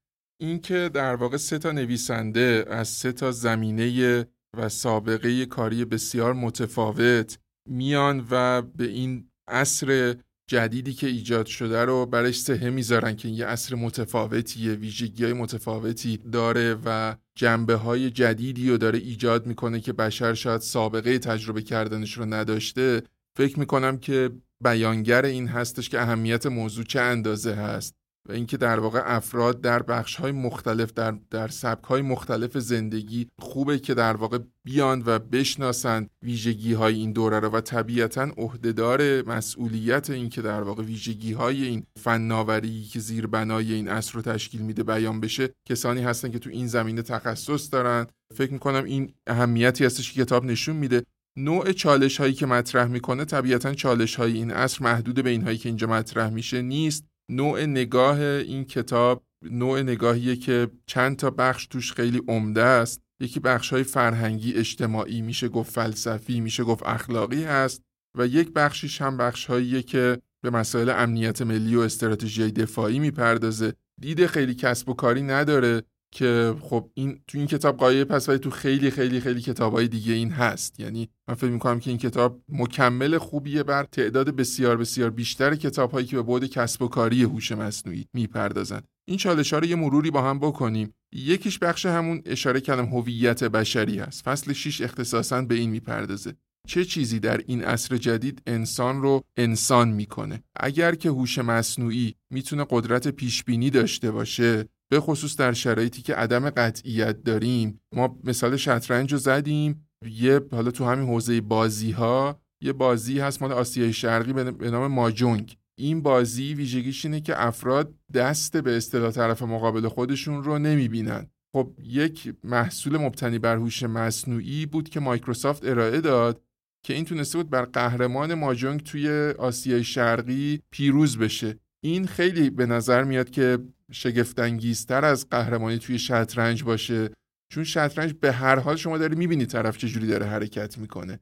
اینکه 0.41 0.91
در 0.95 1.15
واقع 1.15 1.37
سه 1.37 1.59
تا 1.59 1.73
نویسنده 1.73 2.65
از 2.69 2.89
سه 2.89 3.13
تا 3.13 3.31
زمینه 3.33 4.27
و 4.57 4.69
سابقه 4.69 5.47
کاری 5.47 5.85
بسیار 5.85 6.33
متفاوت 6.33 7.39
میان 7.69 8.27
و 8.31 8.63
به 8.63 8.85
این 8.85 9.31
عصر 9.49 10.17
جدیدی 10.47 10.93
که 10.93 11.07
ایجاد 11.07 11.47
شده 11.47 11.85
رو 11.85 12.07
برش 12.07 12.41
سهه 12.41 12.71
می‌ذارن 12.71 13.17
که 13.17 13.29
یه 13.29 13.47
عصر 13.47 13.75
متفاوتیه 13.75 14.73
ویژگی 14.73 15.25
های 15.25 15.33
متفاوتی 15.33 16.17
داره 16.17 16.77
و 16.85 17.15
جنبه 17.35 17.75
های 17.75 18.11
جدیدی 18.11 18.71
رو 18.71 18.79
داره 18.79 18.99
ایجاد 18.99 19.47
می‌کنه 19.47 19.81
که 19.81 19.93
بشر 19.93 20.35
شاید 20.35 20.61
سابقه 20.61 21.19
تجربه 21.19 21.63
کردنش 21.63 22.19
رو 22.19 22.25
نداشته. 22.25 23.03
فکر 23.37 23.59
می‌کنم 23.59 23.99
که 23.99 24.31
بیانگر 24.61 25.25
این 25.25 25.49
هستش 25.49 25.89
که 25.89 26.01
اهمیت 26.01 26.47
موضوع 26.47 26.85
چه 26.85 27.01
اندازه 27.01 27.55
هست. 27.55 28.02
و 28.29 28.33
اینکه 28.33 28.57
در 28.57 28.81
واقع 28.81 29.03
افراد 29.05 29.61
در 29.61 29.83
بخش 29.83 30.17
های 30.17 30.33
مختلف 30.33 30.93
در, 30.93 31.15
در 31.31 31.49
سبک 31.49 31.85
های 31.85 32.03
مختلف 32.03 32.59
زندگی 32.59 33.29
خوبه 33.39 33.79
که 33.79 33.95
در 33.95 34.17
واقع 34.17 34.39
بیان 34.65 35.03
و 35.07 35.19
بشناسند 35.19 36.11
ویژگی 36.23 36.73
های 36.73 36.95
این 36.95 37.13
دوره 37.13 37.41
رو 37.41 37.49
و 37.49 37.61
طبیعتا 37.61 38.23
عهدهدار 38.23 39.29
مسئولیت 39.29 40.11
این 40.11 40.29
که 40.29 40.43
در 40.43 40.63
واقع 40.63 40.83
ویژگی 40.83 41.33
های 41.33 41.65
این 41.65 41.87
فناوری 42.01 42.83
که 42.83 43.01
زیربنای 43.01 43.73
این 43.73 43.89
اصر 43.89 44.15
رو 44.15 44.23
تشکیل 44.23 44.63
میده 44.63 44.83
بیان 44.83 45.21
بشه. 45.21 45.49
کسانی 45.69 46.03
هستن 46.03 46.31
که 46.31 46.39
تو 46.39 46.51
این 46.51 46.67
زمینه 46.67 47.03
تخصص 47.03 47.73
دارن. 47.73 48.07
فکر 48.35 48.53
می‌کنم 48.53 48.85
این 48.85 49.15
اهمیتی 49.27 49.85
هستش 49.85 50.13
که 50.13 50.25
کتاب 50.25 50.45
نشون 50.45 50.77
میده. 50.77 51.03
نوع 51.37 51.73
چالش 51.73 52.21
هایی 52.21 52.33
که 52.33 52.47
مطرح 52.47 52.87
می‌کنه 52.87 53.25
طبیعتا 53.25 53.75
چالش 53.75 54.15
های 54.15 54.33
این 54.33 54.51
اصر 54.51 54.85
محدود 54.85 55.23
به 55.23 55.31
این 55.31 55.43
هایی 55.43 55.59
که 55.59 55.69
اینجا 55.69 55.87
مطرح 55.87 56.31
میشه 56.31 56.63
نیست. 56.63 57.12
نوع 57.31 57.65
نگاه 57.67 58.21
این 58.21 58.65
کتاب 58.65 59.25
نوع 59.51 59.83
نگاهیه 59.83 60.37
که 60.37 60.71
چند 60.87 61.17
تا 61.17 61.31
بخش 61.31 61.67
توش 61.67 61.93
خیلی 61.93 62.23
عمده 62.29 62.63
است. 62.63 63.03
یکی 63.21 63.41
بخش 63.41 63.73
های 63.73 63.83
فرهنگی 63.83 64.55
اجتماعی 64.55 65.23
میشه 65.23 65.49
گفت 65.49 65.73
فلسفی 65.73 66.41
میشه 66.41 66.65
گفت 66.65 66.83
اخلاقی 66.87 67.45
هست 67.45 67.83
و 68.19 68.27
یک 68.27 68.53
بخشیش 68.53 69.03
هم 69.03 69.17
بخش 69.17 69.51
که 69.87 70.19
به 70.43 70.51
مسائل 70.51 70.89
امنیت 70.89 71.43
ملی 71.43 71.77
و 71.77 71.81
استراتژی 71.81 72.51
دفاعی 72.51 72.99
می‌پردازه. 72.99 73.73
دید 74.01 74.27
خیلی 74.27 74.55
کسب 74.55 74.89
و 74.89 74.95
کاری 74.95 75.23
نداره. 75.23 75.83
که 76.13 76.55
خب 76.61 76.91
این 76.95 77.21
تو 77.27 77.39
این 77.39 77.47
کتاب 77.47 77.77
قایه 77.77 78.05
پس 78.05 78.29
ولی 78.29 78.39
تو 78.39 78.51
خیلی 78.51 78.91
خیلی 78.91 79.21
خیلی 79.21 79.41
کتابای 79.41 79.89
دیگه 79.89 80.13
این 80.13 80.31
هست. 80.31 80.81
یعنی 80.81 81.09
من 81.29 81.35
فکر 81.35 81.51
می‌کنم 81.51 81.81
که 81.81 81.91
این 81.91 81.99
کتاب 81.99 82.41
مکمل 82.49 83.19
خوبیه 83.19 83.63
بر 83.63 83.85
تعداد 83.85 84.37
بسیار 84.37 84.77
بسیار 84.77 85.11
بیشتر 85.11 85.55
کتابهایی 85.55 86.07
که 86.07 86.17
به 86.17 86.23
بعد 86.23 86.45
کسب 86.45 86.83
و 86.83 86.89
کاری 86.89 87.23
هوش 87.23 87.53
مصنوعی 87.53 88.07
می‌پردازن 88.15 88.81
این 89.09 89.17
چالش 89.17 89.53
ها 89.53 89.59
رو 89.59 89.67
یه 89.67 89.77
مروری 89.77 90.11
با 90.11 90.23
هم 90.23 90.39
بکنیم. 90.39 90.95
یکیش 91.15 91.59
بخش 91.59 91.87
همون 91.87 92.23
اشاره 92.27 92.61
کردم 92.61 92.85
هویت 92.87 93.45
بشری 93.45 93.99
هست. 93.99 94.25
فصل 94.25 94.53
6 94.53 94.81
اختصاصا 94.81 95.43
به 95.43 95.55
این 95.55 95.71
می‌پردازه. 95.71 96.35
چه 96.69 96.85
چیزی 96.85 97.21
در 97.21 97.41
این 97.47 97.65
عصر 97.65 97.97
جدید 97.97 98.43
انسان 98.47 99.03
رو 99.03 99.23
انسان 99.37 99.89
می‌کنه؟ 99.89 100.43
اگر 100.61 100.95
که 100.95 101.09
هوش 101.09 101.39
مصنوعی 101.39 102.15
می‌تونه 102.31 102.67
قدرت 102.71 103.09
پیش 103.09 103.45
بینی 103.45 103.71
داشته 103.71 104.11
باشه 104.11 104.69
به 104.93 105.01
خصوص 105.01 105.37
در 105.37 105.53
شرایطی 105.53 106.03
که 106.03 106.15
عدم 106.15 106.51
قطعیت 106.51 107.23
داریم 107.23 107.81
ما 107.95 108.19
مثال 108.25 108.57
شطرنج 108.57 109.13
رو 109.13 109.19
زدیم. 109.19 109.89
یه 110.07 110.41
حالا 110.53 110.71
تو 110.71 110.85
همین 110.85 111.09
حوزه 111.09 111.41
بازی 111.41 111.91
ها 111.91 112.41
یه 112.63 112.73
بازی 112.73 113.19
هست 113.19 113.43
مال 113.43 113.53
آسیای 113.53 113.93
شرقی 113.93 114.33
به 114.33 114.71
نام 114.71 114.93
ماجونگ. 114.93 115.57
این 115.79 116.03
بازی 116.03 116.55
ویژگیش 116.55 117.05
اینه 117.05 117.21
که 117.21 117.47
افراد 117.47 117.95
دست 118.15 118.57
به 118.57 118.77
اصطلاح 118.77 119.11
طرف 119.11 119.43
مقابل 119.43 119.89
خودشون 119.89 120.45
رو 120.45 120.59
نمی‌بینن. 120.59 121.27
خب 121.55 121.73
یک 121.83 122.35
محصول 122.45 122.97
مبتنی 122.97 123.39
بر 123.39 123.57
هوش 123.57 123.83
مصنوعی 123.83 124.67
بود 124.67 124.89
که 124.89 125.01
مایکروسافت 125.01 125.65
ارائه 125.65 126.01
داد 126.01 126.43
که 126.87 126.95
این 126.95 127.05
تونسته 127.05 127.39
بود 127.39 127.51
بر 127.51 127.65
قهرمان 127.65 128.35
ماجونگ 128.35 128.81
توی 128.81 129.35
آسیای 129.39 129.85
شرقی 129.85 130.61
پیروز 130.71 131.19
بشه. 131.19 131.59
این 131.85 132.07
خیلی 132.07 132.51
به 132.51 132.67
نظر 132.67 133.05
میاد 133.05 133.31
که 133.31 133.59
شگفتانگیزتر 133.93 135.05
از 135.05 135.29
قهرمانی 135.31 135.79
توی 135.79 135.99
شطرنج 135.99 136.63
باشه. 136.65 137.11
چون 137.53 137.65
شطرنج 137.65 138.13
به 138.13 138.33
هر 138.33 138.59
حال 138.59 138.77
شما 138.77 138.99
داره 138.99 139.15
می‌بینید 139.17 139.49
طرف 139.49 139.79
چجوری 139.79 140.07
داره 140.07 140.27
حرکت 140.27 140.79
می‌کنه. 140.79 141.21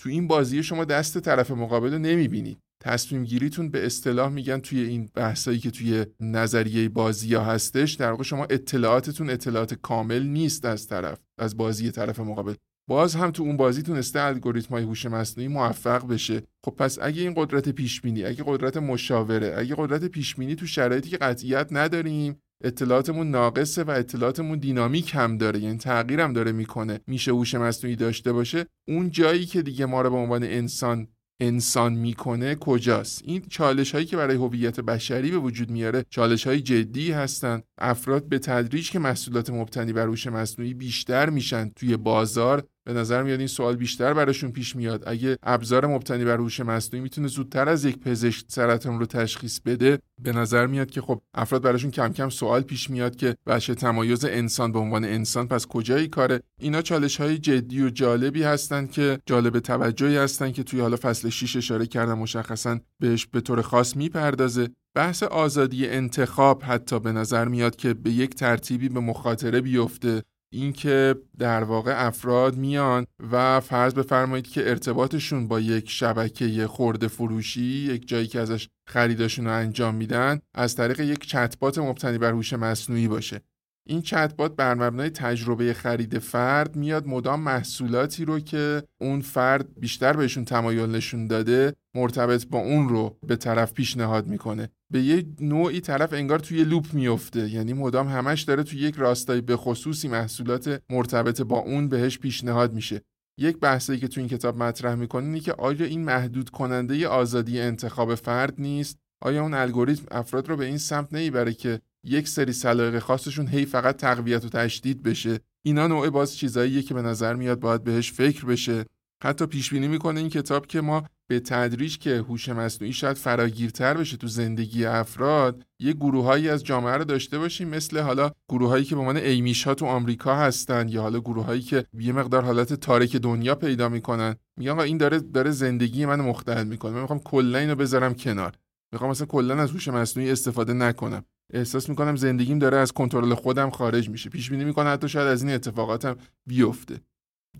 تو 0.00 0.08
این 0.08 0.28
بازی 0.28 0.62
شما 0.62 0.84
دست 0.84 1.18
طرف 1.18 1.50
مقابل 1.50 1.92
رو 1.92 1.98
نمی‌بینید 1.98 2.58
تصمیم 2.82 3.24
گیریتون 3.24 3.70
به 3.70 3.86
اصطلاح 3.86 4.32
میگن 4.32 4.58
توی 4.58 4.80
این 4.80 5.10
بحثایی 5.14 5.58
که 5.58 5.70
توی 5.70 6.06
نظریه 6.20 6.88
بازی 6.88 7.34
ها 7.34 7.44
هستش 7.44 7.92
در 7.92 8.10
واقع 8.10 8.22
شما 8.22 8.44
اطلاعاتتون 8.44 9.30
اطلاعات 9.30 9.74
کامل 9.74 10.22
نیست 10.22 10.64
از 10.64 10.86
طرف 10.86 11.18
از 11.38 11.56
بازی 11.56 11.90
طرف 11.90 12.20
مقابل. 12.20 12.54
باز 12.88 13.14
هم 13.14 13.30
تو 13.30 13.42
اون 13.42 13.56
بازی 13.56 13.82
تونسته 13.82 14.20
الگوریتم 14.20 14.74
های 14.74 14.84
هوش 14.84 15.06
مصنوعی 15.06 15.48
موفق 15.48 16.06
بشه. 16.08 16.42
خب 16.64 16.70
پس 16.70 16.98
اگه 17.02 17.22
این 17.22 17.34
قدرت 17.36 17.68
پیش 17.68 18.00
بینی 18.00 18.24
اگه 18.24 18.44
قدرت 18.46 18.76
مشاوره 18.76 19.54
اگه 19.58 19.74
قدرت 19.78 20.04
پیش 20.04 20.34
بینی 20.34 20.54
تو 20.54 20.66
شرایطی 20.66 21.10
که 21.10 21.16
قطعیت 21.16 21.68
نداریم 21.70 22.42
اطلاعاتمون 22.64 23.30
ناقصه 23.30 23.82
و 23.82 23.90
اطلاعاتمون 23.90 24.58
دینامیک 24.58 25.14
هم 25.14 25.38
داره 25.38 25.60
یعنی 25.60 25.78
تغییر 25.78 26.20
هم 26.20 26.32
داره 26.32 26.52
می‌کنه. 26.52 27.00
میشه 27.06 27.30
هوش 27.30 27.54
مصنوعی 27.54 27.96
داشته 27.96 28.32
باشه. 28.32 28.66
اون 28.88 29.10
جایی 29.10 29.46
که 29.46 29.62
دیگه 29.62 29.86
ما 29.86 30.02
رو 30.02 30.10
به 30.10 30.16
عنوان 30.16 30.44
انسان 30.44 31.08
انسان 31.40 31.92
می‌کنه 31.92 32.54
کجاست؟ 32.54 33.22
این 33.24 33.42
چالش 33.50 33.92
هایی 33.92 34.06
که 34.06 34.16
برای 34.16 34.36
هویت 34.36 34.80
بشری 34.80 35.30
به 35.30 35.38
وجود 35.38 35.70
میاره 35.70 36.04
چالش 36.10 36.46
های 36.46 36.60
جدی 36.60 37.12
هستند 37.12 37.64
افراد 37.78 38.28
به 38.28 38.38
تدریج 38.38 38.90
که 38.90 38.98
محصولات 38.98 39.50
مبتنی 39.50 39.92
بر 39.92 40.06
هوش 40.06 40.26
مصنوعی 40.26 40.74
بیشتر 40.74 41.30
میشن 41.30 41.68
توی 41.76 41.96
بازار 41.96 42.64
به 42.84 42.92
نظر 42.92 43.22
میاد 43.22 43.38
این 43.38 43.48
سوال 43.48 43.76
بیشتر 43.76 44.14
براشون 44.14 44.52
پیش 44.52 44.76
میاد. 44.76 45.02
اگه 45.06 45.38
ابزار 45.42 45.86
مبتنی 45.86 46.24
بر 46.24 46.36
هوش 46.36 46.60
مصنوعی 46.60 47.02
می‌تونه 47.02 47.28
زودتر 47.28 47.68
از 47.68 47.84
یک 47.84 47.98
پزشک 47.98 48.44
سرطان 48.48 48.98
رو 48.98 49.06
تشخیص 49.06 49.60
بده 49.60 49.98
به 50.22 50.32
نظر 50.32 50.66
میاد 50.66 50.90
که 50.90 51.00
خب 51.00 51.22
افراد 51.34 51.62
براشون 51.62 51.90
کم 51.90 52.12
کم 52.12 52.28
سوال 52.28 52.62
پیش 52.62 52.90
میاد 52.90 53.16
که 53.16 53.36
بچه 53.46 53.74
تمایز 53.74 54.24
انسان 54.24 54.72
به 54.72 54.78
عنوان 54.78 55.04
انسان 55.04 55.48
پس 55.48 55.66
کجایی 55.66 56.08
کاره؟ 56.08 56.40
اینا 56.60 56.82
چالش 56.82 57.20
های 57.20 57.38
جدی 57.38 57.82
و 57.82 57.90
جالبی 57.90 58.42
هستند 58.42 58.90
که 58.90 59.18
جالب 59.26 59.58
توجهی 59.58 60.16
هستند 60.16 60.52
که 60.52 60.62
توی 60.62 60.80
حالا 60.80 60.96
فصل 61.02 61.28
6 61.28 61.56
اشاره 61.56 61.86
کردم 61.86 62.18
مشخصا 62.18 62.78
بهش 63.00 63.26
به 63.26 63.40
طور 63.40 63.62
خاص 63.62 63.96
می‌پردازه. 63.96 64.68
بحث 64.94 65.22
آزادی 65.22 65.88
انتخاب 65.88 66.62
حتی 66.64 67.00
به 67.00 67.12
نظر 67.12 67.48
میاد 67.48 67.76
که 67.76 67.94
به 67.94 68.10
یک 68.10 68.34
ترتیبی 68.34 68.88
به 68.88 69.00
مخاطره 69.00 69.60
بیفته. 69.60 70.22
اینکه 70.52 71.14
در 71.38 71.64
واقع 71.64 72.06
افراد 72.06 72.56
میان 72.56 73.06
و 73.32 73.60
فرض 73.60 73.94
بفرمایید 73.94 74.48
که 74.48 74.68
ارتباطشون 74.70 75.48
با 75.48 75.60
یک 75.60 75.90
شبکه 75.90 76.66
خورده 76.66 77.08
فروشی 77.08 77.62
یک 77.62 78.08
جایی 78.08 78.26
که 78.26 78.40
ازش 78.40 78.68
خریداشون 78.88 79.44
رو 79.44 79.52
انجام 79.52 79.94
میدن 79.94 80.40
از 80.54 80.76
طریق 80.76 81.00
یک 81.00 81.26
چتبات 81.26 81.78
مبتنی 81.78 82.18
بر 82.18 82.30
هوش 82.30 82.52
مصنوعی 82.52 83.08
باشه. 83.08 83.40
این 83.88 84.02
چتبات 84.02 84.56
بر 84.56 84.74
مبنای 84.74 85.10
تجربه 85.10 85.72
خرید 85.72 86.18
فرد 86.18 86.76
میاد 86.76 87.06
مدام 87.06 87.40
محصولاتی 87.40 88.24
رو 88.24 88.40
که 88.40 88.82
اون 89.00 89.20
فرد 89.20 89.80
بیشتر 89.80 90.12
بهشون 90.12 90.44
تمایل 90.44 90.90
نشون 90.90 91.26
داده 91.26 91.74
مرتبط 91.94 92.46
با 92.46 92.58
اون 92.58 92.88
رو 92.88 93.16
به 93.26 93.36
طرف 93.36 93.72
پیشنهاد 93.72 94.26
می‌کنه. 94.26 94.68
به 94.92 95.02
یه 95.02 95.24
نوعی 95.40 95.80
طرف 95.80 96.12
انگار 96.12 96.38
توی 96.38 96.64
لوپ 96.64 96.94
میفته 96.94 97.50
یعنی 97.50 97.72
مدام 97.72 98.08
همش 98.08 98.42
داره 98.42 98.62
توی 98.62 98.78
یک 98.78 98.94
راستایی 98.94 99.40
به 99.40 99.56
خصوصی 99.56 100.08
محصولات 100.08 100.82
مرتبط 100.90 101.40
با 101.40 101.58
اون 101.58 101.88
بهش 101.88 102.18
پیشنهاد 102.18 102.72
میشه. 102.72 103.00
یک 103.40 103.58
بحثی 103.58 103.98
که 103.98 104.08
تو 104.08 104.20
این 104.20 104.28
کتاب 104.28 104.62
مطرح 104.62 104.94
می‌کنه 104.94 105.24
اینه 105.24 105.40
که 105.40 105.52
آیا 105.52 105.86
این 105.86 106.04
محدود 106.04 106.50
کننده 106.50 107.08
آزادی 107.08 107.60
انتخاب 107.60 108.14
فرد 108.14 108.54
نیست؟ 108.58 108.98
آیا 109.22 109.42
اون 109.42 109.54
الگوریتم 109.54 110.04
افراد 110.10 110.48
رو 110.48 110.56
به 110.56 110.64
این 110.64 110.78
سمت 110.78 111.12
نمی‌بره 111.12 111.52
که 111.52 111.80
یک 112.04 112.28
سری 112.28 112.52
سلاقه 112.52 113.00
خاصشون 113.00 113.48
هی 113.48 113.64
فقط 113.64 113.96
تقویت 113.96 114.44
و 114.44 114.48
تشدید 114.48 115.02
بشه. 115.02 115.40
اینا 115.62 115.86
نوع 115.86 116.10
باز 116.10 116.36
چیزاییه 116.36 116.82
که 116.82 116.94
به 116.94 117.02
نظر 117.02 117.34
میاد 117.34 117.60
باید 117.60 117.84
بهش 117.84 118.12
فکر 118.12 118.44
بشه. 118.44 118.84
حتی 119.24 119.46
پیش 119.46 119.70
بینی 119.70 119.88
می‌کنه 119.88 120.20
این 120.20 120.28
کتاب 120.28 120.66
که 120.66 120.80
ما 120.80 121.04
به 121.26 121.40
تدریج 121.40 121.98
که 121.98 122.16
هوش 122.16 122.48
مصنوعی 122.48 122.92
شاید 122.92 123.16
فراگیرتر 123.16 123.94
بشه 123.94 124.16
تو 124.16 124.26
زندگی 124.26 124.84
افراد 124.84 125.62
یه 125.80 125.92
گروههایی 125.92 126.48
از 126.48 126.64
جامعه 126.64 126.92
رو 126.92 127.04
داشته 127.04 127.38
باشیم 127.38 127.68
مثل 127.68 127.98
حالا 127.98 128.30
گروههایی 128.48 128.84
که 128.84 128.94
به 128.94 129.00
عنوان 129.00 129.16
ایمیش 129.16 129.64
ها 129.64 129.74
تو 129.74 129.86
آمریکا 129.86 130.36
هستن 130.36 130.88
یا 130.88 131.02
حالا 131.02 131.20
گروههایی 131.20 131.62
که 131.62 131.84
یه 131.98 132.12
مقدار 132.12 132.44
حالت 132.44 132.72
تاریک 132.72 133.16
دنیا 133.16 133.54
پیدا 133.54 133.88
می‌کنن. 133.88 134.36
میگن 134.58 134.78
این 134.78 134.96
داره 134.96 135.18
داره 135.18 135.50
زندگی 135.50 136.06
من 136.06 136.20
مختل 136.20 136.66
می‌کنه. 136.66 136.92
من 136.92 137.00
می‌خوام 137.00 137.18
کلا 137.18 137.58
اینو 137.58 137.74
بذارم 137.74 138.14
کنار. 138.14 138.52
می‌خوام 138.92 139.10
مثلا 139.10 139.26
کلا 139.26 139.62
از 139.62 139.70
هوش 139.70 139.88
مصنوعی 139.88 140.30
استفاده 140.30 140.72
نکنم. 140.72 141.24
احساس 141.52 141.88
می‌کنم 141.88 142.16
زندگیم 142.16 142.58
داره 142.58 142.76
از 142.76 142.92
کنترل 142.92 143.34
خودم 143.34 143.70
خارج 143.70 144.10
میشه. 144.10 144.30
پیش 144.30 144.50
بینی 144.50 144.64
می‌کنه 144.64 144.90
حتی 144.90 145.08
شاید 145.08 145.28
از 145.28 145.42
این 145.42 145.52
اتفاقاتم 145.52 146.16
بیفته. 146.46 147.00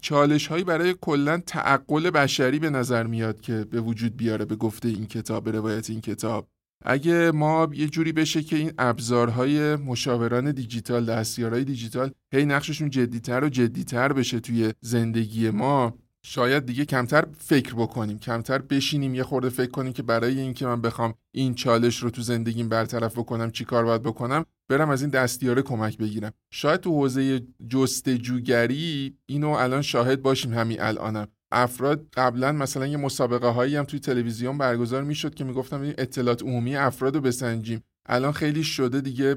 چالش 0.00 0.46
هایی 0.46 0.64
برای 0.64 0.94
کلا 1.00 1.42
تعقل 1.46 2.10
بشری 2.10 2.58
به 2.58 2.70
نظر 2.70 3.06
میاد 3.06 3.40
که 3.40 3.64
به 3.70 3.80
وجود 3.80 4.16
بیاره 4.16 4.44
به 4.44 4.56
گفته 4.56 4.88
این 4.88 5.06
کتاب 5.06 5.44
به 5.44 5.50
روایت 5.50 5.90
این 5.90 6.00
کتاب. 6.00 6.48
اگه 6.84 7.30
ما 7.30 7.68
یه 7.72 7.88
جوری 7.88 8.12
بشه 8.12 8.42
که 8.42 8.56
این 8.56 8.72
ابزارهای 8.78 9.76
مشاوران 9.76 10.52
دیجیتال 10.52 11.04
دستیارهای 11.04 11.64
دیجیتال 11.64 12.10
هی 12.34 12.44
نقششون 12.44 12.90
جدیتر 12.90 13.44
و 13.44 13.48
جدیتر 13.48 14.12
بشه 14.12 14.40
توی 14.40 14.72
زندگی 14.80 15.50
ما 15.50 15.98
شاید 16.26 16.66
دیگه 16.66 16.84
کمتر 16.84 17.26
فکر 17.38 17.74
بکنیم 17.74 18.18
کمتر 18.18 18.58
بشینیم 18.58 19.14
یه 19.14 19.22
خورده 19.22 19.48
فکر 19.48 19.70
کنیم 19.70 19.92
که 19.92 20.02
برای 20.02 20.40
اینکه 20.40 20.66
من 20.66 20.80
بخوام 20.80 21.14
این 21.34 21.54
چالش 21.54 22.02
رو 22.02 22.10
تو 22.10 22.22
زندگیم 22.22 22.68
برطرف 22.68 23.18
بکنم 23.18 23.50
چی 23.50 23.64
کار 23.64 23.84
باید 23.84 24.02
بکنم 24.02 24.44
برم 24.68 24.90
از 24.90 25.02
این 25.02 25.10
دستیاره 25.10 25.62
کمک 25.62 25.98
بگیرم. 25.98 26.32
شاید 26.50 26.80
تو 26.80 26.90
حوزه 26.90 27.42
جستجوگری 27.68 29.16
اینو 29.26 29.48
الان 29.48 29.82
شاهد 29.82 30.22
باشیم 30.22 30.54
همین 30.54 30.80
الانم. 30.80 31.28
افراد 31.52 32.06
قبلا 32.14 32.52
مثلا 32.52 32.86
یه 32.86 32.96
مسابقه 32.96 33.48
هایی 33.48 33.76
هم 33.76 33.84
توی 33.84 34.00
تلویزیون 34.00 34.58
برگزار 34.58 35.04
می‌شد 35.04 35.34
که 35.34 35.44
می‌گفتم 35.44 35.82
اطلاعات 35.98 36.42
عمومی 36.42 36.76
افراد 36.76 37.14
رو 37.14 37.20
بسنجیم. 37.20 37.82
الان 38.06 38.32
خیلی 38.32 38.64
شده 38.64 39.00
دیگه 39.00 39.36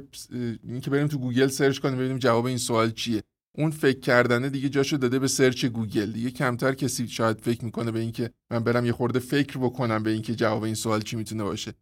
اینکه 0.63 0.89
بریم 0.89 1.07
تو 1.07 1.17
گوگل 1.17 1.47
search 1.47 1.80
کنیم 1.79 1.97
ببینیم 1.97 2.17
جواب 2.17 2.45
این 2.45 2.57
سوال 2.57 2.91
چیه. 2.91 3.23
اون 3.58 3.72
فکر 3.72 3.99
کردنه 3.99 4.49
دیگه 4.49 4.70
جاشو 4.70 4.97
داده 4.97 5.20
به 5.20 5.28
search 5.28 5.65
گوگل. 5.66 6.12
دیگه 6.12 6.32
کمتر 6.32 6.74
کسی 6.74 7.08
شاید 7.08 7.41
فکر 7.41 7.66
می‌کنه 7.66 7.91
به 7.91 7.99
اینکه 7.99 8.30
من 8.51 8.60
برم 8.60 8.86
یه 8.86 8.91
خورده 8.91 9.20
فکر 9.20 9.58
بکنم 9.58 10.03
به 10.03 10.10
اینکه 10.10 10.36
جواب 10.36 10.64
این 10.64 10.76
سوال 10.76 11.01
چی 11.01 11.16
می‌تونه 11.16 11.43
باشه. 11.43 11.74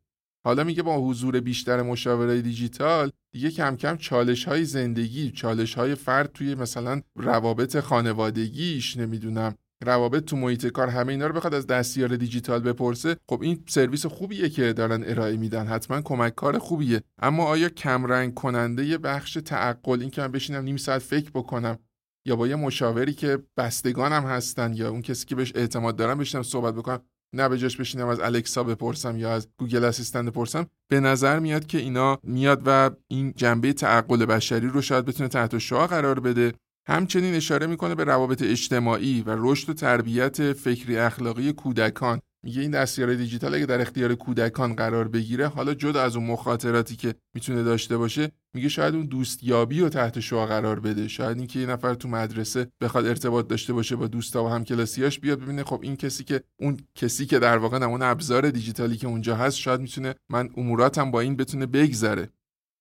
حالا 0.45 0.63
میگه 0.63 0.83
با 0.83 0.97
حضور 0.97 1.39
بیشتر 1.39 1.81
مشاور 1.81 2.41
دیجیتال 2.41 3.11
دیگه 3.33 3.51
کم 3.51 3.75
کم 3.75 3.97
چالش 3.97 4.43
های 4.45 4.65
زندگی 4.65 5.31
چالش 5.31 5.73
های 5.73 5.95
فرد 5.95 6.31
توی 6.33 6.55
مثلا 6.55 7.01
روابط 7.15 7.79
خانوادگیش 7.79 8.97
نمی‌دونم 8.97 9.55
روابط 9.83 10.25
تو 10.25 10.37
محیط 10.37 10.67
کار 10.67 10.87
همه 10.87 11.11
اینا 11.11 11.27
رو 11.27 11.33
بخواد 11.33 11.53
از 11.53 11.67
دستیار 11.67 12.15
دیجیتال 12.15 12.59
بپرسه 12.59 13.15
خب 13.29 13.41
این 13.41 13.63
سرویس 13.67 14.05
خوبیه 14.05 14.49
که 14.49 14.73
دارن 14.73 15.03
ارائه 15.07 15.37
میدن. 15.37 15.67
حتما 15.67 16.01
کمک 16.01 16.35
کار 16.35 16.57
خوبیه. 16.57 17.01
اما 17.21 17.45
آیا 17.45 17.69
کمرنگ 17.69 18.33
کننده 18.33 18.85
یه 18.85 18.97
بخش 18.97 19.33
تعقل 19.33 20.01
این 20.01 20.09
که 20.09 20.21
من 20.21 20.31
بشینم 20.31 20.63
نیم 20.63 20.77
ساعت 20.77 21.01
فکر 21.01 21.31
بکنم 21.31 21.79
یا 22.25 22.35
با 22.35 22.47
یه 22.47 22.55
مشاوری 22.55 23.13
که 23.13 23.39
بستگانم 23.57 24.23
هستن 24.23 24.73
یا 24.73 24.89
اون 24.89 25.01
کسی 25.01 25.25
که 25.25 25.35
بهش 25.35 25.51
اعتماد 25.55 25.95
دارم 25.95 26.17
بشینم 26.17 26.43
صحبت 26.43 26.75
بکنم 26.75 27.01
نه 27.35 27.49
به 27.49 27.57
جاش 27.57 27.77
بشینم 27.77 28.07
از 28.07 28.19
الکسا 28.19 28.63
بپرسم 28.63 29.17
یا 29.17 29.33
از 29.33 29.47
گوگل 29.57 29.83
اسیستنت 29.83 30.31
بپرسم 30.31 30.65
به 30.87 30.99
نظر 30.99 31.39
میاد 31.39 31.65
که 31.65 31.77
اینا 31.77 32.19
میاد 32.23 32.61
و 32.65 32.91
این 33.07 33.33
جنبه 33.35 33.73
تعقل 33.73 34.25
بشری 34.25 34.67
رو 34.67 34.81
شاید 34.81 35.05
بتونه 35.05 35.29
تحت 35.29 35.57
شعاع 35.57 35.87
قرار 35.87 36.19
بده. 36.19 36.53
همچنین 36.87 37.35
اشاره 37.35 37.67
می‌کنه 37.67 37.95
به 37.95 38.03
روابط 38.03 38.41
اجتماعی 38.41 39.21
و 39.21 39.35
رشد 39.37 39.69
و 39.69 39.73
تربیت 39.73 40.53
فکری 40.53 40.97
اخلاقی 40.97 41.53
کودکان. 41.53 42.19
میگه 42.45 42.61
این 42.61 42.71
دستیار 42.71 43.13
دیجیتال 43.13 43.55
اگه 43.55 43.65
در 43.65 43.81
اختیار 43.81 44.15
کودکان 44.15 44.75
قرار 44.75 45.07
بگیره 45.07 45.47
حالا 45.47 45.73
جدا 45.73 46.01
از 46.01 46.15
اون 46.15 46.25
مخاطراتی 46.25 46.95
که 46.95 47.15
می‌تونه 47.35 47.63
داشته 47.63 47.97
باشه 47.97 48.31
میگه 48.53 48.69
شاید 48.69 48.95
اون 48.95 49.05
دوستیابی 49.05 49.79
رو 49.79 49.89
تحت 49.89 50.19
شعا 50.19 50.45
قرار 50.45 50.79
بده. 50.79 51.07
شاید 51.07 51.37
اینکه 51.37 51.59
یه 51.59 51.65
نفر 51.65 51.93
تو 51.93 52.07
مدرسه 52.07 52.67
بخواد 52.81 53.05
ارتباط 53.05 53.47
داشته 53.47 53.73
باشه 53.73 53.95
با 53.95 54.07
دوستا 54.07 54.43
و 54.45 54.47
همکلاسیاش 54.47 55.19
بیاد 55.19 55.39
ببینه 55.39 55.63
خب 55.63 55.79
این 55.83 55.95
کسی 55.95 56.23
که 56.23 56.41
اون 56.59 56.77
کسی 56.95 57.25
که 57.25 57.39
در 57.39 57.57
واقع 57.57 57.83
اون 57.83 58.01
ابزار 58.01 58.49
دیجیتالی 58.49 58.97
که 58.97 59.07
اونجا 59.07 59.35
هست 59.35 59.57
شاید 59.57 59.81
می‌تونه 59.81 60.15
من 60.29 60.49
اموراتم 60.57 61.11
با 61.11 61.19
این 61.19 61.35
بتونه 61.35 61.65
بگذره. 61.65 62.29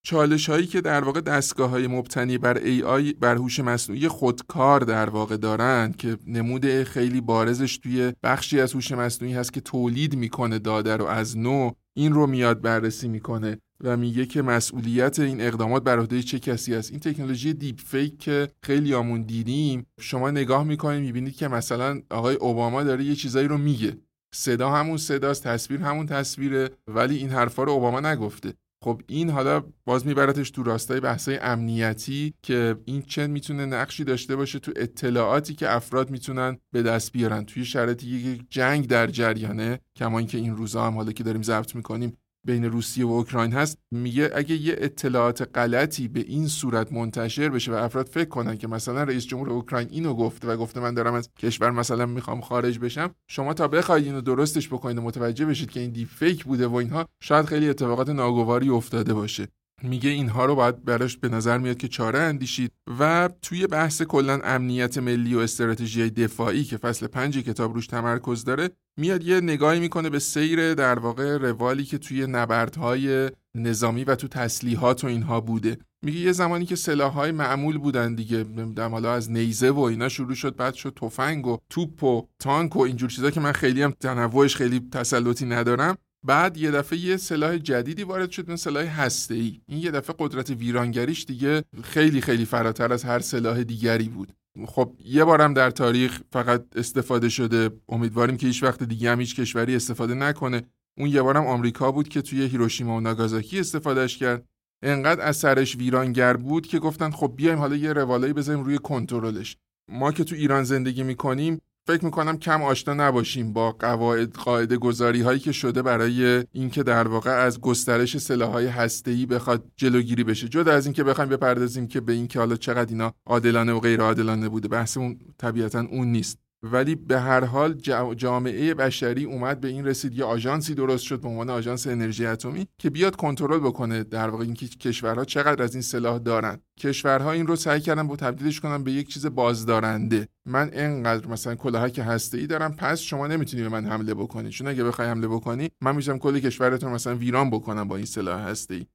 چالش 0.05 0.49
هایی 0.49 0.67
که 0.67 0.81
در 0.81 1.03
واقع 1.03 1.21
دستگاه 1.21 1.69
های 1.69 1.87
مبتنی 1.87 2.37
بر 2.37 2.57
AI 2.57 3.13
بر 3.19 3.35
هوش 3.35 3.59
مصنوعی 3.59 4.07
خودکار 4.07 4.79
در 4.81 5.09
واقع 5.09 5.37
دارند 5.37 5.95
که 5.95 6.17
نمود 6.27 6.83
خیلی 6.83 7.21
بارزش 7.21 7.77
توی 7.77 8.13
بخشی 8.23 8.59
از 8.59 8.73
هوش 8.73 8.91
مصنوعی 8.91 9.33
هست 9.33 9.53
که 9.53 9.61
تولید 9.61 10.15
می‌کنه 10.15 10.59
داده 10.59 10.97
رو 10.97 11.05
از 11.05 11.37
نو 11.37 11.71
این 11.93 12.13
رو 12.13 12.27
میاد 12.27 12.61
بررسی 12.61 13.07
می‌کنه 13.07 13.57
و 13.83 13.97
میگه 13.97 14.25
که 14.25 14.41
مسئولیت 14.41 15.19
این 15.19 15.41
اقدامات 15.41 15.83
بر 15.83 15.99
عهده 15.99 16.21
چه 16.21 16.39
کسی 16.39 16.75
است. 16.75 16.91
این 16.91 16.99
تکنولوژی 16.99 17.53
دیپ 17.53 17.79
فیک 17.79 18.19
که 18.19 18.47
خیلی 18.63 18.93
آمون 18.93 19.21
دیدیم 19.21 19.85
شما 19.99 20.31
نگاه 20.31 20.63
می‌کنید 20.63 21.01
می‌بینید 21.01 21.35
که 21.35 21.47
مثلا 21.47 22.01
آقای 22.09 22.35
اوباما 22.35 22.83
داره 22.83 23.03
یه 23.03 23.15
چیزایی 23.15 23.47
رو 23.47 23.57
میگه. 23.57 23.97
صدا 24.35 24.69
همون 24.69 24.97
صداست 24.97 25.43
تصویر 25.43 25.81
همون 25.81 26.05
تصویره 26.05 26.69
ولی 26.87 27.17
این 27.17 27.29
حرفا 27.29 27.63
رو 27.63 27.71
اوباما 27.71 27.99
نگفته. 27.99 28.53
خب 28.83 29.01
این 29.07 29.29
حالا 29.29 29.63
باز 29.85 30.07
میبرتش 30.07 30.51
تو 30.51 30.63
راستای 30.63 30.99
بحثای 30.99 31.37
امنیتی 31.37 32.33
که 32.41 32.75
این 32.85 33.01
چه 33.01 33.27
می‌تونه 33.27 33.65
نقشی 33.65 34.03
داشته 34.03 34.35
باشه 34.35 34.59
تو 34.59 34.71
اطلاعاتی 34.75 35.55
که 35.55 35.75
افراد 35.75 36.09
می‌تونن 36.09 36.57
به 36.71 36.81
دست 36.81 37.11
بیارن. 37.11 37.45
توی 37.45 37.65
شرایطی 37.65 38.07
یک 38.07 38.45
جنگ 38.49 38.87
در 38.87 39.07
جریانه 39.07 39.79
کما 39.95 40.19
اینکه 40.19 40.37
این 40.37 40.55
روزا 40.55 40.85
هم 40.85 40.93
حالا 40.93 41.11
که 41.11 41.23
داریم 41.23 41.41
ضبط 41.41 41.75
می‌کنیم 41.75 42.17
بین 42.45 42.63
روسیه 42.63 43.05
و 43.05 43.09
اوکراین 43.09 43.53
هست 43.53 43.77
میگه 43.91 44.29
اگه 44.35 44.55
یه 44.55 44.75
اطلاعات 44.77 45.49
غلطی 45.57 46.07
به 46.07 46.19
این 46.19 46.47
صورت 46.47 46.93
منتشر 46.93 47.49
بشه 47.49 47.71
و 47.71 47.75
افراد 47.75 48.07
فکر 48.07 48.29
کنن 48.29 48.57
که 48.57 48.67
مثلا 48.67 49.03
رئیس 49.03 49.25
جمهور 49.25 49.49
اوکراین 49.49 49.87
اینو 49.91 50.13
گفته 50.13 50.47
و 50.47 50.57
گفته 50.57 50.79
من 50.79 50.93
دارم 50.93 51.13
از 51.13 51.29
کشور 51.39 51.71
مثلا 51.71 52.05
می‌خوام 52.05 52.41
خارج 52.41 52.79
بشم 52.79 53.15
شما 53.27 53.53
تا 53.53 53.67
بخواید 53.67 54.05
اینو 54.05 54.21
درستش 54.21 54.67
بکنید 54.67 54.97
و 54.97 55.01
متوجه 55.01 55.45
بشید 55.45 55.71
که 55.71 55.79
این 55.79 55.89
دی 55.89 56.05
فیک 56.05 56.43
بوده 56.45 56.67
و 56.67 56.75
اینها 56.75 57.07
شاید 57.23 57.45
خیلی 57.45 57.69
اتفاقات 57.69 58.09
ناگواری 58.09 58.69
افتاده 58.69 59.13
باشه. 59.13 59.47
میگه 59.83 60.09
اینها 60.09 60.45
رو 60.45 60.55
باید 60.55 60.85
براش 60.85 61.17
به 61.17 61.29
نظر 61.29 61.57
میاد 61.57 61.77
که 61.77 61.87
چاره 61.87 62.19
اندیشید 62.19 62.71
و 62.99 63.29
توی 63.41 63.67
بحث 63.67 64.01
کلا 64.01 64.39
امنیت 64.43 64.97
ملی 64.97 65.35
و 65.35 65.39
استراتژی 65.39 66.09
دفاعی 66.09 66.63
که 66.63 66.77
فصل 66.77 67.07
پنج 67.07 67.37
کتاب 67.37 67.73
روش 67.73 67.87
تمرکز 67.87 68.43
داره 68.43 68.69
میاد 68.99 69.23
یه 69.23 69.41
نگاهی 69.41 69.79
می‌کنه 69.79 70.09
به 70.09 70.19
سیر 70.19 70.73
در 70.73 70.99
واقع 70.99 71.37
روالی 71.37 71.83
که 71.83 71.97
توی 71.97 72.27
نبردهای 72.27 73.29
نظامی 73.55 74.03
و 74.03 74.15
تو 74.15 74.27
تسلیحات 74.27 75.03
و 75.03 75.07
اینها 75.07 75.41
بوده. 75.41 75.77
میگه 76.05 76.19
یه 76.19 76.31
زمانی 76.31 76.65
که 76.65 76.75
سلاحهای 76.75 77.31
معمول 77.31 77.77
بودن 77.77 78.15
دیگه 78.15 78.37
نمی‌دونم 78.37 78.91
حالا 78.91 79.13
از 79.13 79.31
نیزه 79.31 79.69
و 79.69 79.79
اینا 79.79 80.09
شروع 80.09 80.35
شد 80.35 80.55
بعد 80.55 80.73
شد 80.73 80.97
تفنگ 81.01 81.47
و 81.47 81.57
توپ 81.69 82.03
و 82.03 82.27
تانک 82.39 82.75
و 82.75 82.79
اینجور 82.79 83.09
چیزا 83.09 83.31
که 83.31 83.39
من 83.39 83.51
خیلی 83.51 83.81
هم 83.81 83.91
تنوعش 83.91 84.55
خیلی 84.55 84.81
تسلطی 84.91 85.45
ندارم. 85.45 85.97
بعد 86.23 86.57
یه 86.57 86.71
دفعه 86.71 86.99
یه 86.99 87.17
سلاح 87.17 87.57
جدیدی 87.57 88.03
وارد 88.03 88.31
شد 88.31 88.49
من 88.49 88.55
سلاح 88.55 89.01
هسته 89.01 89.35
ای 89.35 89.61
این 89.67 89.79
یه 89.79 89.91
دفعه 89.91 90.15
قدرت 90.19 90.49
ویرانگریش 90.49 91.25
دیگه 91.25 91.63
خیلی 91.83 92.21
خیلی 92.21 92.45
فراتر 92.45 92.93
از 92.93 93.03
هر 93.03 93.19
سلاح 93.19 93.63
دیگری 93.63 94.09
بود. 94.09 94.33
خب 94.65 94.95
یه 95.05 95.23
بارم 95.23 95.53
در 95.53 95.71
تاریخ 95.71 96.21
فقط 96.31 96.65
استفاده 96.75 97.29
شده. 97.29 97.69
امیدواریم 97.89 98.37
که 98.37 98.47
هیچ 98.47 98.63
وقت 98.63 98.83
دیگه 98.83 99.11
هم 99.11 99.19
هیچ 99.19 99.35
کشوری 99.35 99.75
استفاده 99.75 100.13
نکنه. 100.13 100.61
اون 100.97 101.09
یه 101.09 101.21
بارم 101.21 101.47
آمریکا 101.47 101.91
بود 101.91 102.07
که 102.07 102.21
توی 102.21 102.41
هیروشیما 102.41 102.97
و 102.97 102.99
ناگازاکی 102.99 103.59
استفادهش 103.59 104.17
کرد. 104.17 104.45
انقدر 104.83 105.21
اثرش 105.21 105.75
ویرانگر 105.75 106.37
بود 106.37 106.67
که 106.67 106.79
گفتن 106.79 107.11
خب 107.11 107.33
بیایم 107.35 107.57
حالا 107.57 107.75
یه 107.75 107.93
روالایی 107.93 108.33
بذاریم 108.33 108.63
روی 108.63 108.77
کنترلش. 108.77 109.57
ما 109.91 110.11
که 110.11 110.23
تو 110.23 110.35
ایران 110.35 110.63
زندگی 110.63 111.03
می‌کنیم 111.03 111.61
فکر 111.87 112.05
می‌کنم 112.05 112.37
کم 112.37 112.63
آشنا 112.63 112.93
نباشیم 112.93 113.53
با 113.53 113.71
قواعد 113.71 114.33
قاعده 114.33 114.77
گذاری 114.77 115.21
هایی 115.21 115.39
که 115.39 115.51
شده 115.51 115.81
برای 115.81 116.45
اینکه 116.51 116.83
در 116.83 117.07
واقع 117.07 117.31
از 117.31 117.61
گسترش 117.61 118.17
سلاح 118.17 118.49
های 118.49 118.67
هسته 118.67 119.11
ای 119.11 119.25
بخواد 119.25 119.63
جلوگیری 119.75 120.23
بشه. 120.23 120.49
جدا 120.49 120.73
از 120.73 120.85
اینکه 120.85 121.03
بخوایم 121.03 121.29
بپردازیم 121.29 121.87
که 121.87 122.01
به 122.01 122.13
اینکه 122.13 122.39
حالا 122.39 122.55
چقدر 122.55 122.89
اینا 122.89 123.13
عادلانه 123.25 123.73
و 123.73 123.79
غیر 123.79 124.01
عادلانه 124.01 124.49
بوده 124.49 124.67
بحثمون 124.67 125.19
طبیعتا 125.37 125.79
اون 125.91 126.07
نیست. 126.11 126.42
ولی 126.63 126.95
به 126.95 127.19
هر 127.19 127.43
حال 127.43 127.73
جامعه 128.15 128.73
بشری 128.73 129.23
اومد 129.23 129.59
به 129.59 129.67
این 129.67 129.85
رسید. 129.85 130.13
یه 130.13 130.25
آژانسی 130.25 130.75
درست 130.75 131.03
شد 131.03 131.21
به 131.21 131.27
عنوان 131.27 131.49
آژانس 131.49 131.87
انرژی 131.87 132.25
اتمی 132.25 132.67
که 132.77 132.89
بیاد 132.89 133.15
کنترل 133.15 133.59
بکنه 133.59 134.03
در 134.03 134.29
واقع 134.29 134.43
اینکه 134.43 134.67
کشورها 134.67 135.25
چقدر 135.25 135.63
از 135.63 135.75
این 135.75 135.81
سلاح 135.81 136.17
دارن. 136.17 136.59
کشورها 136.79 137.31
این 137.31 137.47
رو 137.47 137.55
سعی 137.55 137.79
کردن 137.79 138.07
با 138.07 138.15
تبدیلش 138.15 138.59
کنن 138.59 138.83
به 138.83 138.91
یک 138.91 139.07
چیز 139.07 139.25
بازدارنده. 139.25 140.27
من 140.45 140.69
انقدر 140.73 141.27
مثلا 141.27 141.55
کلاهک 141.55 141.99
هسته 141.99 142.37
ای 142.37 142.47
دارم 142.47 142.75
پس 142.75 142.99
شما 142.99 143.27
نمی‌تونی 143.27 143.63
به 143.63 143.69
من 143.69 143.85
حمله 143.85 144.13
بکنی. 144.13 144.49
چون 144.49 144.67
اگه 144.67 144.83
بخوای 144.83 145.07
حمله 145.07 145.27
بکنی 145.27 145.69
من 145.81 145.95
میشم 145.95 146.17
کل 146.17 146.39
کشورتون 146.39 146.91
مثلا 146.91 147.15
ویران 147.15 147.49
بکنم 147.49 147.87
با 147.87 147.95
این 147.95 148.05
سلاح 148.05 148.41
هسته 148.41 148.75
ای 148.75 148.85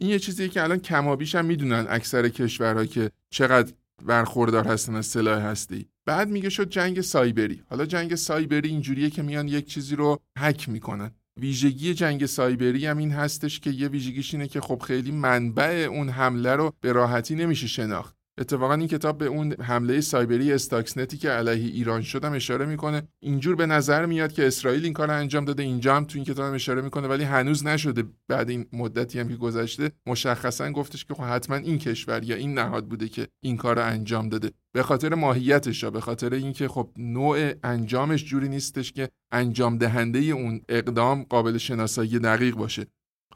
این 0.00 0.10
یه 0.10 0.18
چیزیه 0.18 0.48
که 0.48 0.62
الان 0.62 0.78
کمابیش 0.78 1.34
هم 1.34 1.44
می‌دونن 1.44 1.86
اکثر 1.88 2.28
کشورها 2.28 2.84
که 2.84 3.10
چقدر 3.30 3.72
برخوردار 4.04 4.68
هستن 4.68 4.94
از 4.94 5.06
سلاح 5.06 5.42
هستی. 5.42 5.88
بعد 6.06 6.28
میگه 6.28 6.48
شد 6.48 6.68
جنگ 6.68 7.00
سایبری. 7.00 7.62
حالا 7.70 7.86
جنگ 7.86 8.14
سایبری 8.14 8.68
اینجوریه 8.68 9.10
که 9.10 9.22
میان 9.22 9.48
یک 9.48 9.66
چیزی 9.66 9.96
رو 9.96 10.18
هک 10.38 10.68
می‌کنن. 10.68 11.10
ویژگی 11.40 11.94
جنگ 11.94 12.26
سایبری 12.26 12.86
هم 12.86 12.98
این 12.98 13.12
هستش 13.12 13.60
که 13.60 13.70
یه 13.70 13.88
ویژگیش 13.88 14.34
اینه 14.34 14.48
که 14.48 14.60
خب 14.60 14.82
خیلی 14.82 15.10
منبع 15.10 15.86
اون 15.90 16.08
حمله 16.08 16.56
رو 16.56 16.72
به 16.80 16.92
راحتی 16.92 17.34
نمیشه 17.34 17.66
شناخت. 17.66 18.15
اتفاقا 18.38 18.74
این 18.74 18.88
کتاب 18.88 19.18
به 19.18 19.26
اون 19.26 19.52
حمله 19.52 20.00
سایبری 20.00 20.52
استاکسنتی 20.52 21.16
که 21.16 21.30
علیه 21.30 21.72
ایران 21.72 22.02
شدم 22.02 22.32
اشاره 22.32 22.66
می‌کنه. 22.66 23.02
اینجور 23.20 23.56
به 23.56 23.66
نظر 23.66 24.06
میاد 24.06 24.32
که 24.32 24.46
اسرائیل 24.46 24.84
این 24.84 24.92
کار 24.92 25.10
انجام 25.10 25.44
داده. 25.44 25.62
اینجا 25.62 25.96
هم 25.96 26.04
تو 26.04 26.18
این 26.18 26.24
کتاب 26.24 26.54
اشاره 26.54 26.82
می‌کنه 26.82 27.08
ولی 27.08 27.24
هنوز 27.24 27.66
نشده. 27.66 28.04
بعد 28.28 28.50
این 28.50 28.66
مدتی 28.72 29.20
هم 29.20 29.28
که 29.28 29.36
گذشته 29.36 29.90
مشخصا 30.06 30.70
گفتش 30.70 31.04
که 31.04 31.14
خب 31.14 31.22
حتما 31.22 31.56
این 31.56 31.78
کشور 31.78 32.24
یا 32.24 32.36
این 32.36 32.54
نهاد 32.54 32.86
بوده 32.88 33.08
که 33.08 33.28
این 33.40 33.56
کار 33.56 33.78
انجام 33.78 34.28
داده. 34.28 34.50
به 34.74 34.82
خاطر 34.82 35.14
ماهیتش 35.14 35.84
به 35.84 36.00
خاطر 36.00 36.34
اینکه 36.34 36.68
خب 36.68 36.90
نوع 36.96 37.52
انجامش 37.64 38.24
جوری 38.24 38.48
نیستش 38.48 38.92
که 38.92 39.08
انجام 39.32 39.78
دهنده 39.78 40.18
اون 40.18 40.60
اقدام 40.68 41.22
قابل 41.22 41.58
شناسایی 41.58 42.18
دقیق 42.18 42.54
باشه. 42.54 42.86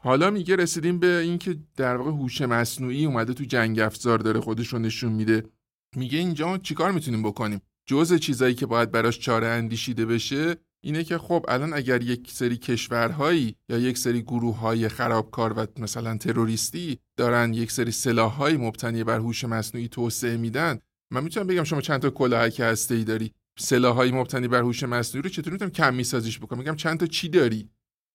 حالا 0.03 0.31
میگه 0.31 0.55
رسیدیم 0.55 0.99
به 0.99 1.17
اینکه 1.17 1.57
در 1.77 1.95
واقع 1.95 2.11
هوش 2.11 2.41
مصنوعی 2.41 3.05
اومده 3.05 3.33
تو 3.33 3.43
جنگ 3.43 3.79
افزار 3.79 4.19
داره 4.19 4.39
خودش 4.39 4.67
رو 4.67 4.79
نشون 4.79 5.11
میده. 5.11 5.43
میگه 5.95 6.17
اینجا 6.17 6.57
چیکار 6.57 6.91
می‌تونیم 6.91 7.23
بکنیم؟ 7.23 7.61
جزء 7.85 8.17
چیزایی 8.17 8.55
که 8.55 8.65
باید 8.65 8.91
براش 8.91 9.19
چاره 9.19 9.47
اندیشیده 9.47 10.05
بشه 10.05 10.55
اینه 10.83 11.03
که 11.03 11.17
خب 11.17 11.45
الان 11.47 11.73
اگر 11.73 12.01
یک 12.03 12.31
سری 12.31 12.57
کشورهایی 12.57 13.55
یا 13.69 13.77
یک 13.77 13.97
سری 13.97 14.21
گروه 14.21 14.57
های 14.57 14.89
خرابکار 14.89 15.53
و 15.53 15.67
مثلا 15.79 16.17
تروریستی 16.17 16.99
دارن 17.17 17.53
یک 17.53 17.71
سری 17.71 17.91
سلاحهایی 17.91 18.57
مبتنی 18.57 19.03
بر 19.03 19.19
هوش 19.19 19.43
مصنوعی 19.43 19.87
توسعه 19.87 20.37
میدن 20.37 20.79
من 21.11 21.23
می‌تونم 21.23 21.47
بگم 21.47 21.63
شما 21.63 21.81
چند 21.81 22.01
تا 22.01 22.09
کلاهک 22.09 22.59
هسته 22.59 22.95
ای 22.95 23.03
داری؟ 23.03 23.31
سلاحهایی 23.59 24.11
مبتنی 24.11 24.47
بر 24.47 24.61
هوش 24.61 24.83
مصنوعی 24.83 25.23
رو 25.23 25.29
چطور 25.29 25.53
می‌تونم 25.53 25.71
کم 25.71 25.93
میسازیش 25.93 26.39
بکنم؟ 26.39 26.59
میگم 26.59 26.75
چند 26.75 26.99
تا 26.99 27.05
چی 27.05 27.29
داری؟ 27.29 27.69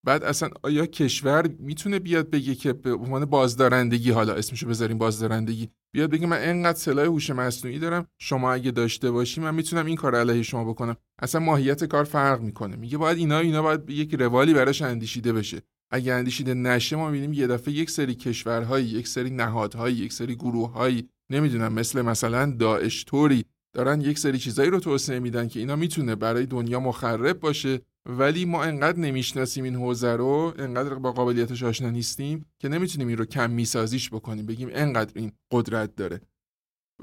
بعد 0.05 0.25
اصلا 0.25 0.49
آیا 0.63 0.87
کشور 0.87 1.47
می‌تونه 1.59 1.99
بیاد 1.99 2.31
بگه 2.31 2.55
که 2.55 2.73
به 2.73 2.93
عنوان 2.93 3.25
بازدارندگی 3.25 4.11
حالا 4.11 4.35
اسمشو 4.35 4.69
بذاریم 4.69 4.99
بازدارندگی 4.99 5.69
بیاد 5.95 6.11
بگه 6.11 6.27
من 6.27 6.39
انقدر 6.41 6.79
سلاح 6.79 7.05
هوش 7.05 7.31
مصنوعی 7.31 7.79
دارم 7.79 8.07
شما 8.19 8.53
اگه 8.53 8.71
داشته 8.71 9.11
باشی 9.11 9.41
من 9.41 9.55
می‌تونم 9.55 9.87
این 9.87 9.97
کار 9.97 10.15
علیه 10.15 10.43
شما 10.43 10.65
بکنم. 10.65 10.97
اصلا 11.23 11.41
ماهیت 11.41 11.85
کار 11.85 12.05
فرق 12.05 12.41
می‌کنه. 12.41 12.77
میگه 12.77 12.99
باید 12.99 13.19
اینا 13.19 13.39
اینا 13.39 13.63
باید 13.63 13.91
یک 13.91 14.15
روالی 14.15 14.55
براش 14.55 14.83
اندیشیده 14.83 15.33
بشه. 15.33 15.63
اگه 15.91 16.13
اندیشیده 16.13 16.55
نشه 16.55 16.97
ما 16.97 17.11
می‌بینیم 17.11 17.33
یه 17.33 17.47
دفعه 17.47 17.75
یک 17.75 17.91
سری 17.91 18.15
کشورهایی 18.15 18.87
یک 18.87 19.09
سری 19.09 19.31
نهادهایی 19.31 19.97
یک 19.97 20.13
سری 20.13 20.35
گروههایی 20.35 21.09
نمی‌دونم 21.31 21.73
مثل 21.73 22.03
مثلا 22.03 22.57
داعش 22.59 23.05
طوری 23.05 23.45
دارن 23.73 24.01
یک 24.01 24.19
سری 24.19 24.39
چیزایی 24.39 24.71
رو 24.71 24.81
توسعه 24.81 25.19
میدن 25.19 25.49
که 25.49 25.61
اینا 25.61 25.77
می‌تونه 25.77 26.15
برای 26.15 26.47
دنیا 26.47 26.81
مخرب 26.81 27.41
باشه. 27.41 27.81
ولی 28.09 28.45
ما 28.45 28.65
انقدر 28.65 28.99
نمی‌شناسیم 28.99 29.65
این 29.65 29.77
حوزه 29.77 30.13
رو 30.13 30.55
انقدر 30.59 30.95
با 30.95 31.13
قابلیتش 31.13 31.63
آشنا 31.63 31.91
نیستیم 31.91 32.47
که 32.59 32.69
نمی‌تونیم 32.69 33.09
این 33.09 33.17
رو 33.17 33.25
کم 33.25 33.51
میسازیش 33.51 34.11
بکنیم 34.11 34.47
بگیم 34.47 34.69
انقدر 34.73 35.13
این 35.15 35.33
قدرت 35.51 35.97
داره. 35.97 36.21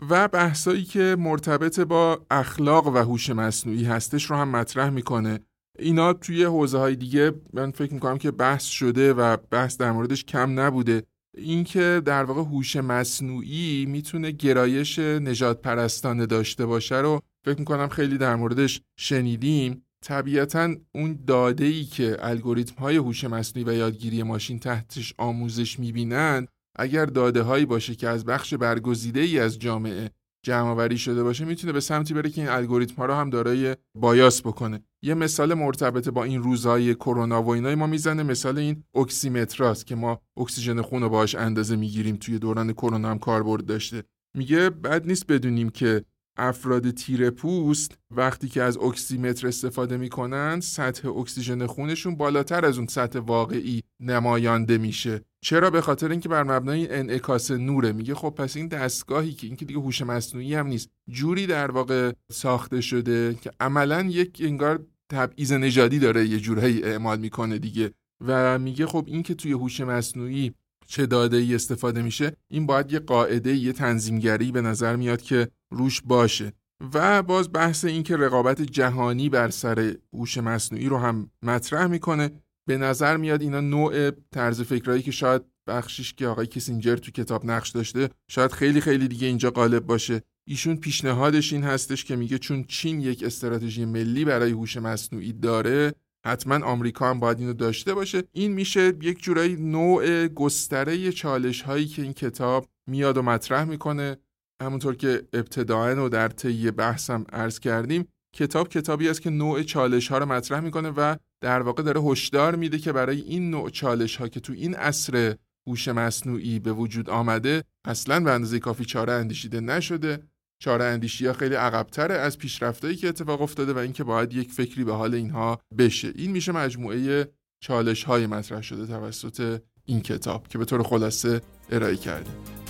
و 0.10 0.28
بحثایی 0.28 0.84
که 0.84 1.16
مرتبط 1.20 1.80
با 1.80 2.26
اخلاق 2.32 2.88
و 2.88 2.97
هوش 2.97 3.30
مصنوعی 3.30 3.84
هستش 3.84 4.24
رو 4.26 4.36
هم 4.36 4.49
مطرح 4.49 4.89
می‌کنه. 4.89 5.39
اینا 5.80 6.14
توی 6.14 6.43
حوزه 6.43 6.78
های 6.78 6.95
دیگه 6.95 7.32
من 7.54 7.72
فکر 7.72 7.93
می‌کنم 7.93 8.18
که 8.18 8.32
بحث 8.32 8.64
شده 8.64 9.14
و 9.14 9.38
بحث 9.38 9.78
در 9.78 9.91
موردش 9.91 10.26
کم 10.26 10.60
نبوده. 10.60 11.04
اینکه 11.38 12.01
در 12.06 12.24
واقع 12.24 12.41
هوش 12.41 12.76
مصنوعی 12.76 13.86
می‌تونه 13.86 14.32
گرایش 14.32 14.99
نجات 14.99 15.62
پرستانه 15.62 16.26
داشته 16.26 16.66
باشه 16.66 16.95
رو 16.95 17.20
فکر 17.45 17.60
می‌کنم 17.60 17.88
خیلی 17.88 18.18
در 18.18 18.36
موردش 18.36 18.82
شنیدیم. 18.99 19.82
طبیعتا 20.04 20.76
اون 20.95 21.20
داده 21.28 21.66
ای 21.66 21.84
که 21.84 22.18
الگوریتم 22.20 22.76
های 22.76 22.95
هوش 22.95 23.24
مصنوعی 23.24 23.70
و 23.70 23.74
یادگیری 23.74 24.24
ماشین 24.24 24.60
تحتش 24.60 25.14
آموزش 25.18 25.80
می‌بینن 25.80 26.47
اگر 26.80 27.06
داده 27.06 27.41
هایی 27.41 27.66
باشه 27.66 27.95
که 27.95 28.10
از 28.10 28.26
بخش 28.26 28.54
برگزیده 28.54 29.20
ای 29.20 29.39
از 29.39 29.60
جامعه 29.60 30.10
جمع 30.45 30.70
آوری 30.70 30.97
شده 30.97 31.24
باشه 31.24 31.45
می‌تونه 31.45 31.74
به 31.74 31.80
سمتی 31.80 32.14
بره 32.14 32.30
که 32.30 32.41
این 32.41 32.49
الگوریتم 32.49 32.95
ها 32.95 33.06
رو 33.06 33.14
هم 33.14 33.30
دارای 33.30 33.76
bias 33.97 34.41
بکنه. 34.41 34.80
یه 35.04 35.14
مثال 35.14 35.54
مرتبط 35.54 36.10
با 36.10 36.24
این 36.24 36.43
روزهای 36.43 36.95
کرونا 36.95 37.43
و 37.43 37.49
اینای 37.49 37.76
ما 37.76 37.88
می‌زنه 37.88 38.24
مثال 38.24 38.58
این 38.58 38.84
اکسیمتراست 38.95 39.88
که 39.88 39.95
ما 39.95 40.22
اکسیژن 40.38 40.82
خون 40.82 41.01
رو 41.01 41.10
باهاش 41.10 41.36
اندازه 41.36 41.76
می‌گیریم 41.76 42.16
توی 42.16 42.39
دوران 42.39 42.74
کرونا 42.74 43.10
هم 43.10 43.20
کاربرد 43.20 43.66
داشته. 43.66 44.04
میگه 44.38 44.70
بد 44.70 45.08
نیست 45.08 45.28
بدونیم 45.28 45.70
که 45.70 46.06
افراد 46.38 46.91
تیره 46.91 47.29
پوست 47.29 47.97
وقتی 48.11 48.49
که 48.49 48.61
از 48.61 48.77
اکسیمتر 48.77 49.47
استفاده 49.47 49.97
می‌کنن 49.97 50.59
سطح 50.59 51.09
اکسیژن 51.09 51.65
خونشون 51.65 52.15
بالاتر 52.15 52.65
از 52.65 52.77
اون 52.77 52.88
سطح 52.88 53.19
واقعی 53.19 53.84
نمایانده 53.99 54.77
میشه. 54.77 55.21
چرا؟ 55.41 55.69
به 55.69 55.81
خاطر 55.81 56.11
اینکه 56.11 56.29
بر 56.29 56.43
مبنای 56.43 56.88
انعکاس 56.95 57.51
نوره. 57.51 57.91
میگه 57.91 58.15
خب 58.15 58.29
پس 58.29 58.57
این 58.57 58.67
دستگاهی 58.67 59.34
که 59.34 59.47
اینکه 59.47 59.65
دیگه 59.65 59.79
هوش 59.79 60.01
مصنوعی 60.01 60.55
هم 60.55 60.67
نیست. 60.67 60.89
جوری 61.09 61.47
در 61.47 61.71
واقع 61.71 62.11
ساخته 62.31 62.81
شده 62.81 63.36
که 63.41 63.51
عملا 63.59 64.01
یک 64.01 64.41
انگار 64.45 64.86
تبعیض 65.09 65.51
نژادی 65.53 65.99
داره 65.99 66.27
یه 66.27 66.39
جورهایی 66.39 66.84
اعمال 66.84 67.19
می‌کنه 67.19 67.57
دیگه. 67.57 67.91
و 68.25 68.59
میگه 68.59 68.86
خب 68.86 69.05
این 69.07 69.23
که 69.23 69.34
توی 69.34 69.51
هوش 69.51 69.81
مصنوعی 69.81 70.53
چه 70.88 71.05
داده 71.05 71.38
ای 71.38 71.55
استفاده 71.55 72.01
میشه 72.01 72.36
این 72.47 72.65
باید 72.65 72.91
یه 72.91 72.99
قاعده 72.99 73.55
یه 73.55 73.73
تنظیمگری 73.73 74.51
به 74.51 74.61
نظر 74.61 74.95
میاد 74.95 75.21
که 75.21 75.47
روش 75.74 76.01
باشه. 76.01 76.53
و 76.93 77.24
باز 77.24 77.53
بحث 77.53 77.86
این 77.86 78.03
که 78.03 78.17
رقابت 78.17 78.61
جهانی 78.61 79.30
بر 79.30 79.49
سر 79.49 79.95
هوش 80.13 80.38
مصنوعی 80.38 80.89
رو 80.89 80.97
هم 80.97 81.32
مطرح 81.41 81.88
می‌کنه. 81.88 82.32
به 82.67 82.78
نظر 82.78 83.17
میاد 83.17 83.41
اینا 83.41 83.59
نوع 83.59 84.11
طرز 84.11 84.61
فکرایی 84.61 85.01
که 85.01 85.11
شاید 85.11 85.41
بخشش 85.67 86.13
که 86.13 86.28
آقای 86.28 86.47
کسینجر 86.47 86.95
تو 86.95 87.11
کتاب 87.11 87.45
نقش 87.45 87.69
داشته 87.69 88.09
شاید 88.28 88.51
خیلی 88.51 88.82
خیلی 88.82 89.07
دیگه 89.07 89.28
اینجا 89.28 89.51
غالب 89.51 89.86
باشه. 89.86 90.21
ایشون 90.47 90.76
پیشنهادش 90.76 91.53
این 91.53 91.63
هستش 91.63 92.05
که 92.05 92.15
میگه 92.15 92.38
چون 92.38 92.63
چین 92.63 93.01
یک 93.01 93.24
استراتژی 93.24 93.86
ملی 93.86 94.26
برای 94.26 94.51
هوش 94.51 94.78
مصنوعی 94.78 95.34
داره 95.34 95.93
حتما 96.26 96.65
آمریکا 96.65 97.09
هم 97.09 97.19
باید 97.19 97.39
اینو 97.39 97.53
داشته 97.53 97.93
باشه. 97.93 98.24
این 98.32 98.51
میشه 98.51 98.93
یک 99.01 99.24
جورایی 99.24 99.55
نوع 99.55 100.28
گستره 100.28 101.11
چالش 101.11 101.61
هایی 101.61 101.86
که 101.86 102.01
این 102.01 102.13
کتاب 102.13 102.67
میاد 102.88 103.17
و 103.17 103.21
مطرح 103.21 103.63
می‌کنه. 103.63 104.17
همونطور 104.62 104.95
که 104.95 105.28
ابتداعا 105.34 106.06
و 106.06 106.10
در 106.10 106.28
طی 106.28 106.72
بحثم 106.72 107.26
عرض 107.34 107.60
کردیم 107.60 108.08
کتاب 108.36 108.70
کتابی 108.70 109.10
است 109.10 109.22
که 109.22 109.30
نوع 109.30 109.64
چالش 109.64 110.08
ها 110.08 110.18
رو 110.18 110.26
مطرح 110.26 110.60
می‌کنه 110.60 110.89
و 110.89 111.16
در 111.41 111.62
واقع 111.62 111.84
داره 111.84 112.01
هشدار 112.01 112.56
میده 112.56 112.78
که 112.78 112.91
برای 112.91 113.22
این 113.22 113.49
نوع 113.49 113.70
چالش 113.70 114.16
ها 114.16 114.28
که 114.28 114.39
تو 114.39 114.54
این 114.54 114.76
عصر 114.76 115.36
هوش 115.68 115.88
مصنوعی 115.88 116.60
به 116.60 116.74
وجود 116.74 117.10
آمده 117.10 117.64
اصلا 117.86 118.20
به 118.20 118.32
اندازه 118.32 118.60
کافی 118.60 118.86
چاره 118.86 119.14
اندیشیده 119.14 119.60
نشده. 119.60 120.24
چاره 120.60 120.86
اندیشی 120.86 121.26
ها 121.26 121.34
خیلی 121.34 121.56
عقبتره 121.56 122.14
از 122.14 122.38
پیشرفتایی 122.38 122.95
که 122.95 123.08
اتفاق 123.08 123.41
افتاده 123.41 123.74
و 123.74 123.78
اینکه 123.78 124.04
باید 124.04 124.34
یک 124.34 124.51
فکری 124.51 124.84
به 124.84 124.93
حال 124.93 125.16
اینها 125.16 125.60
بشه. 125.78 126.12
این 126.16 126.32
میشه 126.32 126.51
مجموعه 126.51 127.28
چالش 127.64 128.04
های 128.04 128.28
مطرح 128.28 128.62
شده 128.62 128.88
توسط 128.88 129.62
این 129.86 130.01
کتاب 130.01 130.47
که 130.47 130.58
به 130.58 130.66
طور 130.66 130.84
خلاصه 130.84 131.41
ارائه 131.72 131.95
کردیم. 131.95 132.62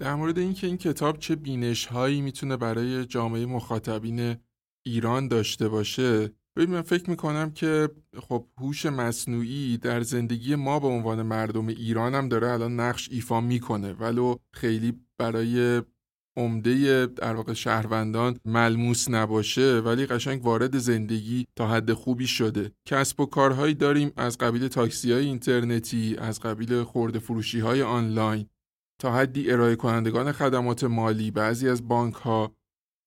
در 0.00 0.14
مورد 0.14 0.38
اینکه 0.38 0.66
این 0.66 0.76
کتاب 0.76 1.18
چه 1.18 1.36
بینش 1.36 1.86
هایی 1.86 2.20
می‌تونه 2.20 2.56
برای 2.56 3.04
جامعه 3.04 3.46
مخاطبین 3.46 4.36
ایران 4.86 5.28
داشته 5.28 5.68
باشه 5.68 6.30
ببین 6.56 6.70
من 6.70 6.82
فکر 6.82 7.10
می‌کنم 7.10 7.50
که 7.50 7.88
خب 8.20 8.46
هوش 8.58 8.86
مصنوعی 8.86 9.78
در 9.78 10.00
زندگی 10.00 10.54
ما 10.54 10.80
به 10.80 10.86
عنوان 10.86 11.22
مردم 11.22 11.66
ایران 11.66 12.14
هم 12.14 12.28
داره 12.28 12.50
الان 12.50 12.80
نقش 12.80 13.08
ایفا 13.12 13.40
می‌کنه. 13.40 13.92
ولو 13.92 14.36
خیلی 14.54 14.92
برای 15.18 15.82
عمده 16.36 17.06
در 17.06 17.34
واقع 17.34 17.52
شهروندان 17.52 18.38
ملموس 18.44 19.10
نباشه 19.10 19.78
ولی 19.78 20.06
قشنگ 20.06 20.44
وارد 20.44 20.78
زندگی 20.78 21.46
تا 21.56 21.68
حد 21.68 21.92
خوبی 21.92 22.26
شده. 22.26 22.72
کسب 22.86 23.20
و 23.20 23.26
کارهایی 23.26 23.74
داریم 23.74 24.12
از 24.16 24.38
قبیل 24.38 24.68
تاکسی 24.68 25.12
های 25.12 25.26
اینترنتی 25.26 26.16
از 26.18 26.40
قبیل 26.40 26.82
خورده 26.82 27.18
فروشی 27.18 27.60
های 27.60 27.82
آنلاین. 27.82 28.46
تا 29.00 29.12
حدی 29.12 29.50
ارائه 29.50 29.76
کنندگان 29.76 30.32
خدمات 30.32 30.84
مالی 30.84 31.30
بعضی 31.30 31.68
از 31.68 31.88
بانک 31.88 32.14
ها 32.14 32.54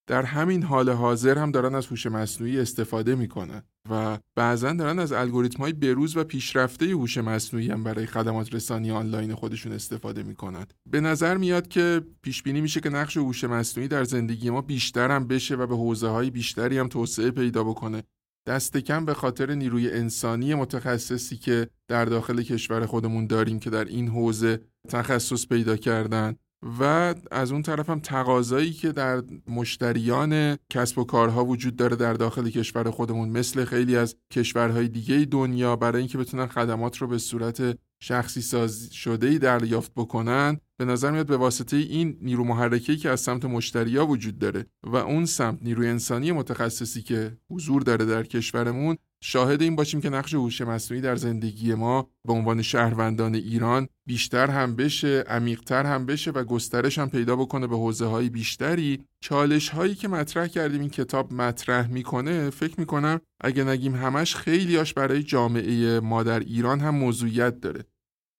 در 0.08 0.24
همین 0.24 0.64
حال 0.64 0.90
حاضر 0.90 1.38
هم 1.38 1.52
دارن 1.52 1.76
از 1.76 1.88
هوش 1.88 2.06
مصنوعی 2.06 2.60
استفاده 2.60 3.16
می‌کنن 3.16 3.64
و 3.90 4.20
بعضا 4.36 4.74
دارن 4.74 5.00
از 5.00 5.12
الگوریتم 5.12 5.64
های 5.64 5.74
بروز 5.74 6.18
و 6.18 6.24
پیشرفته 6.24 6.86
هوش 6.86 7.18
مصنوعی 7.18 7.72
هم 7.72 7.84
برای 7.84 8.06
خدمات 8.06 8.54
رسانی 8.54 8.92
آنلاین 8.92 9.36
خودشون 9.36 9.72
استفاده 9.72 10.24
می‌کنن. 10.24 10.66
به 10.90 11.02
نظر 11.02 11.38
میاد 11.38 11.68
که 11.68 12.02
پیش 12.22 12.44
بینی 12.44 12.62
میشه 12.62 12.80
که 12.80 12.90
نقش 12.90 13.18
هوش 13.18 13.44
مصنوعی 13.44 13.88
در 13.88 14.04
زندگی 14.04 14.50
ما 14.50 14.62
بیشتر 14.62 15.12
هم 15.12 15.28
بشه 15.28 15.56
و 15.56 15.68
به 15.68 15.76
حوزه 15.76 16.08
های 16.08 16.30
بیشتری 16.30 16.78
هم 16.78 16.88
توسعه 16.88 17.32
پیدا 17.32 17.64
بکنه. 17.64 18.04
دست 18.48 18.78
کم 18.78 19.06
به 19.06 19.14
خاطر 19.14 19.54
نیروی 19.54 19.92
انسانی 19.92 20.54
متخصصی 20.56 21.38
که 21.38 21.70
در 21.88 22.06
داخل 22.06 22.42
کشور 22.42 22.86
خودمون 22.86 23.28
داریم 23.28 23.60
که 23.60 23.70
در 23.70 23.86
این 23.86 24.08
حوزه 24.08 24.60
تخصص 24.90 25.48
پیدا 25.48 25.78
کردن 25.78 26.36
و 26.80 27.16
از 27.32 27.52
اون 27.52 27.62
طرف 27.62 27.90
هم 27.90 28.00
تقاضایی 28.00 28.72
که 28.72 28.92
در 28.92 29.24
مشتریان 29.48 30.58
کسب 30.70 30.98
و 30.98 31.04
کارها 31.04 31.46
وجود 31.46 31.76
داره 31.76 31.96
در 31.96 32.14
داخل 32.14 32.50
کشور 32.50 32.92
خودمون 32.92 33.30
مثل 33.30 33.66
خیلی 33.66 33.98
از 33.98 34.16
کشورهای 34.32 34.88
دیگه 34.88 35.28
دنیا 35.32 35.76
برای 35.76 36.00
اینکه 36.00 36.18
بتونن 36.18 36.48
خدمات 36.48 36.98
رو 36.98 37.08
به 37.08 37.18
صورت 37.18 37.78
شخصی 38.04 38.42
ساز 38.42 38.90
شده 38.94 39.38
دریافت 39.38 39.92
بکنن 39.96 40.60
به 40.78 40.86
نظر 40.86 41.12
میاد 41.12 41.28
به 41.28 41.38
واسطه 41.38 41.78
این 41.78 42.18
نیرو 42.22 42.44
محرکه‌ای 42.44 42.98
که 42.98 43.10
از 43.10 43.20
سمت 43.20 43.46
مشتریا 43.46 44.06
وجود 44.06 44.40
داره 44.40 44.66
و 44.84 44.96
اون 44.96 45.26
سمت 45.26 45.60
نیروی 45.62 45.88
انسانی 45.88 46.32
متخصصی 46.32 47.02
که 47.02 47.38
حضور 47.50 47.82
داره 47.82 48.06
در 48.06 48.24
کشورمون 48.24 48.98
شاهد 49.26 49.62
این 49.62 49.76
باشیم 49.76 50.02
که 50.02 50.10
نقش 50.10 50.34
هوش 50.34 50.62
مصنوعی 50.62 51.02
در 51.02 51.16
زندگی 51.16 51.74
ما 51.74 52.10
به 52.28 52.34
عنوان 52.34 52.62
شهروندان 52.62 53.36
ایران 53.36 53.88
بیشتر 54.06 54.50
هم 54.50 54.76
بشه 54.76 55.24
عمیقتر 55.28 55.86
هم 55.86 56.06
بشه 56.06 56.32
و 56.32 56.44
گسترش 56.44 57.00
هم 57.00 57.10
پیدا 57.10 57.36
بکنه 57.36 57.68
به 57.68 57.76
حوزه 57.76 58.06
های 58.06 58.30
بیشتری. 58.30 59.06
چالش 59.22 59.70
هایی 59.70 59.96
که 59.96 60.08
مطرح 60.08 60.48
کردیم 60.48 60.82
این 60.82 60.90
کتاب 60.90 61.34
مطرح 61.34 61.88
می‌کنه 61.88 62.50
فکر 62.50 62.80
می‌کنم 62.80 63.22
اگه 63.42 63.64
نگیم 63.64 63.96
همش 63.96 64.36
خیلیاش 64.36 64.94
برای 64.94 65.24
جامعه 65.24 66.00
ما 66.00 66.24
در 66.24 66.40
ایران 66.40 66.80
هم 66.80 66.96
موضوعیت 66.96 67.60
داره. 67.60 67.84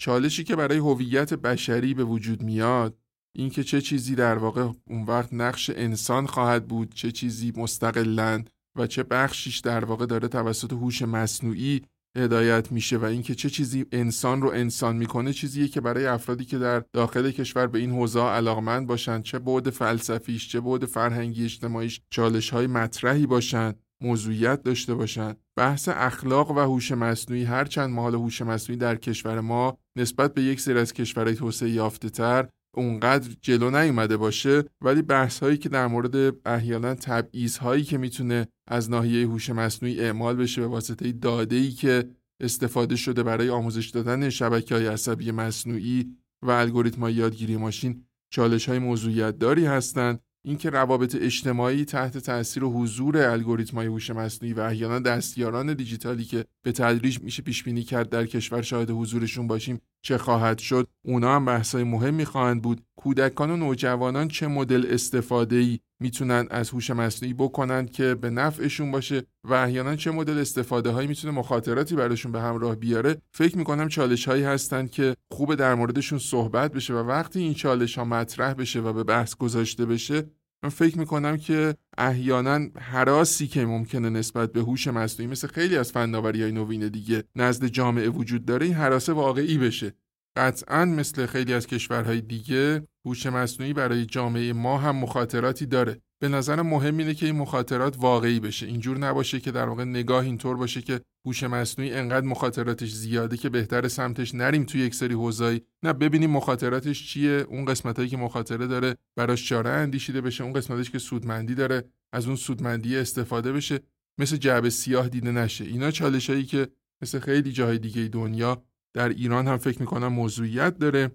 چالشی 0.00 0.44
که 0.44 0.56
برای 0.56 0.78
هویت 0.78 1.34
بشری 1.34 1.94
به 1.94 2.04
وجود 2.04 2.42
میاد 2.42 2.98
اینکه 3.36 3.64
چه 3.64 3.80
چیزی 3.80 4.14
در 4.14 4.38
واقع 4.38 4.68
اون 4.86 5.02
وقت 5.02 5.32
نقش 5.32 5.70
انسان 5.70 6.26
خواهد 6.26 6.68
بود 6.68 6.94
چه 6.94 7.12
چیزی 7.12 7.52
مستقلن 7.56 8.44
و 8.76 8.86
چه 8.86 9.02
بخشیش 9.02 9.58
در 9.58 9.84
واقع 9.84 10.06
داره 10.06 10.28
توسط 10.28 10.72
هوش 10.72 11.02
مصنوعی 11.02 11.82
هدایت 12.16 12.72
میشه 12.72 12.96
و 12.96 13.04
اینکه 13.04 13.34
چه 13.34 13.50
چیزی 13.50 13.86
انسان 13.92 14.42
رو 14.42 14.50
انسان 14.50 14.96
می‌کنه 14.96 15.32
چیزیه 15.32 15.68
که 15.68 15.80
برای 15.80 16.06
افرادی 16.06 16.44
که 16.44 16.58
در 16.58 16.84
داخل 16.92 17.30
کشور 17.30 17.66
به 17.66 17.78
این 17.78 17.90
حوزه 17.90 18.20
علاقمند 18.20 18.86
باشن 18.86 19.22
چه 19.22 19.38
بعد 19.38 19.70
فلسفیش 19.70 20.48
چه 20.48 20.60
بعد 20.60 20.84
فرهنگی 20.84 21.44
اجتماعیش 21.44 22.00
چالش 22.10 22.50
های 22.50 22.66
مطرحی 22.66 23.26
باشن 23.26 23.74
موضوعیت 24.02 24.62
داشته 24.62 24.94
باشن. 24.94 25.34
بحث 25.56 25.88
اخلاق 25.92 26.50
و 26.50 26.58
هوش 26.58 26.92
مصنوعی 26.92 27.44
هرچند 27.44 27.90
مال 27.90 28.14
هوش 28.14 28.42
مصنوعی 28.42 28.78
در 28.78 28.96
کشور 28.96 29.40
ما 29.40 29.78
نسبت 29.96 30.34
به 30.34 30.42
یک 30.42 30.60
سری 30.60 30.78
از 30.78 30.92
کشورهای 30.92 31.34
توسعه 31.34 31.70
یافته 31.70 32.10
تر 32.10 32.48
اونقدر 32.76 33.30
جلو 33.40 33.70
نیومده 33.70 34.16
باشه 34.16 34.64
ولی 34.80 35.02
بحث 35.02 35.38
هایی 35.42 35.56
که 35.56 35.68
در 35.68 35.86
مورد 35.86 36.36
احیانا 36.46 36.94
تبعیض 36.94 37.56
هایی 37.56 37.84
که 37.84 37.98
می‌تونه 37.98 38.46
از 38.68 38.90
ناحیه 38.90 39.26
هوش 39.26 39.50
مصنوعی 39.50 40.00
اعمال 40.00 40.36
بشه 40.36 40.60
به 40.60 40.66
واسطه 40.66 41.12
داده 41.12 41.56
ای 41.56 41.70
که 41.70 42.04
استفاده 42.40 42.96
شده 42.96 43.22
برای 43.22 43.50
آموزش 43.50 43.90
دادن 43.90 44.30
شبکه 44.30 44.74
های 44.74 44.86
عصبی 44.86 45.30
مصنوعی 45.30 46.16
و 46.42 46.50
الگوریتم 46.50 47.00
های 47.00 47.14
یادگیری 47.14 47.56
ماشین 47.56 48.04
چالش 48.30 48.68
های 48.68 48.78
موضوعیت 48.78 49.38
داری 49.38 49.66
هستند. 49.66 50.20
اینکه 50.46 50.70
روابط 50.70 51.16
اجتماعی 51.20 51.84
تحت 51.84 52.18
تاثیر 52.18 52.64
و 52.64 52.72
حضور 52.72 53.18
الگوریتم‌های 53.18 53.86
هوش 53.86 54.10
مصنوعی 54.10 54.54
و 54.54 54.60
احیانا 54.60 54.98
دستیاران 54.98 55.74
دیجیتالی 55.74 56.24
که 56.24 56.44
به 56.62 56.72
تدریج 56.72 57.20
میشه 57.20 57.42
پیش 57.42 57.62
بینی 57.62 57.82
کرد 57.82 58.08
در 58.08 58.26
کشور 58.26 58.62
شاهد 58.62 58.90
حضورشون 58.90 59.46
باشیم 59.46 59.80
چه 60.04 60.18
خواهد 60.18 60.58
شد 60.58 60.88
اونا 61.04 61.36
هم 61.36 61.44
بحث‌های 61.44 61.84
مهمی 61.84 62.24
خواهند 62.24 62.62
بود. 62.62 62.82
کودکان 62.96 63.50
و 63.50 63.56
نوجوانان 63.56 64.28
چه 64.28 64.46
مدل 64.46 64.86
استفاده 64.90 65.56
ای 65.56 65.78
می‌تونن 66.00 66.46
از 66.50 66.70
هوش 66.70 66.90
مصنوعی 66.90 67.34
بکنند 67.34 67.90
که 67.90 68.14
به 68.14 68.30
نفعشون 68.30 68.90
باشه 68.90 69.22
و 69.44 69.54
احیانا 69.54 69.96
چه 69.96 70.10
مدل 70.10 70.38
استفاده 70.38 70.90
هایی 70.90 71.08
می‌تونه 71.08 71.34
مخاطراتی 71.34 71.96
براشون 71.96 72.32
به 72.32 72.40
همراه 72.40 72.76
بیاره. 72.76 73.16
فکر 73.34 73.58
می‌کنم 73.58 73.88
چالش 73.88 74.28
هایی 74.28 74.42
هستند 74.42 74.90
که 74.90 75.16
خوب 75.32 75.54
در 75.54 75.74
موردشون 75.74 76.18
صحبت 76.18 76.72
بشه 76.72 76.94
و 76.94 76.96
وقتی 76.96 77.40
این 77.40 77.54
چالش 77.54 77.98
ها 77.98 78.04
مطرح 78.04 78.54
بشه 78.54 78.80
و 78.80 78.92
به 78.92 79.04
بحث 79.04 79.34
گذاشته 79.34 79.86
بشه 79.86 80.24
من 80.64 80.70
فکر 80.70 80.98
می‌کنم 80.98 81.36
که 81.36 81.74
احیانا 81.98 82.68
حراسی 82.78 83.46
که 83.46 83.66
ممکنه 83.66 84.10
نسبت 84.10 84.52
به 84.52 84.60
هوش 84.60 84.88
مصنوعی 84.88 85.30
مثل 85.32 85.48
خیلی 85.48 85.76
از 85.76 85.92
فناوری 85.92 86.42
های 86.42 86.52
نوین 86.52 86.88
دیگه 86.88 87.24
نزد 87.36 87.66
جامعه 87.66 88.08
وجود 88.08 88.44
داره 88.44 88.66
این 88.66 88.74
حراسه 88.74 89.12
واقعی 89.12 89.58
بشه. 89.58 89.92
قطعا 90.36 90.84
مثل 90.84 91.26
خیلی 91.26 91.54
از 91.54 91.66
کشورهای 91.66 92.20
دیگه 92.20 92.88
هوش 93.04 93.26
مصنوعی 93.26 93.72
برای 93.72 94.06
جامعه 94.06 94.52
ما 94.52 94.78
هم 94.78 94.96
مخاطراتی 94.96 95.66
داره. 95.66 96.00
به 96.22 96.28
نظر 96.28 96.62
مهم 96.62 96.96
اینه 96.96 97.14
که 97.14 97.26
این 97.26 97.36
مخاطرات 97.36 97.96
واقعی 97.98 98.40
بشه. 98.40 98.66
اینجور 98.66 98.98
نباشه 98.98 99.40
که 99.40 99.50
در 99.50 99.68
واقع 99.68 99.84
نگاه 99.84 100.24
اینطور 100.24 100.56
باشه 100.56 100.82
که 100.82 101.00
هوش 101.26 101.42
مصنوعی 101.42 101.92
انقدر 101.92 102.26
مخاطراتش 102.26 102.92
زیاده 102.92 103.36
که 103.36 103.48
بهتر 103.48 103.88
سمتش 103.88 104.34
نریم 104.34 104.64
توی 104.64 104.80
یک 104.80 104.94
سری 104.94 105.14
حوزه‌ای. 105.14 105.60
نه 105.82 105.92
ببینیم 105.92 106.30
مخاطراتش 106.30 107.06
چیه 107.06 107.46
اون 107.48 107.64
قسمتایی 107.64 108.08
که 108.08 108.16
مخاطره 108.16 108.66
داره 108.66 108.96
براش 109.16 109.48
چاره 109.48 109.70
اندیشیده 109.70 110.20
بشه 110.20 110.44
اون 110.44 110.52
قسمتش 110.52 110.90
که 110.90 110.98
سودمندی 110.98 111.54
داره 111.54 111.84
از 112.12 112.26
اون 112.26 112.36
سودمندی 112.36 112.96
استفاده 112.96 113.52
بشه. 113.52 113.80
مثل 114.18 114.36
جعبه 114.36 114.70
سیاه 114.70 115.08
دیده 115.08 115.30
نشه. 115.30 115.64
اینا 115.64 115.90
چالشایی 115.90 116.44
که 116.44 116.68
مثل 117.02 117.18
خیلی 117.18 117.52
جاهای 117.52 117.78
دیگه 117.78 118.02
دنیا 118.02 118.62
در 118.94 119.08
ایران 119.08 119.48
هم 119.48 119.56
فکر 119.56 119.80
می‌کنم 119.80 120.08
موضوعیت 120.08 120.78
داره. 120.78 121.10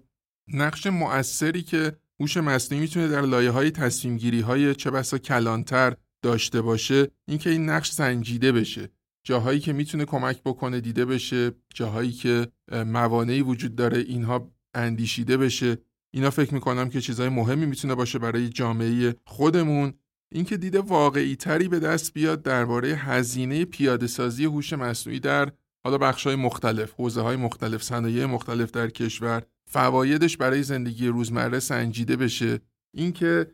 نقش 0.52 0.86
مؤثری 0.86 1.62
که 1.62 1.96
هوش 2.20 2.36
مصنوعی 2.36 2.80
می‌تونه 2.82 3.08
در 3.08 3.20
لایه 3.20 3.50
های 3.50 3.70
تصمیم 3.70 4.16
گیری 4.16 4.40
های 4.40 4.74
چه 4.74 4.90
بسا 4.90 5.18
کلانتر 5.18 5.96
داشته 6.22 6.62
باشه 6.62 7.08
اینکه 7.28 7.50
این 7.50 7.68
نقش 7.68 7.90
سنجیده 7.90 8.52
بشه. 8.52 8.88
جاهایی 9.24 9.60
که 9.60 9.72
می‌تونه 9.72 10.04
کمک 10.04 10.42
بکنه 10.42 10.80
دیده 10.80 11.04
بشه 11.04 11.50
جاهایی 11.74 12.12
که 12.12 12.48
موانعی 12.72 13.42
وجود 13.42 13.74
داره 13.74 13.98
اینها 13.98 14.50
اندیشیده 14.74 15.36
بشه. 15.36 15.78
اینا 16.14 16.30
فکر 16.30 16.54
می‌کنم 16.54 16.88
که 16.88 17.00
چیزهای 17.00 17.28
مهمی 17.28 17.66
می‌تونه 17.66 17.94
باشه 17.94 18.18
برای 18.18 18.48
جامعه 18.48 19.14
خودمون. 19.24 19.92
اینکه 20.32 20.56
دیده 20.56 20.80
واقعی 20.80 21.36
تری 21.36 21.68
به 21.68 21.78
دست 21.80 22.14
بیاد 22.14 22.42
درباره 22.42 22.88
هزینه 22.88 23.64
پیاده 23.64 24.06
سازی 24.06 24.44
هوش 24.44 24.72
مصنوعی 24.72 25.20
در 25.20 25.52
حالا 25.84 25.98
بخش 25.98 26.26
های 26.26 26.36
مختلف، 26.36 26.92
حوزه 26.92 27.20
های 27.20 27.36
مختلف، 27.36 27.82
صنایع 27.82 28.26
مختلف 28.26 28.70
در 28.70 28.90
کشور، 28.90 29.42
فوایدش 29.70 30.36
برای 30.36 30.62
زندگی 30.62 31.08
روزمره 31.08 31.58
سنجیده 31.58 32.16
بشه. 32.16 32.60
اینکه 32.96 33.46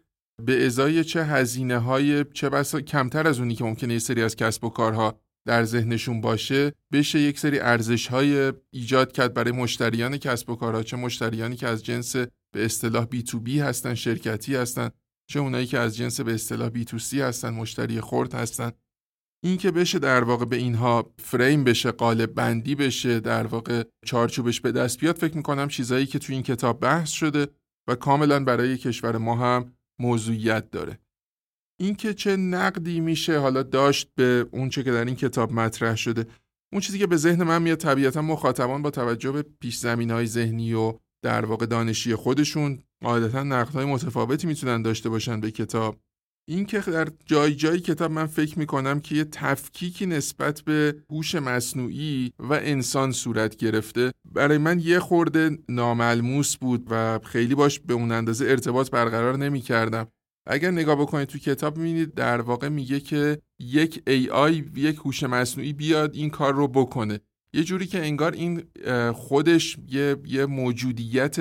به 0.42 0.66
ازای 0.66 1.04
چه 1.04 1.24
هزینه 1.24 1.78
های 1.78 2.24
چه 2.24 2.48
بسا 2.48 2.80
کمتر 2.80 3.26
از 3.26 3.38
اونی 3.38 3.54
که 3.54 3.64
ممکنه 3.64 3.92
یه 3.92 3.98
سری 3.98 4.22
از 4.22 4.36
کسب 4.36 4.64
و 4.64 4.68
کارها 4.68 5.20
در 5.46 5.64
ذهنشون 5.64 6.20
باشه 6.20 6.72
بشه 6.92 7.20
یک 7.20 7.38
سری 7.38 7.58
ارزش 7.58 8.06
های 8.06 8.52
ایجاد 8.70 9.12
کرد 9.12 9.34
برای 9.34 9.52
مشتریان 9.52 10.16
کسب 10.16 10.50
و 10.50 10.56
کارها. 10.56 10.82
چه 10.82 10.96
مشتریانی 10.96 11.56
که 11.56 11.66
از 11.66 11.84
جنس 11.84 12.16
به 12.16 12.64
اصطلاح 12.64 13.04
بی 13.04 13.22
تو 13.22 13.40
بی 13.40 13.60
هستن 13.60 13.94
شرکتی 13.94 14.54
هستن 14.54 14.90
چه 15.30 15.40
اونایی 15.40 15.66
که 15.66 15.78
از 15.78 15.96
جنس 15.96 16.20
به 16.20 16.34
اصطلاح 16.34 16.68
بی 16.68 16.84
تو 16.84 16.98
سی 16.98 17.20
هستن 17.20 17.50
مشتری 17.50 18.00
خورد 18.00 18.34
هستن. 18.34 18.72
این 19.46 19.56
که 19.56 19.70
بشه 19.70 19.98
در 19.98 20.24
واقع 20.24 20.44
به 20.44 20.56
اینها 20.56 21.12
فریم 21.18 21.64
بشه 21.64 21.90
قالب 21.90 22.34
بندی 22.34 22.74
بشه 22.74 23.20
در 23.20 23.46
واقع 23.46 23.82
چارچوبش 24.06 24.60
به 24.60 24.72
دست 24.72 25.00
بیاد 25.00 25.16
فکر 25.16 25.36
می‌کنم 25.36 25.68
چیزایی 25.68 26.06
که 26.06 26.18
تو 26.18 26.32
این 26.32 26.42
کتاب 26.42 26.80
بحث 26.80 27.10
شده 27.10 27.48
و 27.88 27.94
کاملا 27.94 28.44
برای 28.44 28.78
کشور 28.78 29.16
ما 29.16 29.36
هم 29.36 29.72
موضوعیت 30.00 30.70
داره. 30.70 30.98
اینکه 31.80 32.14
چه 32.14 32.36
نقدی 32.36 33.00
میشه 33.00 33.38
حالا 33.38 33.62
داشت 33.62 34.10
به 34.14 34.46
اون 34.50 34.68
چه 34.68 34.82
که 34.82 34.92
در 34.92 35.04
این 35.04 35.16
کتاب 35.16 35.52
مطرح 35.52 35.96
شده 35.96 36.26
اون 36.72 36.80
چیزی 36.80 36.98
که 36.98 37.06
به 37.06 37.16
ذهن 37.16 37.42
من 37.42 37.62
میاد 37.62 37.78
طبیعتا 37.78 38.22
مخاطبان 38.22 38.82
با 38.82 38.90
توجه 38.90 39.32
به 39.32 39.42
پیش 39.60 39.78
زمین 39.78 40.10
های 40.10 40.26
ذهنی 40.26 40.74
و 40.74 40.94
در 41.24 41.44
واقع 41.44 41.66
دانشی 41.66 42.14
خودشون 42.14 42.82
قاعدتا 43.04 43.42
نقدهای 43.42 43.84
متفاوتی 43.84 44.46
می‌تونن 44.46 44.82
داشته 44.82 45.08
باشن 45.08 45.40
به 45.40 45.50
کتاب. 45.50 46.00
اینکه 46.48 46.80
در 46.80 47.08
جای 47.26 47.54
جای 47.54 47.80
کتاب 47.80 48.10
من 48.10 48.26
فکر 48.26 48.58
می‌کنم 48.58 49.00
که 49.00 49.14
یه 49.14 49.24
تفکیکی 49.24 50.06
نسبت 50.06 50.60
به 50.60 50.96
هوش 51.10 51.34
مصنوعی 51.34 52.32
و 52.38 52.52
انسان 52.52 53.12
صورت 53.12 53.56
گرفته 53.56 54.12
برای 54.32 54.58
من 54.58 54.80
یه 54.80 54.98
خورده 54.98 55.58
ناملموس 55.68 56.56
بود 56.56 56.86
و 56.90 57.18
خیلی 57.18 57.54
باش 57.54 57.80
به 57.80 57.94
اون 57.94 58.12
اندازه 58.12 58.46
ارتباط 58.46 58.90
برقرار 58.90 59.36
نمی‌کردم. 59.36 60.06
اگر 60.46 60.70
نگاه 60.70 60.96
بکنید 60.96 61.28
تو 61.28 61.38
کتاب 61.38 61.76
می‌بینید 61.78 62.14
در 62.14 62.40
واقع 62.40 62.68
میگه 62.68 63.00
که 63.00 63.38
یک 63.60 64.02
AI 64.10 64.78
یک 64.78 64.96
هوش 64.96 65.22
مصنوعی 65.22 65.72
بیاد 65.72 66.14
این 66.14 66.30
کار 66.30 66.54
رو 66.54 66.68
بکنه. 66.68 67.20
یه 67.52 67.64
جوری 67.64 67.86
که 67.86 68.06
انگار 68.06 68.32
این 68.32 68.62
خودش 69.12 69.76
یه, 69.88 70.16
یه 70.26 70.46
موجودیت 70.46 71.36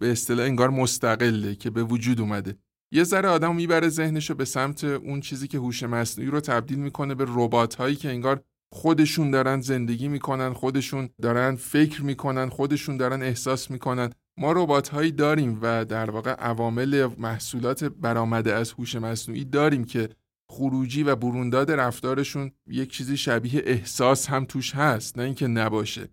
به 0.00 0.12
اصطلاح 0.12 0.46
انگار 0.46 0.70
مستقله 0.70 1.54
که 1.54 1.70
به 1.70 1.82
وجود 1.82 2.20
اومده. 2.20 2.58
یه 2.94 3.04
ذره 3.04 3.28
آدم 3.28 3.56
می‌بره 3.56 3.88
ذهنش 3.88 4.30
به 4.30 4.44
سمت 4.44 4.84
اون 4.84 5.20
چیزی 5.20 5.48
که 5.48 5.58
هوش 5.58 5.82
مصنوعی 5.82 6.30
رو 6.30 6.40
تبدیل 6.40 6.78
می‌کنه 6.78 7.14
به 7.14 7.24
ربات 7.28 7.74
هایی 7.74 7.96
که 7.96 8.08
انگار 8.08 8.42
خودشون 8.72 9.30
دارن 9.30 9.60
زندگی 9.60 10.08
می‌کنن 10.08 10.52
خودشون 10.52 11.08
دارن 11.22 11.56
فکر 11.56 12.02
می‌کنن 12.02 12.48
خودشون 12.48 12.96
دارن 12.96 13.22
احساس 13.22 13.70
می‌کنن. 13.70 14.10
ما 14.38 14.52
ربات 14.52 14.88
هایی 14.88 15.12
داریم 15.12 15.58
و 15.62 15.84
در 15.84 16.10
واقع 16.10 16.30
عوامل 16.30 17.08
محصولات 17.18 17.84
برآمده 17.84 18.54
از 18.54 18.72
هوش 18.72 18.96
مصنوعی 18.96 19.44
داریم 19.44 19.84
که 19.84 20.08
خروجی 20.50 21.02
و 21.02 21.16
برونداد 21.16 21.70
رفتارشون 21.70 22.50
یک 22.66 22.90
چیزی 22.90 23.16
شبیه 23.16 23.62
احساس 23.66 24.26
هم 24.26 24.44
توش 24.44 24.74
هست 24.74 25.18
نه 25.18 25.24
اینکه 25.24 25.46
نباشه. 25.46 26.08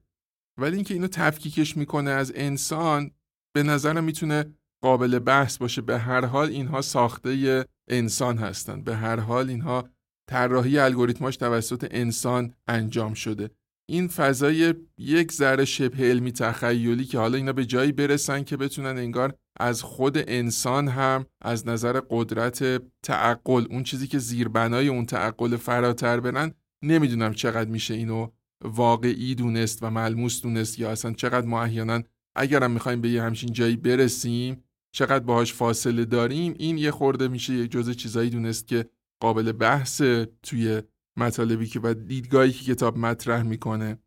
ولی 0.60 0.76
اینکه 0.76 0.94
اینو 0.94 1.08
تفکیکش 1.08 1.78
می‌کنه 1.78 2.10
از 2.10 2.32
انسان 2.36 3.12
به 3.56 3.64
نظرم 3.64 4.04
می‌تونه 4.04 4.46
قابل 4.82 5.20
بحث 5.20 5.58
باشه. 5.58 5.82
به 5.82 6.00
هر 6.00 6.26
حال 6.26 6.50
اینها 6.50 6.82
ساخته 6.82 7.66
انسان 7.88 8.38
هستند. 8.38 8.84
به 8.84 8.96
هر 8.96 9.20
حال 9.20 9.50
اینها 9.50 9.90
طراحی 10.30 10.80
الگوریتماش 10.80 11.38
توسط 11.38 11.88
انسان 11.92 12.54
انجام 12.68 13.14
شده. 13.14 13.50
این 13.90 14.08
فضای 14.08 14.74
یک 14.98 15.32
ذره 15.32 15.66
شبه 15.66 16.10
علمی 16.10 16.32
تخیلی 16.32 17.06
که 17.06 17.18
حالا 17.18 17.38
اینا 17.38 17.54
به 17.54 17.66
جایی 17.66 17.92
برسن 17.92 18.44
که 18.44 18.58
بتونن 18.58 18.98
انگار 18.98 19.34
از 19.60 19.84
خود 19.84 20.18
انسان 20.18 20.88
هم 20.88 21.26
از 21.42 21.68
نظر 21.68 22.02
قدرت 22.10 22.82
تعقل 23.04 23.66
اون 23.70 23.84
چیزی 23.84 24.08
که 24.08 24.20
زیربنای 24.20 24.88
اون 24.88 25.06
تعقل 25.06 25.56
فراتر 25.56 26.20
برن 26.20 26.54
نمی‌دونم 26.84 27.34
چقدر 27.34 27.70
میشه 27.70 27.94
اینو 27.94 28.28
واقعی 28.64 29.36
دونست 29.36 29.84
و 29.84 29.90
ملموس 29.90 30.42
دونست 30.42 30.80
یا 30.80 30.92
اصلا 30.92 31.14
چقدر 31.14 31.48
ما 31.48 31.64
احیانا 31.64 32.02
اگرم 32.36 32.72
می‌خوایم 32.72 33.02
به 33.02 33.10
یه 33.10 33.24
همچین 33.24 33.54
جایی 33.54 33.76
برسیم 33.76 34.64
چقدر 34.92 35.24
باهاش 35.24 35.54
فاصله 35.54 36.06
داریم 36.06 36.56
این 36.60 36.78
یه 36.78 36.92
خورده 36.92 37.28
میشه 37.28 37.54
یک 37.54 37.72
جزء 37.72 37.94
چیزایی 37.94 38.30
دونست 38.30 38.68
که 38.68 38.90
قابل 39.22 39.52
بحث 39.52 40.02
توی 40.44 40.82
مطالبی 41.18 41.68
که 41.68 41.80
و 41.84 41.94
دیدگاهی 41.94 42.52
که 42.52 42.74
کتاب 42.74 42.98
مطرح 42.98 43.44
می‌کنه. 43.44 44.00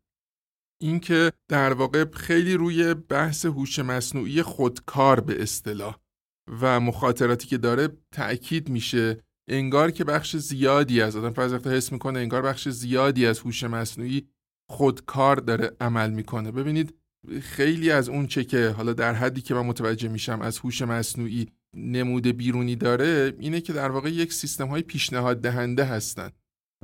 اینکه 0.81 1.31
در 1.49 1.73
واقع 1.73 2.05
خیلی 2.11 2.53
روی 2.53 2.93
بحث 2.93 3.45
هوش 3.45 3.79
مصنوعی 3.79 4.41
خودکار 4.41 5.19
به 5.19 5.41
اصطلاح 5.41 5.97
و 6.61 6.79
مخاطراتی 6.79 7.47
که 7.47 7.57
داره 7.57 7.89
تأکید 8.11 8.69
میشه. 8.69 9.17
انگار 9.49 9.91
که 9.91 10.03
بخش 10.03 10.35
زیادی 10.35 11.01
از 11.01 11.15
آدم 11.15 11.29
فرض 11.29 11.53
حس 11.53 11.91
می‌کنه 11.91 12.19
انگار 12.19 12.41
بخش 12.41 12.69
زیادی 12.69 13.25
از 13.25 13.39
هوش 13.39 13.63
مصنوعی 13.63 14.27
خودکار 14.69 15.35
داره 15.35 15.71
عمل 15.81 16.09
می‌کنه. 16.09 16.51
ببینید 16.51 16.93
خیلی 17.41 17.91
از 17.91 18.09
اون 18.09 18.27
چه 18.27 18.43
که 18.43 18.69
حالا 18.69 18.93
در 18.93 19.13
حدی 19.13 19.41
که 19.41 19.53
من 19.53 19.65
متوجه 19.65 20.09
میشم 20.09 20.41
از 20.41 20.59
هوش 20.59 20.81
مصنوعی 20.81 21.47
نموده 21.75 22.33
بیرونی 22.33 22.75
داره 22.75 23.33
اینه 23.39 23.61
که 23.61 23.73
در 23.73 23.91
واقع 23.91 24.09
یک 24.09 24.33
سیستم 24.33 24.67
های 24.67 24.81
پیشنهاد 24.81 25.41
دهنده 25.41 25.85
هستند 25.85 26.33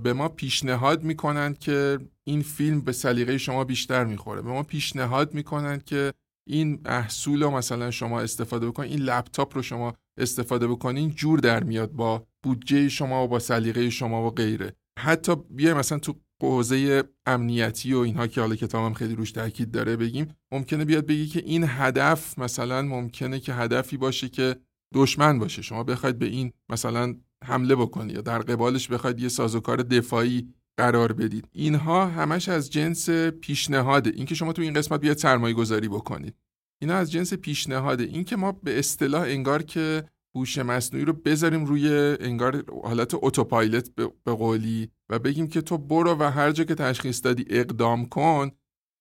به 0.04 0.14
ما 0.14 0.30
پیشنهاد 0.30 1.04
می‌کنند 1.04 1.60
که 1.60 2.00
این 2.24 2.42
فیلم 2.42 2.82
به 2.82 2.92
سلیقه 2.92 3.38
شما 3.38 3.64
بیشتر 3.64 4.06
می‌خوره. 4.06 4.42
به 4.42 4.50
ما 4.50 4.64
پیشنهاد 4.64 5.34
می‌کنند 5.34 5.84
که 5.84 6.14
این 6.50 6.82
محصول 6.86 7.44
رو 7.44 7.52
مثلا 7.52 7.92
شما 7.92 8.22
استفاده 8.22 8.68
بکنید 8.68 8.92
این 8.92 9.02
لپتاپ 9.02 9.56
رو 9.56 9.62
شما 9.62 9.94
استفاده 10.18 10.68
بکنین 10.68 11.10
جور 11.10 11.40
در 11.40 11.64
میاد 11.64 11.92
با 11.92 12.28
بودجه 12.44 12.90
شما 12.90 13.26
و 13.26 13.28
با 13.28 13.40
سلیقه 13.40 13.90
شما 13.90 14.28
و 14.28 14.32
غیره. 14.32 14.74
حتی 15.00 15.36
بیایم 15.50 15.78
مثلا 15.78 16.00
تو 16.00 16.16
حوزه 16.48 17.04
امنیتی 17.26 17.94
و 17.94 17.98
اینها 17.98 18.28
که 18.28 18.42
حالا 18.42 18.56
کتابم 18.56 18.94
خیلی 18.94 19.16
روش 19.16 19.32
تاکید 19.32 19.72
داره 19.72 19.96
بگیم 19.96 20.28
ممکنه 20.52 20.86
بیاد 20.86 21.06
بگی 21.06 21.28
که 21.28 21.40
این 21.46 21.66
هدف 21.68 22.40
مثلا 22.40 22.82
ممکنه 22.82 23.40
که 23.40 23.54
هدفی 23.54 23.98
باشه 23.98 24.30
که 24.30 24.56
دشمن 24.94 25.40
باشه. 25.40 25.62
شما 25.62 25.84
بخواید 25.84 26.20
به 26.20 26.26
این 26.26 26.54
مثلا 26.70 27.16
حمله 27.44 27.76
بکنید 27.76 28.16
یا 28.16 28.22
در 28.22 28.40
قبالش 28.40 28.88
بخواید 28.88 29.20
یه 29.20 29.30
سازوکار 29.30 29.78
دفاعی 29.78 30.54
قرار 30.78 31.14
بدید. 31.14 31.48
اینها 31.52 32.06
همش 32.06 32.50
از 32.50 32.70
جنس 32.70 33.10
پیشنهاده. 33.10 34.12
اینکه 34.16 34.36
شما 34.36 34.54
تو 34.54 34.62
این 34.62 34.74
قسمت 34.74 35.00
بیاد 35.00 35.18
سرمایه 35.18 35.54
گذاری 35.54 35.88
بکنید. 35.88 36.36
اینا 36.82 36.96
از 36.96 37.12
جنس 37.12 37.34
پیشنهاده. 37.34 38.04
اینکه 38.04 38.36
ما 38.36 38.52
به 38.52 38.80
اصطلاح 38.80 39.22
انگار 39.22 39.64
که 39.64 40.04
هوش 40.36 40.58
مصنوعی 40.58 41.06
رو 41.06 41.14
بذاریم 41.14 41.66
روی 41.66 42.18
انگار 42.20 42.64
حالت 42.84 43.12
اتوپایلت 43.14 43.90
به 43.96 44.34
قولی 44.34 44.90
و 45.10 45.20
بگیم 45.20 45.48
که 45.48 45.62
تو 45.62 45.78
برو 45.78 46.16
و 46.20 46.24
هر 46.24 46.52
جا 46.52 46.64
که 46.64 46.76
تشخیص 46.76 47.22
دادی 47.24 47.46
اقدام 47.50 48.06
کن. 48.06 48.52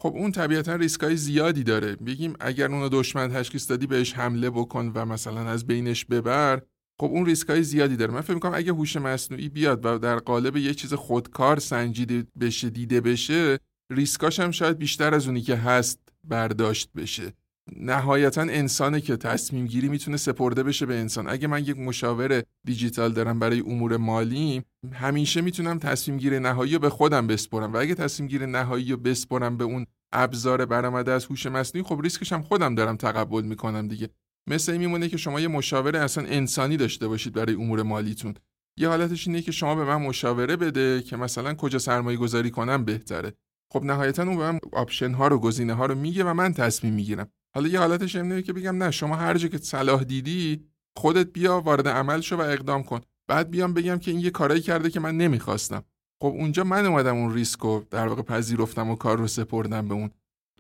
خب 0.03 0.13
اون 0.17 0.33
طبیعتا 0.33 0.75
ریسکای 0.75 1.17
زیادی 1.17 1.63
داره. 1.63 1.97
بگیم 1.97 2.35
اگر 2.41 2.67
اونو 2.67 2.89
دشمن 2.89 3.29
تشخیص 3.29 3.71
دادی 3.71 3.87
بهش 3.87 4.15
حمله 4.15 4.51
بکن 4.51 4.93
و 4.95 5.05
مثلا 5.05 5.41
از 5.41 5.67
بینش 5.67 6.05
ببر. 6.05 6.63
خب 7.01 7.07
اون 7.07 7.27
ریسکای 7.27 7.63
زیادی 7.63 7.97
داره. 7.97 8.13
من 8.13 8.21
فکر 8.21 8.35
می‌کنم 8.35 8.55
اگه 8.55 8.73
هوش 8.73 8.97
مصنوعی 8.97 9.49
بیاد 9.49 9.87
و 9.87 9.99
در 9.99 10.19
قالب 10.19 10.57
یه 10.57 10.75
چیز 10.75 10.95
خودکار 10.95 11.59
سنجیده 11.59 12.27
بشه 12.41 12.71
دیده 12.71 13.01
بشه 13.01 13.59
ریسکاش 13.93 14.41
هم 14.41 14.51
شاید 14.51 14.79
بیشتر 14.79 15.15
از 15.15 15.27
اونی 15.27 15.41
که 15.41 15.57
هست 15.57 15.99
برداشت 16.25 16.91
بشه. 16.97 17.33
نهایتا 17.77 18.43
انسانه 18.43 19.01
که 19.01 19.17
تصمیم 19.17 19.67
گیری 19.67 19.89
می‌تونه 19.89 20.17
سپرده 20.17 20.63
بشه 20.63 20.87
به 20.87 20.99
انسان. 20.99 21.29
اگه 21.29 21.49
من 21.49 21.65
یک 21.65 21.79
مشاور 21.79 22.43
دیجیتال 22.65 23.13
دارم 23.13 23.39
برای 23.39 23.61
امور 23.61 23.97
مالی 23.97 24.63
همیشه 24.93 25.41
می‌تونم 25.41 25.79
تصمیم 25.79 26.19
گیری 26.19 26.41
نهایی 26.41 26.73
رو 26.73 26.79
به 26.79 26.91
خودم 26.91 27.27
بسپرم. 27.27 27.73
و 27.73 27.77
اگه 27.77 27.95
تصمیم 27.95 28.29
گیری 28.29 28.47
نهایی 28.47 28.91
رو 28.91 28.97
بسپرم 28.97 29.57
به 29.57 29.65
اون 29.65 29.87
ابزار 30.13 30.67
برآمده 30.67 31.13
از 31.13 31.25
هوش 31.25 31.47
مصنوعی 31.47 31.85
خب 31.87 32.01
ریسکش 32.03 32.33
هم 32.33 32.43
خودم 32.43 32.75
دارم 32.75 32.97
تقبل 32.97 33.43
می‌کنم 33.43 33.89
دیگه. 33.89 34.09
مثل 34.51 34.73
این 34.73 34.81
میمونه 34.81 35.09
که 35.09 35.17
شما 35.17 35.41
یه 35.41 35.49
مشاور 35.49 35.97
اصلا 35.97 36.25
انسانی 36.25 36.77
داشته 36.77 37.09
باشید 37.09 37.33
برای 37.33 37.55
امور 37.55 37.83
مالیتون. 37.83 38.35
یه 38.79 38.89
حالتش 38.89 39.27
اینه 39.27 39.43
که 39.43 39.53
شما 39.53 39.75
به 39.75 39.85
من 39.85 39.97
مشاوره 39.97 40.57
بده 40.57 41.03
که 41.03 41.17
مثلا 41.17 41.55
کجا 41.55 41.79
سرمایه 41.79 42.17
گذاری 42.17 42.51
کنم 42.51 42.85
بهتره. 42.85 43.33
خب 43.73 43.85
نهایتا 43.85 44.23
اون 44.23 44.37
به 44.37 44.53
من 44.53 44.61
option 44.73 45.13
ها 45.13 45.29
رو 45.29 45.39
گزینه 45.39 45.75
ها 45.75 45.87
رو 45.87 45.95
میگه 45.95 46.25
و 46.25 46.35
من 46.35 46.53
تصمیم 46.53 46.95
می‌گیرم. 46.95 47.29
حالا 47.55 47.69
یه 47.69 47.79
حالتش 47.79 48.17
اینه 48.17 48.43
که 48.43 48.53
بگم 48.53 48.83
نه 48.83 48.91
شما 48.91 49.17
هر 49.17 49.39
جا 49.39 49.49
که 49.49 49.59
صلاح 49.59 50.05
دیدی 50.05 50.65
خودت 50.97 51.27
بیا 51.27 51.61
وارد 51.61 51.89
عمل 51.89 52.21
شو 52.21 52.37
و 52.37 52.41
اقدام 52.41 52.83
کن. 52.83 53.01
بعد 53.29 53.51
بیام 53.51 53.75
بگم 53.75 53.99
که 53.99 54.11
این 54.11 54.21
یه 54.21 54.31
کارایی 54.31 54.61
کرده 54.61 54.91
که 54.91 55.01
من 55.01 55.17
نمی‌خواستم. 55.17 55.85
خب 56.23 56.29
اونجا 56.29 56.65
من 56.65 56.87
اومدم 56.87 57.17
اون 57.17 57.35
ریسک 57.35 57.61
رو 57.61 57.85
در 57.91 58.09
واقع 58.09 58.23
پذیرفتم 58.23 58.91
و 58.91 58.97
کار 58.97 59.19
رو 59.19 59.27
سپردم 59.27 59.89
به 59.89 59.95
اون. 59.95 60.11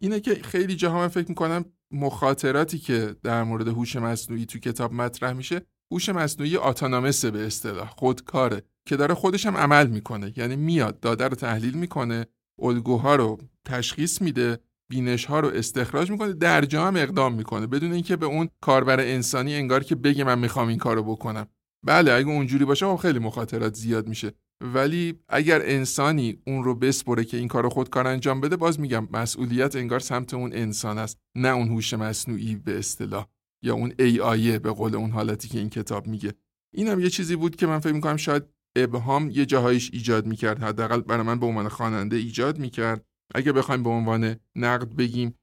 اینه 0.00 0.20
که 0.20 0.34
خیلی 0.34 0.76
جاها 0.76 0.98
من 0.98 1.08
فکر 1.08 1.28
می‌کنم 1.28 1.64
مخاطراتی 1.90 2.78
که 2.78 3.16
در 3.22 3.42
مورد 3.42 3.68
هوش 3.68 3.96
مصنوعی 3.96 4.46
تو 4.46 4.58
کتاب 4.58 4.92
مطرح 4.92 5.32
میشه 5.32 5.62
هوش 5.92 6.08
مصنوعی 6.08 6.56
آتانامسه 6.56 7.30
به 7.30 7.46
اصطلاح 7.46 7.90
خودکاره 7.96 8.62
که 8.86 8.96
داره 8.96 9.14
خودش 9.14 9.46
هم 9.46 9.56
عمل 9.56 9.86
می‌کنه. 9.86 10.32
یعنی 10.36 10.56
میاد 10.56 11.00
داده 11.00 11.28
رو 11.28 11.34
تحلیل 11.34 11.74
می‌کنه 11.74 12.26
الگوها 12.62 13.16
رو 13.16 13.38
تشخیص 13.64 14.22
میده. 14.22 14.58
بینش 14.90 15.24
ها 15.24 15.40
رو 15.40 15.48
استخراج 15.48 16.10
می‌کنه 16.10 16.32
در 16.32 16.64
جا 16.64 16.86
هم 16.86 16.96
اقدام 16.96 17.34
می‌کنه. 17.34 17.66
بدون 17.66 17.92
اینکه 17.92 18.16
به 18.16 18.26
اون 18.26 18.48
کاربر 18.60 19.00
انسانی 19.00 19.54
انگار 19.54 19.84
که 19.84 19.94
بگه 19.94 20.24
من 20.24 20.38
می‌خوام 20.38 20.68
این 20.68 20.78
کارو 20.78 21.02
بکنم. 21.02 21.46
بله 21.86 22.12
اگه 22.12 22.28
اونجوری 22.28 22.64
باشه 22.64 22.86
خب 22.86 22.96
خیلی 22.96 23.18
مخاطرات 23.18 23.74
زیاد 23.74 24.08
میشه. 24.08 24.32
ولی 24.74 25.14
اگر 25.28 25.60
انسانی 25.64 26.38
اون 26.46 26.64
رو 26.64 26.74
بسپره 26.74 27.24
که 27.24 27.36
این 27.36 27.48
کار 27.48 27.68
خود 27.68 27.90
کار 27.90 28.06
انجام 28.06 28.40
بده 28.40 28.56
باز 28.56 28.80
میگم 28.80 29.08
مسئولیت 29.12 29.76
انگار 29.76 30.00
سمت 30.00 30.34
اون 30.34 30.52
انسان 30.52 30.98
است 30.98 31.18
نه 31.36 31.48
اون 31.48 31.68
هوش 31.68 31.94
مصنوعی 31.94 32.56
به 32.56 32.78
اصطلاح 32.78 33.26
یا 33.64 33.74
اون 33.74 33.92
ای 33.98 34.58
به 34.58 34.70
قول 34.70 34.94
اون 34.94 35.10
حالتی 35.10 35.48
که 35.48 35.58
این 35.58 35.70
کتاب 35.70 36.06
میگه. 36.06 36.34
اینم 36.74 37.00
یه 37.00 37.10
چیزی 37.10 37.36
بود 37.36 37.56
که 37.56 37.66
من 37.66 37.78
فکر 37.78 37.92
می‌کنم 37.92 38.16
شاید 38.16 38.42
ابهام 38.76 39.30
یه 39.30 39.46
جاهایش 39.46 39.90
ایجاد 39.92 40.26
می‌کرد. 40.26 40.62
حداقل 40.62 41.00
برای 41.00 41.22
من 41.22 41.38
به 41.40 41.46
عنوان 41.46 41.68
خواننده 41.68 42.16
ایجاد 42.16 42.58
می‌کرد. 42.58 43.04
اگه 43.34 43.52
بخوایم 43.52 43.82
به 43.82 43.90
عنوان 43.90 44.36
نقد 44.56 44.96
بگیم 44.96 45.34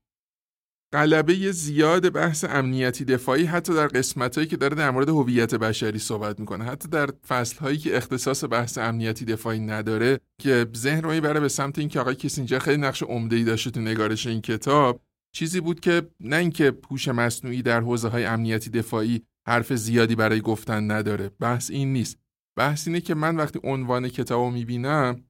غلبه 0.93 1.51
زیاد 1.51 2.09
بحث 2.09 2.45
امنیتی 2.49 3.05
دفاعی 3.05 3.43
حتی 3.43 3.73
در 3.73 3.87
قسمتهایی 3.87 4.47
که 4.47 4.57
داره 4.57 4.75
در 4.75 4.91
مورد 4.91 5.09
هویت 5.09 5.55
بشری 5.55 5.99
صحبت 5.99 6.39
می‌کنه. 6.39 6.63
حتی 6.63 6.89
در 6.89 7.09
فصلهایی 7.27 7.77
که 7.77 7.97
اختصاص 7.97 8.43
بحث 8.43 8.77
امنیتی 8.77 9.25
دفاعی 9.25 9.59
نداره 9.59 10.19
که 10.41 10.67
ذهن 10.75 11.01
رو 11.01 11.11
می‌بره 11.11 11.39
به 11.39 11.47
سمت 11.47 11.79
اینکه 11.79 11.99
آقای 11.99 12.15
کسینجر 12.15 12.59
خیلی 12.59 12.81
نقش 12.81 13.03
ای 13.03 13.43
داشته 13.43 13.71
تو 13.71 13.79
نگارش 13.79 14.27
این 14.27 14.41
کتاب 14.41 15.01
چیزی 15.35 15.61
بود 15.61 15.79
که 15.79 16.09
نه 16.19 16.35
اینکه 16.35 16.71
پوش 16.71 17.07
مصنوعی 17.07 17.61
در 17.61 17.81
حوزه 17.81 18.07
های 18.07 18.25
امنیتی 18.25 18.69
دفاعی 18.69 19.21
حرف 19.47 19.73
زیادی 19.73 20.15
برای 20.15 20.41
گفتن 20.41 20.91
نداره. 20.91 21.29
بحث 21.39 21.71
این 21.71 21.93
نیست. 21.93 22.17
بحث 22.57 22.87
اینه 22.87 23.01
که 23.01 23.15
من 23.15 23.35
وقتی 23.35 23.59
عنوان 23.63 24.09
کتاب 24.09 24.41
رو 24.41 24.51
می‌بینم 24.51 25.23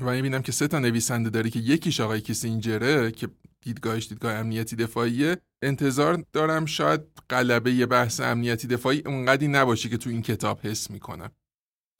و 0.00 0.12
می‌بینم 0.12 0.42
که 0.42 0.52
سه 0.52 0.68
تا 0.68 0.78
نویسنده 0.78 1.30
داره 1.30 1.50
که 1.50 1.58
یکیش 1.58 2.00
آقای 2.00 2.20
کیسینجره 2.20 3.10
که 3.10 3.28
دیدگاهش 3.60 4.08
دیدگاه 4.08 4.34
امنیتی 4.34 4.76
دفاعیه. 4.76 5.36
انتظار 5.62 6.24
دارم 6.32 6.66
شاید 6.66 7.00
قلبه 7.28 7.72
یه 7.72 7.86
بحث 7.86 8.20
امنیتی 8.20 8.66
دفاعی 8.66 9.02
اونقدی 9.06 9.48
نباشه 9.48 9.88
که 9.88 9.96
تو 9.96 10.10
این 10.10 10.22
کتاب 10.22 10.60
حس 10.62 10.90
می‌کنم. 10.90 11.30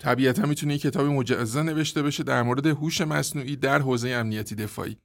طبیعتا 0.02 0.46
می‌تونه 0.46 0.72
یه 0.72 0.78
کتابی 0.78 1.10
مجزا 1.10 1.62
نوشته 1.62 2.02
بشه 2.02 2.22
در 2.22 2.42
مورد 2.42 2.66
هوش 2.66 3.00
مصنوعی 3.00 3.56
در 3.56 3.78
حوزه 3.78 4.08
امنیتی 4.08 4.54
دفاعی. 4.54 4.96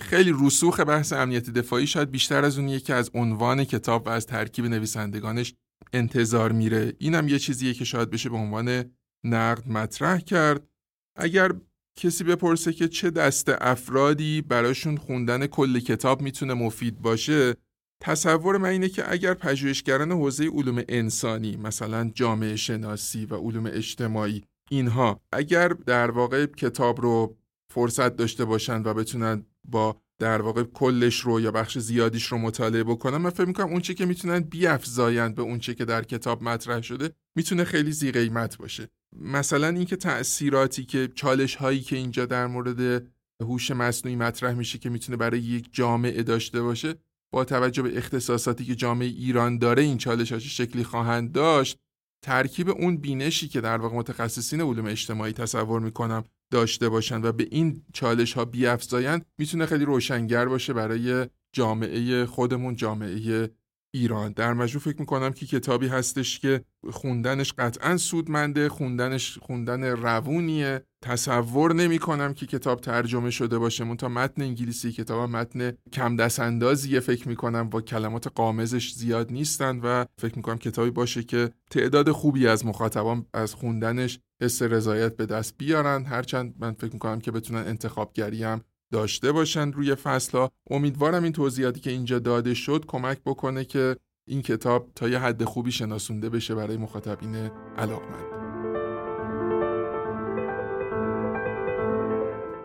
خیلی 0.00 0.34
رسوخ 0.40 0.80
بحث 0.80 1.12
امنیتی 1.12 1.52
دفاعی 1.52 1.86
شاید 1.86 2.10
بیشتر 2.10 2.44
از 2.44 2.58
اونیه 2.58 2.80
که 2.80 2.94
از 2.94 3.10
عنوان 3.14 3.64
کتاب 3.64 4.06
و 4.06 4.10
از 4.10 4.26
ترکیب 4.26 4.64
نویسندگانش 4.66 5.54
انتظار 5.92 6.52
میره. 6.52 6.92
اینم 6.98 7.28
یه 7.28 7.38
چیزیه 7.38 7.74
که 7.74 7.84
شاید 7.84 8.10
بشه 8.10 8.28
به 8.28 8.36
عنوان 8.36 8.84
نقد 9.24 9.68
مطرح 9.68 10.18
کرد. 10.18 10.68
اگر 11.16 11.52
کسی 11.98 12.24
بپرسه 12.24 12.72
که 12.72 12.88
چه 12.88 13.10
دست 13.10 13.48
افرادی 13.60 14.42
براشون 14.42 14.96
خوندن 14.96 15.46
کل 15.46 15.80
کتاب 15.80 16.22
می‌تونه 16.22 16.54
مفید 16.54 16.98
باشه 17.02 17.54
تصور 18.02 18.56
من 18.56 18.68
اینه 18.68 18.88
که 18.88 19.12
اگر 19.12 19.34
پژوهشگران 19.34 20.12
حوزه 20.12 20.48
علوم 20.48 20.82
انسانی 20.88 21.56
مثلا 21.56 22.10
جامعه 22.14 22.56
شناسی 22.56 23.26
و 23.26 23.34
علوم 23.34 23.66
اجتماعی 23.66 24.44
اینها 24.70 25.20
اگر 25.32 25.68
در 25.68 26.10
واقع 26.10 26.46
کتاب 26.46 27.00
رو 27.00 27.36
فرصت 27.74 28.16
داشته 28.16 28.44
باشند 28.44 28.86
و 28.86 28.94
بتونن 28.94 29.44
با 29.68 29.96
در 30.18 30.42
واقع 30.42 30.62
کلش 30.62 31.20
رو 31.20 31.40
یا 31.40 31.50
بخش 31.50 31.78
زیادیش 31.78 32.26
رو 32.26 32.38
مطالعه 32.38 32.84
بکنن 32.84 33.16
من 33.16 33.30
فکر 33.30 33.44
می‌کنم 33.44 33.68
اونچه 33.68 33.94
که 33.94 34.06
می‌تونن 34.06 34.40
بیافزایند 34.40 35.34
به 35.34 35.42
اونچه 35.42 35.74
که 35.74 35.84
در 35.84 36.04
کتاب 36.04 36.42
مطرح 36.42 36.82
شده 36.82 37.10
می‌تونه 37.36 37.64
خیلی 37.64 37.92
زی 37.92 38.12
قیمت 38.12 38.58
باشه. 38.58 38.88
مثلا 39.16 39.68
اینکه 39.68 39.96
تأثیراتی 39.96 40.84
که 40.84 41.08
چالش 41.14 41.54
هایی 41.54 41.80
که 41.80 41.96
اینجا 41.96 42.26
در 42.26 42.46
مورد 42.46 43.06
هوش 43.42 43.70
مصنوعی 43.70 44.16
مطرح 44.16 44.54
میشه 44.54 44.78
که 44.78 44.90
می‌تونه 44.90 45.16
برای 45.16 45.40
یک 45.40 45.68
جامعه 45.72 46.22
داشته 46.22 46.62
باشه 46.62 46.94
با 47.32 47.44
توجه 47.44 47.82
به 47.82 47.98
اختصاصاتی 47.98 48.64
که 48.64 48.74
جامعه 48.74 49.08
ایران 49.08 49.58
داره 49.58 49.82
این 49.82 49.98
چالش 49.98 50.32
ها 50.32 50.38
شکلی 50.38 50.84
خواهند 50.84 51.32
داشت 51.32 51.78
ترکیب 52.22 52.68
اون 52.70 52.96
بینشی 52.96 53.48
که 53.48 53.60
در 53.60 53.76
واقع 53.76 53.96
متخصصین 53.96 54.60
علوم 54.60 54.86
اجتماعی 54.86 55.32
تصور 55.32 55.80
می‌کنم 55.80 56.24
داشته 56.52 56.88
باشند 56.88 57.24
و 57.24 57.32
به 57.32 57.48
این 57.50 57.82
چالش 57.92 58.32
ها 58.32 58.44
بیافزایند 58.44 59.26
می‌تونه 59.38 59.66
خیلی 59.66 59.84
روشنگر 59.84 60.48
باشه 60.48 60.72
برای 60.72 61.26
جامعه 61.52 62.26
خودمون 62.26 62.76
جامعه 62.76 63.50
ایران. 63.94 64.32
در 64.32 64.52
مجموع 64.52 64.84
فکر 64.84 65.00
می‌کنم 65.00 65.32
که 65.32 65.46
کتابی 65.46 65.88
هستش 65.88 66.38
که 66.38 66.64
خوندنش 66.90 67.52
قطعا 67.58 67.96
سودمنده 67.96 68.68
خوندنش 68.68 69.38
خوندن 69.38 69.84
روونیه. 69.84 70.82
تصور 71.02 71.74
نمی 71.74 71.98
کنم 71.98 72.34
که 72.34 72.46
کتاب 72.46 72.80
ترجمه 72.80 73.30
شده 73.30 73.58
باشه. 73.58 73.84
مون 73.84 73.96
تا 73.96 74.08
متن 74.08 74.42
انگلیسی 74.42 74.92
کتاب 74.92 75.30
متن 75.30 75.72
کم 75.92 76.16
دست 76.16 76.40
اندازیه 76.40 77.00
فکر 77.00 77.28
می‌کنم 77.28 77.70
با 77.70 77.80
کلمات 77.80 78.26
قامزش 78.26 78.92
زیاد 78.92 79.32
نیستن 79.32 79.80
و 79.80 80.04
فکر 80.18 80.36
می‌کنم 80.36 80.58
کتابی 80.58 80.90
باشه 80.90 81.22
که 81.22 81.50
تعداد 81.70 82.10
خوبی 82.10 82.46
از 82.46 82.66
مخاطبان 82.66 83.26
از 83.34 83.54
خوندنش 83.54 84.18
حس 84.42 84.62
رضایت 84.62 85.16
به 85.16 85.26
دست 85.26 85.54
بیارن. 85.58 86.04
هرچند 86.04 86.54
من 86.58 86.72
فکر 86.72 86.92
می‌کنم 86.92 87.20
که 87.20 87.30
بتونن 87.30 87.60
انتخابگری 87.66 88.42
هم 88.42 88.60
داشته 88.92 89.32
باشن 89.32 89.72
روی 89.72 89.96
ها 90.32 90.50
امیدوارم 90.70 91.22
این 91.22 91.32
توضیحاتی 91.32 91.80
که 91.80 91.90
اینجا 91.90 92.18
داده 92.18 92.54
شد 92.54 92.84
کمک 92.86 93.18
بکنه 93.26 93.64
که 93.64 93.96
این 94.28 94.42
کتاب 94.42 94.88
تا 94.94 95.08
یه 95.08 95.18
حد 95.18 95.44
خوبی 95.44 95.72
شناسونده 95.72 96.28
بشه 96.28 96.54
برای 96.54 96.76
مخاطبین 96.76 97.50
علاقمند. 97.78 98.38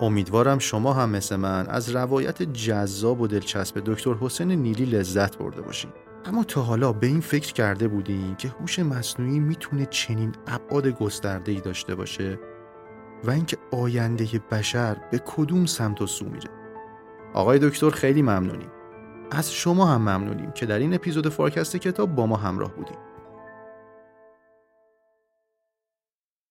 امیدوارم 0.02 0.60
شما 0.60 0.94
هم 0.94 1.10
مثل 1.10 1.36
من 1.36 1.68
از 1.68 1.96
روایت 1.96 2.44
جذاب 2.44 3.22
و 3.22 3.28
دلچسب 3.28 3.82
دکتر 3.86 4.14
حسین 4.14 4.52
نیلی 4.52 4.86
لذت 4.86 5.38
برده 5.38 5.62
باشین 5.62 5.92
اما 6.26 6.44
تا 6.44 6.62
حالا 6.62 6.94
به 6.94 7.08
این 7.08 7.22
فکر 7.22 7.54
کرده 7.54 7.88
بودیم 7.88 8.36
که 8.36 8.48
هوش 8.48 8.80
مصنوعی 8.80 9.40
می‌تونه 9.40 9.86
چنین 9.86 10.32
ابعاد 10.48 10.88
گسترده‌ای 10.88 11.62
داشته 11.62 11.96
باشه؟ 11.96 12.40
و 13.24 13.32
اینکه 13.32 13.58
آینده 13.72 14.42
بشر 14.52 14.98
به 15.12 15.22
کدوم 15.26 15.66
سمت 15.66 16.02
و 16.02 16.08
سو 16.08 16.26
میره. 16.26 16.50
آقای 17.34 17.60
دکتر 17.60 17.90
خیلی 17.90 18.22
ممنونیم. 18.22 18.70
از 19.32 19.54
شما 19.54 19.86
هم 19.86 20.02
ممنونیم 20.02 20.52
که 20.52 20.66
در 20.66 20.80
این 20.80 20.94
اپیزود 20.94 21.30
فارکست 21.30 21.78
کتاب 21.78 22.16
با 22.16 22.26
ما 22.26 22.36
همراه 22.36 22.74
بودیم 22.74 22.98